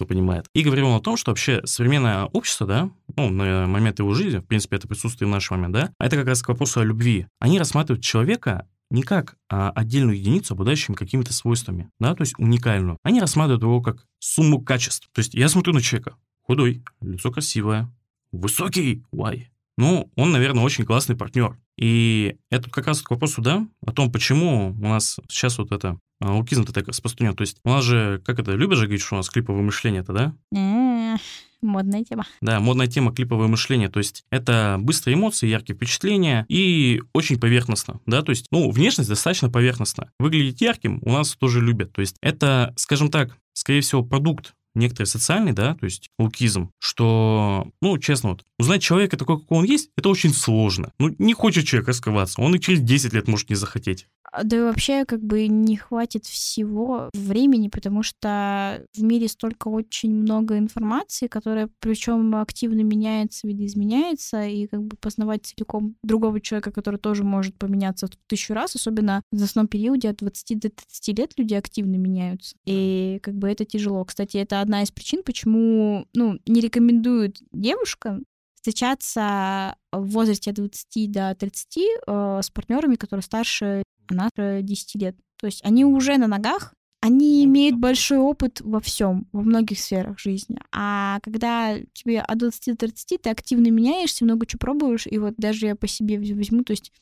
кто 0.00 0.06
понимает. 0.06 0.46
И 0.54 0.62
говорил 0.62 0.86
он 0.86 0.96
о 0.96 1.00
том, 1.00 1.18
что 1.18 1.30
вообще 1.30 1.60
современное 1.66 2.24
общество, 2.24 2.66
да, 2.66 2.90
ну, 3.16 3.28
на 3.28 3.66
момент 3.66 3.98
его 3.98 4.14
жизни, 4.14 4.38
в 4.38 4.46
принципе, 4.46 4.76
это 4.76 4.88
присутствует 4.88 5.28
в 5.28 5.32
наш 5.32 5.50
момент, 5.50 5.74
да, 5.74 5.92
это 6.00 6.16
как 6.16 6.26
раз 6.26 6.42
к 6.42 6.48
вопросу 6.48 6.80
о 6.80 6.84
любви. 6.84 7.26
Они 7.38 7.58
рассматривают 7.58 8.02
человека 8.02 8.66
не 8.90 9.02
как 9.02 9.36
а, 9.50 9.70
отдельную 9.70 10.16
единицу, 10.16 10.54
обладающую 10.54 10.96
какими-то 10.96 11.34
свойствами, 11.34 11.90
да, 12.00 12.14
то 12.14 12.22
есть 12.22 12.32
уникальную. 12.38 12.96
Они 13.02 13.20
рассматривают 13.20 13.62
его 13.62 13.82
как 13.82 14.06
сумму 14.20 14.62
качеств. 14.62 15.10
То 15.12 15.18
есть 15.18 15.34
я 15.34 15.50
смотрю 15.50 15.74
на 15.74 15.82
человека, 15.82 16.16
худой, 16.40 16.82
лицо 17.02 17.30
красивое, 17.30 17.92
высокий, 18.32 19.04
why? 19.14 19.48
Ну, 19.76 20.10
он, 20.16 20.32
наверное, 20.32 20.64
очень 20.64 20.86
классный 20.86 21.16
партнер. 21.16 21.58
И 21.80 22.36
это 22.50 22.70
как 22.70 22.86
раз 22.86 23.00
к 23.00 23.10
вопросу, 23.10 23.40
да, 23.40 23.66
о 23.84 23.92
том, 23.92 24.12
почему 24.12 24.76
у 24.78 24.86
нас 24.86 25.18
сейчас 25.28 25.58
вот 25.58 25.72
это 25.72 25.98
аутизм-то 26.20 26.72
так 26.72 26.86
распространен. 26.88 27.34
То 27.34 27.42
есть 27.42 27.58
у 27.64 27.70
нас 27.70 27.82
же, 27.82 28.22
как 28.24 28.38
это, 28.38 28.52
любят 28.52 28.78
же 28.78 28.84
говорить, 28.84 29.02
что 29.02 29.14
у 29.14 29.18
нас 29.18 29.30
клиповое 29.30 29.62
мышление-то, 29.62 30.12
да? 30.12 31.18
Модная 31.62 32.04
тема. 32.04 32.26
Да, 32.40 32.60
модная 32.60 32.86
тема 32.86 33.12
клиповое 33.12 33.48
мышление. 33.48 33.88
То 33.88 33.98
есть 33.98 34.24
это 34.30 34.76
быстрые 34.78 35.14
эмоции, 35.14 35.46
яркие 35.46 35.76
впечатления 35.76 36.46
и 36.48 37.02
очень 37.12 37.38
поверхностно, 37.38 38.00
да, 38.06 38.22
то 38.22 38.30
есть, 38.30 38.46
ну, 38.50 38.70
внешность 38.70 39.10
достаточно 39.10 39.50
поверхностна. 39.50 40.10
Выглядеть 40.18 40.60
ярким 40.60 41.00
у 41.02 41.12
нас 41.12 41.36
тоже 41.36 41.60
любят. 41.60 41.92
То 41.92 42.00
есть 42.00 42.16
это, 42.22 42.72
скажем 42.76 43.10
так, 43.10 43.36
скорее 43.52 43.80
всего, 43.82 44.02
продукт 44.02 44.54
некоторый 44.74 45.06
социальный, 45.06 45.52
да, 45.52 45.74
то 45.74 45.84
есть 45.84 46.08
лукизм, 46.18 46.70
что, 46.78 47.68
ну, 47.80 47.98
честно, 47.98 48.30
вот, 48.30 48.44
узнать 48.58 48.82
человека 48.82 49.16
такой, 49.16 49.40
какой 49.40 49.58
он 49.58 49.64
есть, 49.64 49.90
это 49.96 50.08
очень 50.08 50.32
сложно. 50.32 50.92
Ну, 50.98 51.14
не 51.18 51.34
хочет 51.34 51.66
человек 51.66 51.88
раскрываться, 51.88 52.40
он 52.40 52.54
и 52.54 52.60
через 52.60 52.80
10 52.80 53.12
лет 53.12 53.28
может 53.28 53.50
не 53.50 53.56
захотеть. 53.56 54.06
А, 54.32 54.44
да 54.44 54.56
и 54.56 54.60
вообще 54.60 55.04
как 55.04 55.22
бы 55.22 55.46
не 55.48 55.76
хватит 55.76 56.26
всего 56.26 57.10
времени, 57.14 57.68
потому 57.68 58.02
что 58.02 58.84
в 58.94 59.02
мире 59.02 59.28
столько 59.28 59.68
очень 59.68 60.14
много 60.14 60.58
информации, 60.58 61.26
которая 61.26 61.68
причем 61.80 62.34
активно 62.36 62.80
меняется, 62.82 63.46
видоизменяется, 63.46 64.44
и 64.44 64.66
как 64.66 64.82
бы 64.82 64.96
познавать 64.96 65.46
целиком 65.46 65.96
другого 66.02 66.40
человека, 66.40 66.72
который 66.72 66.98
тоже 66.98 67.24
может 67.24 67.56
поменяться 67.56 68.06
в 68.06 68.10
тысячу 68.26 68.54
раз, 68.54 68.76
особенно 68.76 69.22
в 69.32 69.42
основном 69.42 69.68
периоде 69.68 70.10
от 70.10 70.16
20 70.16 70.58
до 70.58 70.70
30 70.70 71.18
лет 71.18 71.32
люди 71.36 71.54
активно 71.54 71.96
меняются. 71.96 72.56
И 72.66 73.18
как 73.22 73.34
бы 73.34 73.48
это 73.48 73.64
тяжело. 73.64 74.04
Кстати, 74.04 74.36
это 74.36 74.60
одна 74.60 74.82
из 74.82 74.90
причин, 74.90 75.22
почему 75.24 76.06
ну, 76.14 76.38
не 76.46 76.60
рекомендуют 76.60 77.38
девушкам 77.52 78.24
встречаться 78.60 79.76
в 79.92 80.06
возрасте 80.10 80.50
от 80.50 80.56
20 80.56 81.10
до 81.10 81.34
30 81.34 81.78
э, 82.06 82.40
с 82.42 82.50
партнерами, 82.50 82.96
которые 82.96 83.22
старше 83.22 83.82
нас 84.14 84.30
10 84.36 84.94
лет. 84.96 85.16
То 85.38 85.46
есть 85.46 85.64
они 85.64 85.84
уже 85.84 86.16
на 86.18 86.26
ногах, 86.26 86.74
они 87.00 87.44
имеют 87.44 87.78
большой 87.78 88.18
опыт 88.18 88.60
во 88.60 88.80
всем, 88.80 89.26
во 89.32 89.40
многих 89.42 89.78
сферах 89.78 90.18
жизни. 90.18 90.58
А 90.70 91.18
когда 91.22 91.78
тебе 91.94 92.20
от 92.20 92.38
20 92.38 92.74
до 92.74 92.76
30, 92.76 93.22
ты 93.22 93.30
активно 93.30 93.68
меняешься, 93.70 94.24
много 94.24 94.46
чего 94.46 94.58
пробуешь, 94.58 95.06
и 95.06 95.18
вот 95.18 95.34
даже 95.38 95.66
я 95.66 95.76
по 95.76 95.86
себе 95.86 96.18
возьму, 96.18 96.62
то 96.62 96.72
есть 96.72 96.92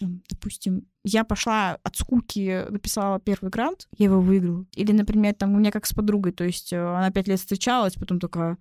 допустим, 0.00 0.86
я 1.04 1.24
пошла 1.24 1.78
от 1.82 1.96
скуки, 1.96 2.64
написала 2.70 3.20
первый 3.20 3.50
грант, 3.50 3.88
я 3.98 4.06
его 4.06 4.20
выиграла. 4.20 4.66
Или, 4.74 4.92
например, 4.92 5.34
там 5.34 5.54
у 5.54 5.58
меня 5.58 5.70
как 5.70 5.86
с 5.86 5.92
подругой, 5.92 6.32
то 6.32 6.44
есть 6.44 6.72
э, 6.72 6.76
она 6.76 7.10
пять 7.10 7.28
лет 7.28 7.38
встречалась, 7.38 7.94
потом 7.94 8.18
такая, 8.18 8.58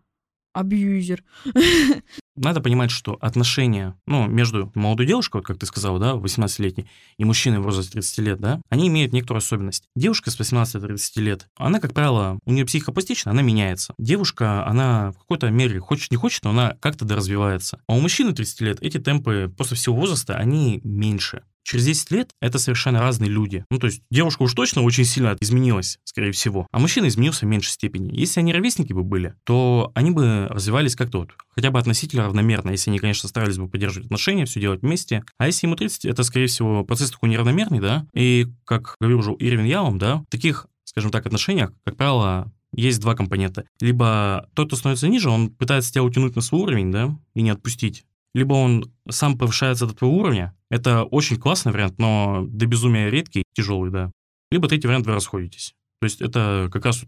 абьюзер. 0.53 1.23
Надо 2.35 2.61
понимать, 2.61 2.91
что 2.91 3.17
отношения, 3.19 3.95
ну, 4.05 4.27
между 4.27 4.71
молодой 4.75 5.05
девушкой, 5.05 5.37
вот 5.37 5.45
как 5.45 5.57
ты 5.57 5.65
сказал, 5.65 5.99
да, 5.99 6.13
18-летней, 6.13 6.87
и 7.17 7.25
мужчиной 7.25 7.59
в 7.59 7.63
возрасте 7.63 7.93
30 7.93 8.17
лет, 8.19 8.39
да, 8.39 8.61
они 8.69 8.87
имеют 8.87 9.13
некоторую 9.13 9.39
особенность. 9.39 9.83
Девушка 9.95 10.31
с 10.31 10.39
18 10.39 10.81
30 10.81 11.17
лет, 11.17 11.47
она, 11.57 11.79
как 11.79 11.93
правило, 11.93 12.39
у 12.45 12.51
нее 12.51 12.65
психопластична, 12.65 13.31
она 13.31 13.41
меняется. 13.41 13.93
Девушка, 13.97 14.65
она 14.65 15.11
в 15.11 15.19
какой-то 15.19 15.49
мере 15.49 15.79
хочет, 15.79 16.11
не 16.11 16.17
хочет, 16.17 16.43
но 16.43 16.51
она 16.51 16.75
как-то 16.79 17.05
доразвивается. 17.05 17.81
А 17.87 17.95
у 17.95 17.99
мужчины 17.99 18.33
30 18.33 18.61
лет 18.61 18.77
эти 18.81 18.97
темпы 18.99 19.53
после 19.57 19.75
всего 19.75 19.95
возраста, 19.95 20.37
они 20.37 20.79
меньше. 20.83 21.43
Через 21.63 21.85
10 21.85 22.11
лет 22.11 22.31
это 22.41 22.59
совершенно 22.59 22.99
разные 22.99 23.29
люди. 23.29 23.65
Ну, 23.69 23.79
то 23.79 23.87
есть 23.87 24.01
девушка 24.09 24.43
уж 24.43 24.53
точно 24.53 24.81
очень 24.81 25.05
сильно 25.05 25.35
изменилась, 25.39 25.99
скорее 26.03 26.31
всего, 26.31 26.67
а 26.71 26.79
мужчина 26.79 27.07
изменился 27.07 27.45
в 27.45 27.49
меньшей 27.49 27.71
степени. 27.71 28.15
Если 28.15 28.39
они 28.39 28.53
ровесники 28.53 28.93
бы 28.93 29.03
были, 29.03 29.35
то 29.43 29.91
они 29.95 30.11
бы 30.11 30.47
развивались 30.49 30.95
как-то 30.95 31.19
вот, 31.19 31.31
хотя 31.49 31.71
бы 31.71 31.79
относительно 31.79 32.25
равномерно, 32.25 32.71
если 32.71 32.89
они, 32.89 32.99
конечно, 32.99 33.29
старались 33.29 33.57
бы 33.57 33.67
поддерживать 33.67 34.07
отношения, 34.07 34.45
все 34.45 34.59
делать 34.59 34.81
вместе. 34.81 35.23
А 35.37 35.47
если 35.47 35.67
ему 35.67 35.75
30, 35.75 36.05
это, 36.05 36.23
скорее 36.23 36.47
всего, 36.47 36.83
процесс 36.83 37.11
такой 37.11 37.29
неравномерный, 37.29 37.79
да, 37.79 38.05
и, 38.13 38.47
как 38.65 38.95
говорил 38.99 39.19
уже 39.19 39.31
Ирвин 39.39 39.65
Ялом, 39.65 39.97
да, 39.97 40.23
таких, 40.29 40.67
скажем 40.83 41.11
так, 41.11 41.25
отношениях, 41.25 41.71
как 41.83 41.97
правило, 41.97 42.51
есть 42.73 43.01
два 43.01 43.15
компонента. 43.15 43.65
Либо 43.79 44.49
тот, 44.53 44.67
кто 44.67 44.75
становится 44.75 45.07
ниже, 45.07 45.29
он 45.29 45.49
пытается 45.49 45.91
тебя 45.91 46.03
утянуть 46.03 46.35
на 46.35 46.41
свой 46.41 46.61
уровень, 46.61 46.91
да, 46.91 47.17
и 47.33 47.41
не 47.41 47.49
отпустить. 47.49 48.05
Либо 48.33 48.53
он 48.53 48.91
сам 49.09 49.37
повышается 49.37 49.87
до 49.87 49.93
твоего 49.93 50.17
уровня. 50.17 50.55
Это 50.69 51.03
очень 51.03 51.37
классный 51.37 51.71
вариант, 51.71 51.99
но 51.99 52.45
до 52.47 52.65
безумия 52.65 53.09
редкий, 53.09 53.43
тяжелый, 53.53 53.91
да. 53.91 54.11
Либо 54.51 54.67
третий 54.67 54.87
вариант, 54.87 55.05
вы 55.05 55.13
расходитесь. 55.13 55.73
То 55.99 56.05
есть 56.05 56.21
это 56.21 56.69
как 56.71 56.85
раз 56.85 57.03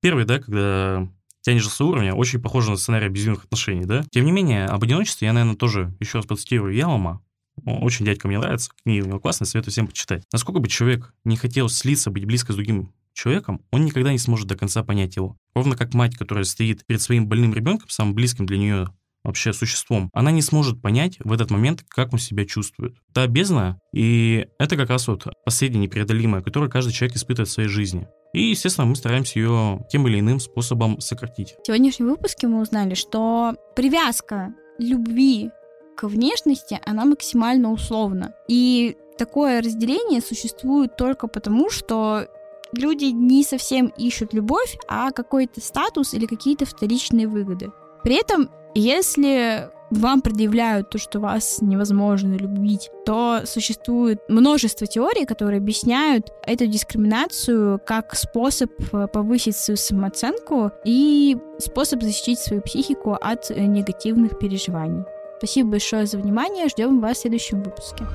первый, 0.00 0.24
да, 0.24 0.38
когда 0.38 1.08
тянешь 1.42 1.68
свой 1.68 1.90
уровень, 1.90 2.10
очень 2.12 2.40
похоже 2.40 2.70
на 2.70 2.76
сценарий 2.76 3.08
безумных 3.08 3.44
отношений, 3.44 3.84
да. 3.84 4.04
Тем 4.10 4.24
не 4.24 4.32
менее, 4.32 4.66
об 4.66 4.82
одиночестве 4.82 5.26
я, 5.26 5.32
наверное, 5.32 5.56
тоже 5.56 5.94
еще 6.00 6.18
раз 6.18 6.26
процитирую 6.26 6.74
Ялома. 6.74 7.22
Очень 7.64 8.06
дядька 8.06 8.26
мне 8.28 8.38
нравится, 8.38 8.70
книга 8.82 9.04
у 9.04 9.08
него 9.08 9.20
классная, 9.20 9.46
советую 9.46 9.72
всем 9.72 9.86
почитать. 9.86 10.22
Насколько 10.32 10.60
бы 10.60 10.68
человек 10.68 11.12
не 11.24 11.36
хотел 11.36 11.68
слиться, 11.68 12.10
быть 12.10 12.24
близко 12.24 12.52
с 12.52 12.56
другим 12.56 12.92
человеком, 13.12 13.60
он 13.70 13.84
никогда 13.84 14.12
не 14.12 14.18
сможет 14.18 14.46
до 14.46 14.56
конца 14.56 14.82
понять 14.82 15.16
его. 15.16 15.36
Ровно 15.54 15.76
как 15.76 15.92
мать, 15.92 16.16
которая 16.16 16.44
стоит 16.44 16.86
перед 16.86 17.02
своим 17.02 17.26
больным 17.26 17.52
ребенком, 17.52 17.88
самым 17.88 18.14
близким 18.14 18.46
для 18.46 18.56
нее 18.56 18.88
вообще 19.30 19.52
существом, 19.52 20.10
она 20.12 20.30
не 20.30 20.42
сможет 20.42 20.82
понять 20.82 21.18
в 21.20 21.32
этот 21.32 21.50
момент, 21.50 21.84
как 21.88 22.12
он 22.12 22.18
себя 22.18 22.44
чувствует. 22.44 22.94
Это 23.10 23.26
бездна, 23.26 23.80
и 23.92 24.46
это 24.58 24.76
как 24.76 24.90
раз 24.90 25.08
вот 25.08 25.26
последнее 25.44 25.82
непреодолимое, 25.82 26.42
которое 26.42 26.68
каждый 26.68 26.92
человек 26.92 27.16
испытывает 27.16 27.48
в 27.48 27.52
своей 27.52 27.68
жизни. 27.68 28.06
И, 28.32 28.50
естественно, 28.50 28.86
мы 28.86 28.94
стараемся 28.94 29.38
ее 29.38 29.84
тем 29.90 30.06
или 30.06 30.20
иным 30.20 30.38
способом 30.40 31.00
сократить. 31.00 31.56
В 31.62 31.66
сегодняшнем 31.66 32.10
выпуске 32.10 32.46
мы 32.46 32.60
узнали, 32.60 32.94
что 32.94 33.56
привязка 33.74 34.54
любви 34.78 35.50
к 35.96 36.04
внешности, 36.04 36.80
она 36.86 37.04
максимально 37.04 37.72
условна. 37.72 38.34
И 38.48 38.96
такое 39.18 39.60
разделение 39.60 40.20
существует 40.20 40.96
только 40.96 41.26
потому, 41.26 41.70
что 41.70 42.26
люди 42.72 43.06
не 43.06 43.42
совсем 43.42 43.88
ищут 43.98 44.32
любовь, 44.32 44.78
а 44.88 45.10
какой-то 45.10 45.60
статус 45.60 46.14
или 46.14 46.26
какие-то 46.26 46.64
вторичные 46.66 47.28
выгоды. 47.28 47.70
При 48.02 48.14
этом, 48.14 48.48
если 48.74 49.70
вам 49.90 50.22
предъявляют 50.22 50.90
то, 50.90 50.98
что 50.98 51.18
вас 51.18 51.58
невозможно 51.60 52.34
любить, 52.34 52.90
то 53.04 53.40
существует 53.44 54.20
множество 54.28 54.86
теорий, 54.86 55.26
которые 55.26 55.58
объясняют 55.58 56.32
эту 56.46 56.66
дискриминацию 56.66 57.80
как 57.84 58.14
способ 58.14 58.70
повысить 59.12 59.56
свою 59.56 59.76
самооценку 59.76 60.70
и 60.84 61.36
способ 61.58 62.02
защитить 62.02 62.38
свою 62.38 62.62
психику 62.62 63.14
от 63.20 63.50
негативных 63.50 64.38
переживаний. 64.38 65.04
Спасибо 65.38 65.70
большое 65.70 66.06
за 66.06 66.18
внимание. 66.18 66.68
Ждем 66.68 67.00
вас 67.00 67.18
в 67.18 67.20
следующем 67.22 67.62
выпуске. 67.62 68.06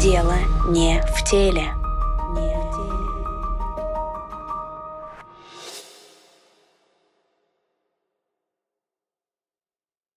Дело 0.00 0.34
не 0.70 1.02
в 1.14 1.28
теле. 1.28 1.64